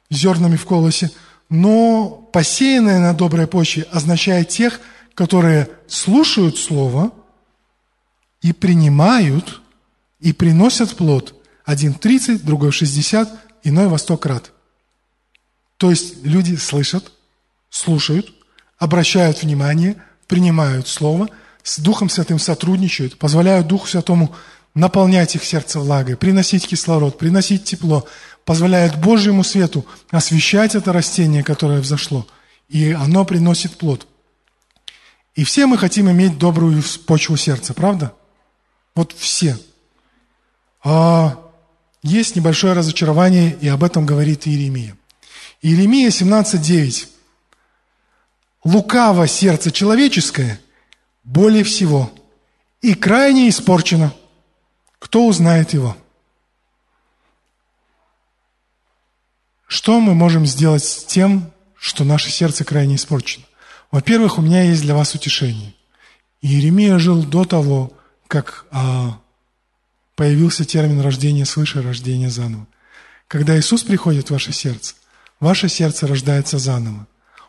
зернами 0.10 0.56
в 0.56 0.66
колосе, 0.66 1.12
но 1.50 2.10
посеянное 2.34 3.00
на 3.00 3.14
доброй 3.14 3.46
почве 3.46 3.84
означает 3.92 4.50
тех, 4.50 4.80
которые 5.14 5.70
слушают 5.88 6.58
Слово 6.58 7.12
и 8.42 8.54
принимают, 8.54 9.62
и 10.20 10.34
приносят 10.34 10.98
плод– 10.98 11.36
один 11.66 11.94
30, 11.94 12.44
другой 12.44 12.72
60, 12.72 13.30
иной 13.64 13.88
во 13.88 13.98
100 13.98 14.18
крат. 14.18 14.52
То 15.78 15.90
есть 15.90 16.24
люди 16.24 16.56
слышат, 16.56 17.12
слушают, 17.70 18.34
обращают 18.78 19.42
внимание, 19.42 20.02
принимают 20.28 20.88
Слово, 20.88 21.30
с 21.64 21.80
Духом 21.80 22.10
Святым 22.10 22.40
сотрудничают, 22.40 23.18
позволяют 23.18 23.68
Духу 23.68 23.88
Святому 23.88 24.36
наполнять 24.76 25.36
их 25.36 25.44
сердце 25.44 25.80
влагой, 25.80 26.18
приносить 26.18 26.68
кислород, 26.68 27.18
приносить 27.18 27.64
тепло, 27.64 28.08
позволяют 28.46 28.96
Божьему 28.98 29.44
свету 29.44 29.86
освещать 30.10 30.76
это 30.76 30.92
растение, 30.92 31.44
которое 31.44 31.80
взошло, 31.80 32.28
и 32.70 32.92
оно 32.92 33.24
приносит 33.26 33.78
плод. 33.78 34.08
И 35.36 35.44
все 35.44 35.66
мы 35.66 35.78
хотим 35.78 36.10
иметь 36.12 36.38
добрую 36.38 36.84
почву 37.06 37.38
сердца, 37.38 37.74
правда? 37.74 38.14
Вот 38.96 39.14
все. 39.18 39.58
А 40.84 41.43
есть 42.04 42.36
небольшое 42.36 42.74
разочарование, 42.74 43.58
и 43.60 43.68
об 43.68 43.84
этом 43.84 44.06
говорит 44.06 44.46
Иеремия. 44.46 44.96
Иеремия 45.62 46.10
17.9. 46.10 47.08
«Лукаво 48.66 49.28
сердце 49.28 49.72
человеческое 49.72 50.60
более 51.24 51.64
всего, 51.64 52.12
и 52.82 52.94
крайне 52.94 53.50
испорчено. 53.50 54.14
Кто 55.00 55.26
узнает 55.26 55.74
его?» 55.74 55.98
Что 59.74 60.00
мы 60.00 60.14
можем 60.14 60.46
сделать 60.46 60.84
с 60.84 61.04
тем, 61.04 61.52
что 61.76 62.04
наше 62.04 62.30
сердце 62.30 62.64
крайне 62.64 62.96
испорчено? 62.96 63.44
Во-первых, 63.90 64.38
у 64.38 64.42
меня 64.44 64.62
есть 64.62 64.84
для 64.84 64.94
вас 64.94 65.16
утешение. 65.16 65.74
Иеремия 66.44 67.00
жил 67.00 67.24
до 67.24 67.44
того, 67.44 67.92
как 68.28 68.68
а, 68.70 69.20
появился 70.16 70.66
термин 70.66 71.02
рождения 71.02 71.46
свыше, 71.46 71.82
рождения 71.82 72.30
заново. 72.30 72.68
Когда 73.28 73.58
Иисус 73.58 73.84
приходит 73.84 74.28
в 74.28 74.32
ваше 74.32 74.54
сердце, 74.54 74.96
ваше 75.40 75.70
сердце 75.70 76.08
рождается 76.08 76.60
заново. 76.60 77.08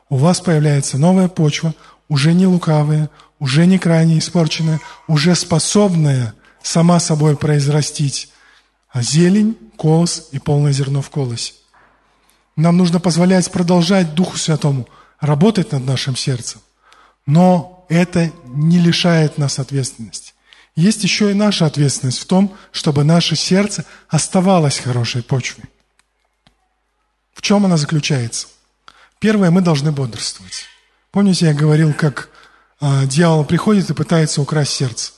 У 0.09 0.17
вас 0.17 0.41
появляется 0.41 0.99
новая 0.99 1.29
почва, 1.29 1.75
уже 2.09 2.33
не 2.33 2.47
лукавая, 2.47 3.11
уже 3.39 3.67
не 3.67 3.79
крайне 3.79 4.19
испорченная, 4.19 4.81
уже 5.09 5.35
способная 5.35 6.35
сама 6.63 7.01
собой 7.01 7.37
произрастить 7.37 8.31
зелень, 8.95 9.57
колос 9.77 10.29
и 10.33 10.39
полное 10.39 10.73
зерно 10.73 11.03
в 11.03 11.11
колосе. 11.11 11.55
Нам 12.57 12.77
нужно 12.77 13.01
позволять 13.01 13.51
продолжать 13.51 14.15
Духу 14.15 14.37
Святому 14.37 14.87
работать 15.21 15.73
над 15.73 15.85
нашим 15.85 16.17
сердцем. 16.17 16.61
Но 17.27 17.87
это 17.89 18.31
не 18.47 18.79
лишает 18.79 19.39
нас 19.39 19.59
ответственности. 19.59 20.34
Есть 20.77 21.05
еще 21.05 21.31
и 21.31 21.35
наша 21.35 21.67
ответственность 21.67 22.19
в 22.19 22.27
том, 22.27 22.57
чтобы 22.73 23.05
наше 23.05 23.37
сердце 23.37 23.85
оставалось 24.09 24.79
хорошей 24.79 25.23
почвой. 25.23 25.65
В 27.33 27.43
чем 27.43 27.65
она 27.65 27.77
заключается? 27.77 28.49
Первое, 29.21 29.51
мы 29.51 29.61
должны 29.61 29.93
бодрствовать. 29.93 30.65
Помните, 31.13 31.47
я 31.47 31.55
говорил, 31.55 31.93
как 31.93 32.29
э, 32.81 33.07
дьявол 33.07 33.45
приходит 33.45 33.91
и 33.91 33.95
пытается 33.95 34.43
украсть 34.43 34.73
сердце. 34.73 35.13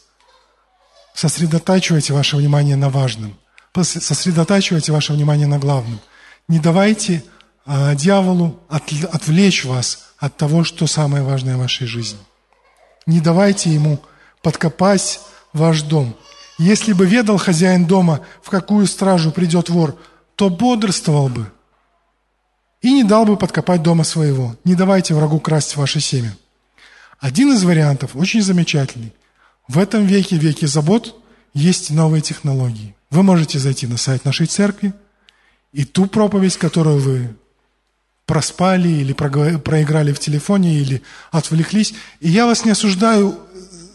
Сосредотачивайте 1.15 2.13
ваше 2.13 2.37
внимание 2.37 2.77
на 2.77 2.91
важном. 2.91 3.39
Сосредотачивайте 3.75 4.93
ваше 4.93 5.15
внимание 5.15 5.47
на 5.47 5.59
главном. 5.59 6.01
Не 6.49 6.59
давайте 6.59 7.25
а, 7.67 7.95
дьяволу 7.95 8.61
от, 8.69 8.85
отвлечь 9.13 9.65
вас 9.65 10.07
от 10.19 10.37
того, 10.37 10.63
что 10.63 10.87
самое 10.87 11.25
важное 11.25 11.57
в 11.57 11.61
вашей 11.61 11.87
жизни. 11.87 12.19
Не 13.07 13.21
давайте 13.21 13.71
ему 13.71 13.99
подкопать 14.43 15.21
ваш 15.57 15.83
дом. 15.83 16.17
Если 16.59 16.93
бы 16.93 17.07
ведал 17.07 17.39
хозяин 17.39 17.87
дома, 17.87 18.21
в 18.43 18.51
какую 18.51 18.87
стражу 18.87 19.31
придет 19.31 19.69
вор, 19.69 19.99
то 20.37 20.49
бодрствовал 20.49 21.29
бы 21.29 21.51
и 22.87 22.93
не 22.93 23.03
дал 23.03 23.27
бы 23.27 23.37
подкопать 23.37 23.83
дома 23.83 24.05
своего. 24.05 24.57
Не 24.65 24.75
давайте 24.75 25.15
врагу 25.15 25.41
красть 25.41 25.77
ваше 25.77 26.01
семя. 26.01 26.37
Один 27.19 27.53
из 27.53 27.65
вариантов 27.65 28.13
очень 28.15 28.43
замечательный. 28.43 29.13
В 29.67 29.79
этом 29.79 30.07
веке, 30.07 30.37
веке 30.37 30.67
забот, 30.67 31.21
есть 31.53 31.91
новые 31.91 32.21
технологии. 32.21 32.95
Вы 33.11 33.23
можете 33.23 33.59
зайти 33.59 33.87
на 33.87 33.97
сайт 33.97 34.25
нашей 34.25 34.47
церкви, 34.47 34.93
и 35.73 35.85
ту 35.85 36.07
проповедь, 36.07 36.57
которую 36.57 37.01
вы 37.01 37.37
проспали 38.25 38.89
или 38.89 39.13
проиграли 39.13 40.13
в 40.13 40.19
телефоне, 40.19 40.79
или 40.79 41.03
отвлеклись. 41.31 41.95
И 42.21 42.29
я 42.29 42.47
вас 42.47 42.65
не 42.65 42.73
осуждаю, 42.73 43.39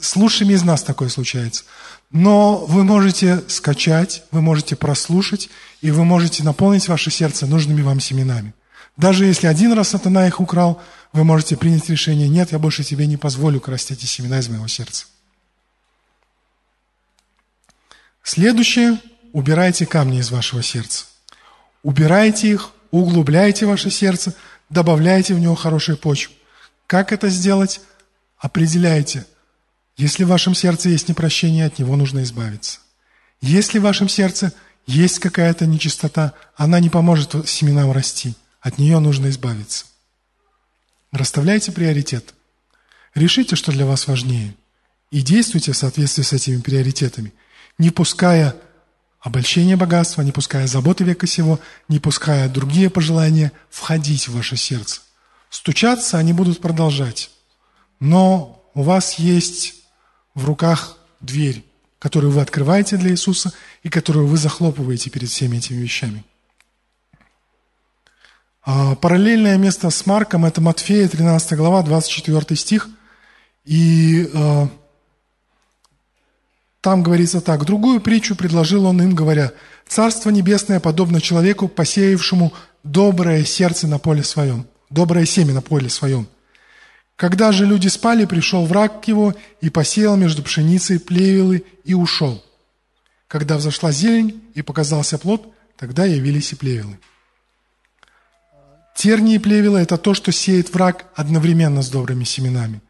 с 0.02 0.16
лучшими 0.16 0.54
из 0.54 0.64
нас 0.64 0.84
такое 0.84 1.10
случается. 1.10 1.64
Но 2.10 2.58
вы 2.58 2.84
можете 2.84 3.41
скачать, 3.47 4.24
вы 4.32 4.41
можете 4.41 4.76
прослушать, 4.76 5.49
и 5.82 5.91
вы 5.91 6.04
можете 6.04 6.43
наполнить 6.43 6.88
ваше 6.88 7.12
сердце 7.12 7.45
нужными 7.45 7.82
вам 7.82 7.99
семенами. 7.99 8.54
Даже 8.97 9.26
если 9.26 9.47
один 9.47 9.74
раз 9.74 9.89
сатана 9.89 10.28
их 10.28 10.41
украл, 10.41 10.82
вы 11.14 11.24
можете 11.24 11.56
принять 11.56 11.89
решение, 11.89 12.28
нет, 12.28 12.52
я 12.52 12.60
больше 12.60 12.84
тебе 12.84 13.08
не 13.08 13.18
позволю 13.18 13.60
красть 13.60 13.91
эти 13.91 14.06
семена 14.06 14.39
из 14.39 14.49
моего 14.49 14.68
сердца. 14.68 15.06
Следующее, 18.24 18.99
убирайте 19.32 19.86
камни 19.86 20.20
из 20.20 20.32
вашего 20.32 20.62
сердца. 20.62 21.06
Убирайте 21.84 22.49
их, 22.49 22.72
углубляйте 22.91 23.66
ваше 23.66 23.89
сердце, 23.89 24.34
добавляйте 24.70 25.34
в 25.34 25.39
него 25.39 25.56
хорошую 25.56 25.97
почву. 25.97 26.34
Как 26.88 27.12
это 27.12 27.30
сделать? 27.30 27.82
Определяйте. 28.38 29.26
Если 30.02 30.24
в 30.24 30.30
вашем 30.30 30.56
сердце 30.56 30.89
есть 30.89 31.10
непрощение, 31.10 31.68
от 31.68 31.78
него 31.78 31.95
нужно 31.95 32.24
избавиться. 32.24 32.80
Если 33.39 33.78
в 33.78 33.84
вашем 33.84 34.10
сердце 34.10 34.52
есть 34.88 35.20
какая-то 35.20 35.68
нечистота, 35.68 36.34
она 36.56 36.80
не 36.80 36.89
поможет 36.89 37.47
семенам 37.47 37.91
расти. 37.91 38.34
От 38.62 38.80
нее 38.80 38.97
нужно 38.97 39.30
избавиться. 39.30 39.86
Расставляйте 41.12 41.72
приоритет. 41.72 42.34
Решите, 43.14 43.56
что 43.56 43.72
для 43.72 43.86
вас 43.86 44.08
важнее. 44.08 44.56
И 45.12 45.22
действуйте 45.22 45.72
в 45.72 45.78
соответствии 45.78 46.24
с 46.24 46.34
этими 46.34 46.60
приоритетами, 46.60 47.32
не 47.78 47.91
пуская 47.91 48.56
обольщение 49.20 49.76
богатства, 49.76 50.24
не 50.24 50.32
пуская 50.32 50.66
заботы 50.66 51.04
века 51.04 51.28
сего, 51.28 51.60
не 51.89 51.99
пуская 51.99 52.49
другие 52.49 52.89
пожелания 52.89 53.52
входить 53.70 54.28
в 54.28 54.34
ваше 54.34 54.58
сердце. 54.58 55.02
Стучаться 55.52 56.18
они 56.18 56.34
будут 56.34 56.60
продолжать. 56.60 57.30
Но 57.99 58.68
у 58.74 58.82
вас 58.82 59.20
есть 59.20 59.81
в 60.34 60.46
руках 60.46 60.98
дверь, 61.20 61.64
которую 62.00 62.32
вы 62.32 62.42
открываете 62.42 62.98
для 62.98 63.12
Иисуса 63.12 63.54
и 63.84 63.90
которую 63.90 64.28
вы 64.28 64.38
захлопываете 64.38 65.10
перед 65.10 65.30
всеми 65.30 65.58
этими 65.58 65.78
вещами. 65.78 66.24
А 68.64 68.96
параллельное 68.96 69.58
место 69.58 69.90
с 69.90 70.06
Марком– 70.06 70.46
это 70.46 70.62
Матфея, 70.62 71.08
13 71.08 71.58
глава, 71.58 71.82
24 71.82 72.56
стих. 72.56 72.90
И 73.66 74.30
а, 74.34 74.70
там 76.80 77.02
говорится 77.02 77.42
так. 77.42 77.66
Другую 77.66 78.02
притчу 78.02 78.36
предложил 78.36 78.86
он 78.86 79.02
им, 79.02 79.16
говоря, 79.16 79.52
«Царство 79.88 80.30
небесное 80.30 80.80
подобно 80.80 81.22
человеку, 81.22 81.68
посеявшему 81.68 82.54
доброе 82.84 83.46
сердце 83.46 83.88
на 83.88 83.98
поле 83.98 84.24
своем, 84.24 84.68
доброе 84.90 85.26
семя 85.26 85.54
на 85.54 85.62
поле 85.62 85.90
своем. 85.90 86.28
Когда 87.22 87.51
же 87.51 87.67
люди 87.67 87.88
спали, 87.88 88.26
пришел 88.26 88.65
враг 88.65 89.03
к 89.03 89.07
его 89.07 89.36
и 89.61 89.69
посеял 89.69 90.17
между 90.17 90.41
пшеницей 90.41 90.99
плевелы 90.99 91.63
и 91.84 91.93
ушел. 91.93 92.43
Когда 93.28 93.57
взошла 93.57 93.91
зелень 93.91 94.41
и 94.55 94.63
показался 94.63 95.19
плод, 95.19 95.53
тогда 95.78 96.05
явились 96.05 96.51
и 96.51 96.55
плевелы». 96.55 96.97
Тернии 98.95 99.36
и 99.36 99.38
плевелы– 99.38 99.78
это 99.82 99.97
то, 99.97 100.15
что 100.15 100.32
сеет 100.32 100.74
враг 100.74 101.05
одновременно 101.13 101.84
с 101.84 101.91
добрыми 101.91 102.24
семенами. 102.24 102.82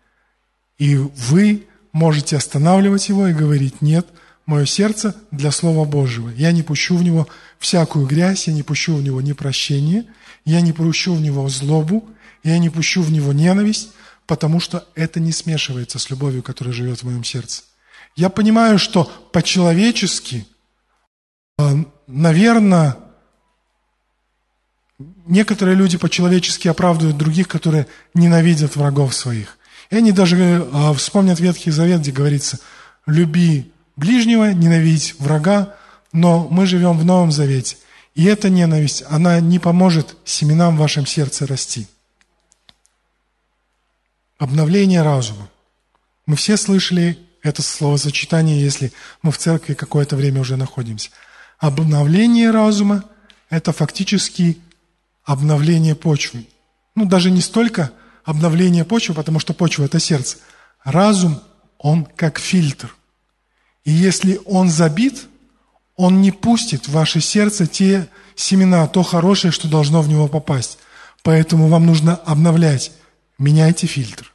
И 0.77 0.95
вы 0.95 1.67
можете 1.91 2.37
останавливать 2.37 3.09
его 3.09 3.27
и 3.27 3.33
говорить, 3.33 3.81
нет, 3.81 4.07
мое 4.45 4.63
сердце 4.63 5.13
для 5.31 5.51
Слова 5.51 5.83
Божьего. 5.83 6.29
Я 6.29 6.53
не 6.53 6.63
пущу 6.63 6.95
в 6.95 7.03
него 7.03 7.27
всякую 7.59 8.07
грязь, 8.07 8.47
я 8.47 8.53
не 8.53 8.63
пущу 8.63 8.95
в 8.95 9.03
него 9.03 9.19
непрощение, 9.19 10.05
я 10.45 10.61
не 10.61 10.71
пущу 10.71 11.15
в 11.15 11.19
него 11.19 11.49
злобу, 11.49 12.07
я 12.45 12.59
не 12.59 12.69
пущу 12.69 13.01
в 13.01 13.11
него 13.11 13.33
ненависть, 13.33 13.89
потому 14.31 14.61
что 14.61 14.87
это 14.95 15.19
не 15.19 15.33
смешивается 15.33 15.99
с 15.99 16.09
любовью, 16.09 16.41
которая 16.41 16.73
живет 16.73 16.99
в 16.99 17.03
моем 17.03 17.21
сердце. 17.21 17.63
Я 18.15 18.29
понимаю, 18.29 18.79
что 18.79 19.03
по-человечески, 19.33 20.47
э, 21.59 21.69
наверное, 22.07 22.95
некоторые 25.27 25.75
люди 25.75 25.97
по-человечески 25.97 26.69
оправдывают 26.69 27.17
других, 27.17 27.49
которые 27.49 27.87
ненавидят 28.13 28.77
врагов 28.77 29.13
своих. 29.13 29.57
И 29.89 29.97
они 29.97 30.13
даже 30.13 30.37
э, 30.37 30.93
вспомнят 30.93 31.41
Ветхий 31.41 31.71
Завет, 31.71 31.99
где 31.99 32.13
говорится, 32.13 32.57
люби 33.05 33.73
ближнего, 33.97 34.53
ненавидь 34.53 35.15
врага, 35.19 35.75
но 36.13 36.47
мы 36.49 36.67
живем 36.67 36.97
в 36.97 37.03
Новом 37.03 37.33
Завете. 37.33 37.75
И 38.15 38.23
эта 38.23 38.49
ненависть, 38.49 39.03
она 39.09 39.41
не 39.41 39.59
поможет 39.59 40.15
семенам 40.23 40.77
в 40.77 40.79
вашем 40.79 41.05
сердце 41.05 41.45
расти. 41.45 41.85
Обновление 44.41 45.03
разума. 45.03 45.47
Мы 46.25 46.35
все 46.35 46.57
слышали 46.57 47.19
это 47.43 47.61
словосочетание, 47.61 48.59
если 48.59 48.91
мы 49.21 49.31
в 49.31 49.37
церкви 49.37 49.75
какое-то 49.75 50.15
время 50.15 50.41
уже 50.41 50.57
находимся. 50.57 51.11
Обновление 51.59 52.49
разума– 52.49 53.03
это 53.51 53.71
фактически 53.71 54.57
обновление 55.23 55.93
почвы. 55.93 56.47
Ну, 56.95 57.05
даже 57.05 57.29
не 57.29 57.39
столько 57.39 57.91
обновление 58.23 58.83
почвы, 58.83 59.13
потому 59.13 59.37
что 59.37 59.53
почва– 59.53 59.83
это 59.85 59.99
сердце. 59.99 60.37
Разум, 60.83 61.39
он 61.77 62.05
как 62.05 62.39
фильтр. 62.39 62.95
И 63.85 63.91
если 63.91 64.41
он 64.45 64.71
забит, 64.71 65.27
он 65.95 66.19
не 66.19 66.31
пустит 66.31 66.87
в 66.87 66.93
ваше 66.93 67.21
сердце 67.21 67.67
те 67.67 68.07
семена, 68.35 68.87
то 68.87 69.03
хорошее, 69.03 69.51
что 69.51 69.67
должно 69.67 70.01
в 70.01 70.09
него 70.09 70.27
попасть. 70.27 70.79
Поэтому 71.21 71.67
вам 71.67 71.85
нужно 71.85 72.15
обновлять. 72.15 72.91
Меняйте 73.41 73.87
фильтр. 73.87 74.31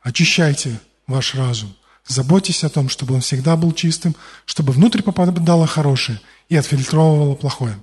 Очищайте 0.00 0.78
ваш 1.08 1.34
разум. 1.34 1.74
Заботьтесь 2.06 2.62
о 2.62 2.68
том, 2.68 2.88
чтобы 2.88 3.14
он 3.16 3.20
всегда 3.20 3.56
был 3.56 3.72
чистым, 3.72 4.14
чтобы 4.44 4.72
внутрь 4.72 5.02
попадало 5.02 5.66
хорошее 5.66 6.20
и 6.48 6.54
отфильтровывало 6.54 7.34
плохое. 7.34 7.76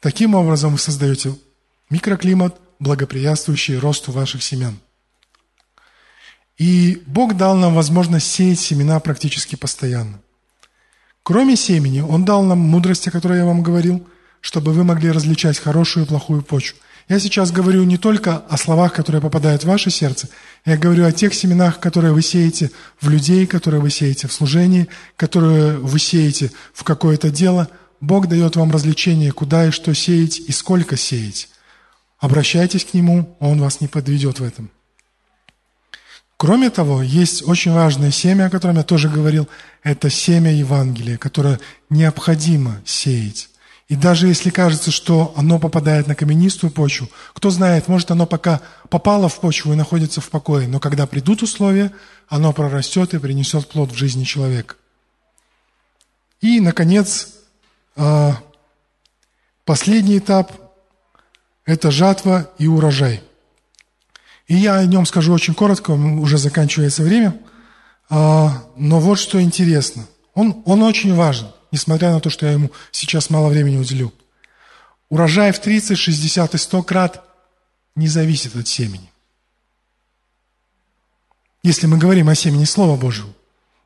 Таким 0.00 0.34
образом 0.34 0.72
вы 0.72 0.78
создаете 0.78 1.32
микроклимат– 1.90 2.60
благоприятствующие 2.80 3.78
росту 3.78 4.10
ваших 4.10 4.42
семян. 4.42 4.80
И 6.56 7.00
Бог 7.06 7.36
дал 7.36 7.54
нам 7.54 7.76
возможность 7.76 8.26
сеять 8.26 8.58
семена 8.58 8.98
практически 8.98 9.54
постоянно. 9.54 10.20
Кроме 11.22 11.54
семени, 11.54 12.00
Он 12.00 12.24
дал 12.24 12.42
нам 12.42 12.58
мудрость, 12.58 13.06
о 13.06 13.12
которой 13.12 13.38
я 13.38 13.44
вам 13.44 13.62
говорил, 13.62 14.04
чтобы 14.40 14.72
вы 14.72 14.82
могли 14.82 15.12
различать 15.12 15.60
хорошую 15.60 16.04
и 16.04 16.08
плохую 16.08 16.42
почву. 16.42 16.78
Я 17.08 17.18
сейчас 17.18 17.50
говорю 17.50 17.84
не 17.84 17.96
только 17.96 18.36
о 18.36 18.58
словах, 18.58 18.92
которые 18.92 19.22
попадают 19.22 19.62
в 19.62 19.66
ваше 19.66 19.90
сердце, 19.90 20.28
я 20.66 20.76
говорю 20.76 21.06
о 21.06 21.12
тех 21.12 21.32
семенах, 21.32 21.80
которые 21.80 22.12
вы 22.12 22.20
сеете 22.20 22.70
в 23.00 23.08
людей, 23.08 23.46
которые 23.46 23.80
вы 23.80 23.88
сеете 23.88 24.28
в 24.28 24.32
служении, 24.32 24.88
которые 25.16 25.78
вы 25.78 25.98
сеете 25.98 26.52
в 26.74 26.84
какое-то 26.84 27.30
дело. 27.30 27.68
Бог 28.02 28.28
дает 28.28 28.56
вам 28.56 28.70
развлечение, 28.70 29.32
куда 29.32 29.66
и 29.66 29.70
что 29.70 29.94
сеять 29.94 30.38
и 30.38 30.52
сколько 30.52 30.98
сеять. 30.98 31.48
Обращайтесь 32.18 32.84
к 32.84 32.92
Нему, 32.92 33.36
Он 33.40 33.58
вас 33.58 33.80
не 33.80 33.88
подведет 33.88 34.40
в 34.40 34.44
этом. 34.44 34.70
Кроме 36.36 36.68
того, 36.68 37.02
есть 37.02 37.42
очень 37.48 37.72
важное 37.72 38.10
семя, 38.10 38.46
о 38.46 38.50
котором 38.50 38.76
я 38.76 38.84
тоже 38.84 39.08
говорил, 39.08 39.48
это 39.82 40.10
семя 40.10 40.52
Евангелия, 40.52 41.16
которое 41.16 41.58
необходимо 41.88 42.82
сеять. 42.84 43.47
И 43.88 43.96
даже 43.96 44.28
если 44.28 44.50
кажется, 44.50 44.90
что 44.90 45.32
оно 45.34 45.58
попадает 45.58 46.06
на 46.06 46.14
каменистую 46.14 46.70
почву, 46.70 47.08
кто 47.32 47.48
знает, 47.48 47.88
может 47.88 48.10
оно 48.10 48.26
пока 48.26 48.60
попало 48.90 49.30
в 49.30 49.40
почву 49.40 49.72
и 49.72 49.76
находится 49.76 50.20
в 50.20 50.28
покое, 50.28 50.68
но 50.68 50.78
когда 50.78 51.06
придут 51.06 51.42
условия, 51.42 51.92
оно 52.28 52.52
прорастет 52.52 53.14
и 53.14 53.18
принесет 53.18 53.66
плод 53.68 53.92
в 53.92 53.96
жизни 53.96 54.24
человека. 54.24 54.74
И, 56.42 56.60
наконец, 56.60 57.30
а, 57.96 58.36
последний 59.64 60.18
этап 60.18 60.52
это 61.64 61.90
жатва 61.90 62.50
и 62.58 62.66
урожай. 62.66 63.22
И 64.46 64.54
я 64.54 64.76
о 64.76 64.86
нем 64.86 65.06
скажу 65.06 65.32
очень 65.32 65.54
коротко, 65.54 65.92
уже 65.92 66.36
заканчивается 66.36 67.02
время. 67.02 67.38
А, 68.10 68.64
но 68.76 69.00
вот 69.00 69.18
что 69.18 69.40
интересно. 69.40 70.06
Он, 70.34 70.62
он 70.66 70.82
очень 70.82 71.14
важен, 71.14 71.48
несмотря 71.70 72.12
на 72.12 72.20
то, 72.20 72.30
что 72.30 72.46
я 72.46 72.52
ему 72.52 72.70
сейчас 72.90 73.30
мало 73.30 73.48
времени 73.48 73.76
уделю. 73.76 74.12
Урожай 75.08 75.52
в 75.52 75.58
30, 75.60 75.96
60 75.96 76.54
и 76.54 76.58
100 76.58 76.82
крат 76.82 77.24
не 77.94 78.08
зависит 78.08 78.54
от 78.56 78.68
семени. 78.68 79.10
Если 81.62 81.86
мы 81.86 81.98
говорим 81.98 82.28
о 82.28 82.34
семени 82.34 82.64
Слова 82.64 82.96
Божьего. 82.96 83.28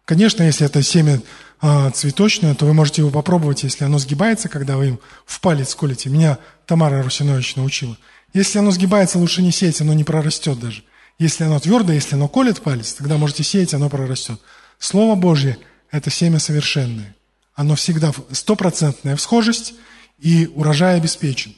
Конечно, 0.05 0.43
если 0.43 0.67
это 0.67 0.83
семя 0.83 1.21
а, 1.61 1.91
цветочное, 1.91 2.55
то 2.55 2.67
вы 2.67 2.75
можете 2.75 3.03
его 3.03 3.11
попробовать, 3.11 3.63
если 3.63 3.85
оно 3.85 3.99
сгибается, 3.99 4.49
когда 4.49 4.77
вы 4.77 4.89
им 4.89 5.01
в 5.25 5.41
палец 5.41 5.75
колите. 5.75 6.11
Меня 6.11 6.39
Тамара 6.67 7.03
Русинович 7.03 7.57
научила. 7.57 7.97
Если 8.35 8.59
оно 8.59 8.73
сгибается, 8.73 9.19
лучше 9.19 9.43
не 9.43 9.53
сеять, 9.53 9.81
оно 9.81 9.95
не 9.95 10.05
прорастет 10.05 10.59
даже. 10.59 10.83
Если 11.19 11.45
оно 11.45 11.61
твердое, 11.61 11.95
если 11.95 12.17
оно 12.17 12.29
колет 12.29 12.61
палец, 12.61 12.95
тогда 12.95 13.17
можете 13.17 13.45
сеять, 13.45 13.75
оно 13.75 13.89
прорастет. 13.89 14.41
Слово 14.79 15.15
Божье– 15.15 15.59
это 15.91 16.11
семя 16.11 16.41
совершенное. 16.41 17.15
Оно 17.55 17.75
всегда 17.75 18.13
стопроцентная 18.31 19.17
всхожесть, 19.17 19.75
и 20.19 20.47
урожай 20.55 20.97
обеспечен. 20.97 21.55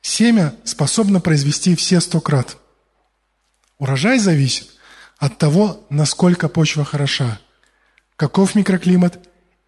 Семя 0.00 0.54
способно 0.64 1.20
произвести 1.20 1.76
все 1.76 2.00
сто 2.00 2.20
крат. 2.20 2.56
Урожай 3.78 4.18
зависит 4.18 4.68
от 5.18 5.36
того, 5.36 5.84
насколько 5.90 6.48
почва 6.48 6.84
хороша, 6.84 7.40
каков 8.16 8.54
микроклимат 8.54 9.18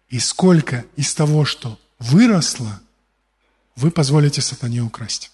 и 0.09 0.17
сколько 0.19 0.85
из 0.95 1.13
того, 1.13 1.45
что 1.45 1.77
выросло, 1.99 2.79
вы 3.75 3.91
позволите 3.91 4.41
сатане 4.41 4.81
украсть. 4.81 5.31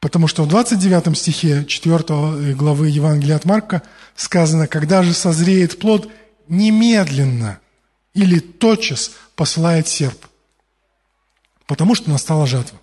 Потому 0.00 0.26
что 0.28 0.44
в 0.44 0.48
29 0.48 1.16
стихе 1.16 1.64
4 1.64 2.54
главы 2.54 2.88
Евангелия 2.88 3.36
от 3.36 3.44
Марка 3.44 3.82
сказано, 4.16 4.66
когда 4.66 5.02
же 5.02 5.12
созреет 5.12 5.78
плод, 5.78 6.10
немедленно 6.48 7.60
или 8.14 8.38
тотчас 8.38 9.12
посылает 9.36 9.86
серп, 9.86 10.26
потому 11.66 11.94
что 11.94 12.10
настала 12.10 12.46
жатва. 12.46 12.78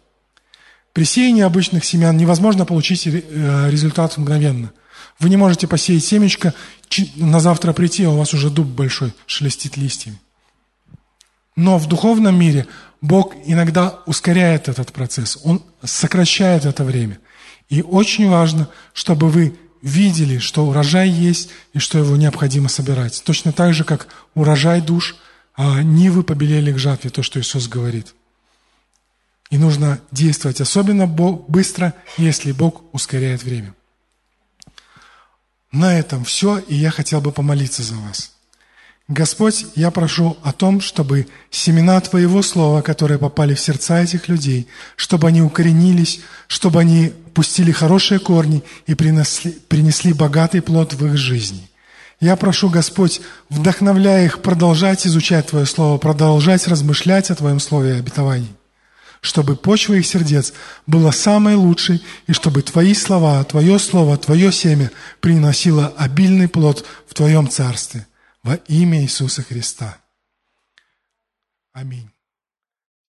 При 0.94 1.04
сеянии 1.04 1.44
обычных 1.44 1.84
семян 1.84 2.16
невозможно 2.16 2.66
получить 2.66 3.06
э, 3.06 3.70
результат 3.70 4.18
мгновенно. 4.18 4.72
Вы 5.20 5.30
не 5.30 5.38
можете 5.38 5.68
посеять 5.68 6.06
семечко, 6.06 6.54
на 7.18 7.40
завтра 7.40 7.74
прийти, 7.74 8.06
а 8.06 8.12
у 8.12 8.18
вас 8.18 8.34
уже 8.34 8.50
дуб 8.50 8.68
большой 8.68 9.14
шелестит 9.26 9.76
листьями. 9.76 10.20
Но 11.56 11.78
в 11.78 11.88
духовном 11.88 12.38
мире 12.40 12.68
Бог 13.02 13.34
иногда 13.46 14.00
ускоряет 14.06 14.68
этот 14.70 14.92
процесс, 14.94 15.38
Он 15.44 15.62
сокращает 15.84 16.66
это 16.66 16.84
время. 16.84 17.20
И 17.70 17.82
очень 17.82 18.30
важно, 18.30 18.70
чтобы 18.94 19.30
вы 19.30 19.58
видели, 19.86 20.40
что 20.40 20.66
урожай 20.66 21.08
есть 21.08 21.52
и 21.74 21.80
что 21.80 22.00
его 22.00 22.18
необходимо 22.18 22.68
собирать. 22.68 23.22
Точно 23.24 23.54
так 23.54 23.74
же, 23.74 23.84
как 23.84 24.08
урожай 24.34 24.82
душ, 24.82 25.16
а 25.54 25.84
нивы 25.84 26.24
побелели 26.24 26.74
к 26.74 26.80
жатве, 26.80 27.12
то, 27.12 27.22
что 27.22 27.40
Иисус 27.40 27.68
говорит. 27.68 28.16
И 29.52 29.60
нужно 29.60 30.02
действовать 30.12 30.60
особенно 30.60 31.06
быстро, 31.06 31.94
если 32.18 32.52
Бог 32.52 32.84
ускоряет 32.94 33.44
время. 33.44 33.76
На 35.72 35.98
этом 35.98 36.26
все, 36.26 36.58
и 36.58 36.74
я 36.74 36.90
хотел 36.90 37.22
бы 37.22 37.32
помолиться 37.32 37.84
за 37.84 37.96
вас. 37.96 38.35
Господь, 39.08 39.68
я 39.76 39.92
прошу 39.92 40.36
о 40.42 40.52
том, 40.52 40.82
чтобы 40.82 41.28
семена 41.52 42.02
Твоего 42.02 42.42
Слова, 42.42 42.82
которые 42.82 43.20
попали 43.20 43.54
в 43.54 43.60
сердца 43.60 44.02
этих 44.02 44.28
людей, 44.28 44.68
чтобы 44.96 45.28
они 45.28 45.44
укоренились, 45.44 46.22
чтобы 46.48 46.80
они 46.80 47.14
пустили 47.36 47.72
хорошие 47.72 48.20
корни 48.20 48.64
и 48.88 48.96
принесли, 48.96 49.52
принесли 49.52 50.12
богатый 50.12 50.62
плод 50.62 50.94
в 50.94 51.06
их 51.06 51.18
жизни. 51.18 51.70
Я 52.20 52.36
прошу, 52.36 52.68
Господь, 52.70 53.22
вдохновляя 53.50 54.26
их 54.26 54.42
продолжать 54.42 55.06
изучать 55.06 55.48
Твое 55.48 55.68
Слово, 55.68 56.00
продолжать 56.00 56.68
размышлять 56.68 57.30
о 57.30 57.36
Твоем 57.36 57.60
Слове 57.60 57.92
и 57.92 58.00
обетовании, 58.00 58.56
чтобы 59.22 59.56
почва 59.56 59.94
их 59.94 60.08
сердец 60.08 60.52
была 60.88 61.12
самой 61.12 61.54
лучшей, 61.54 62.02
и 62.26 62.34
чтобы 62.34 62.64
Твои 62.64 62.96
слова, 62.96 63.44
Твое 63.44 63.78
Слово, 63.78 64.18
Твое 64.18 64.52
семя 64.52 64.90
приносило 65.20 65.94
обильный 65.96 66.48
плод 66.48 66.84
в 67.08 67.14
Твоем 67.14 67.48
Царстве– 67.48 68.08
во 68.46 68.58
имя 68.68 69.02
Иисуса 69.02 69.42
Христа. 69.42 69.98
Аминь. 71.72 72.15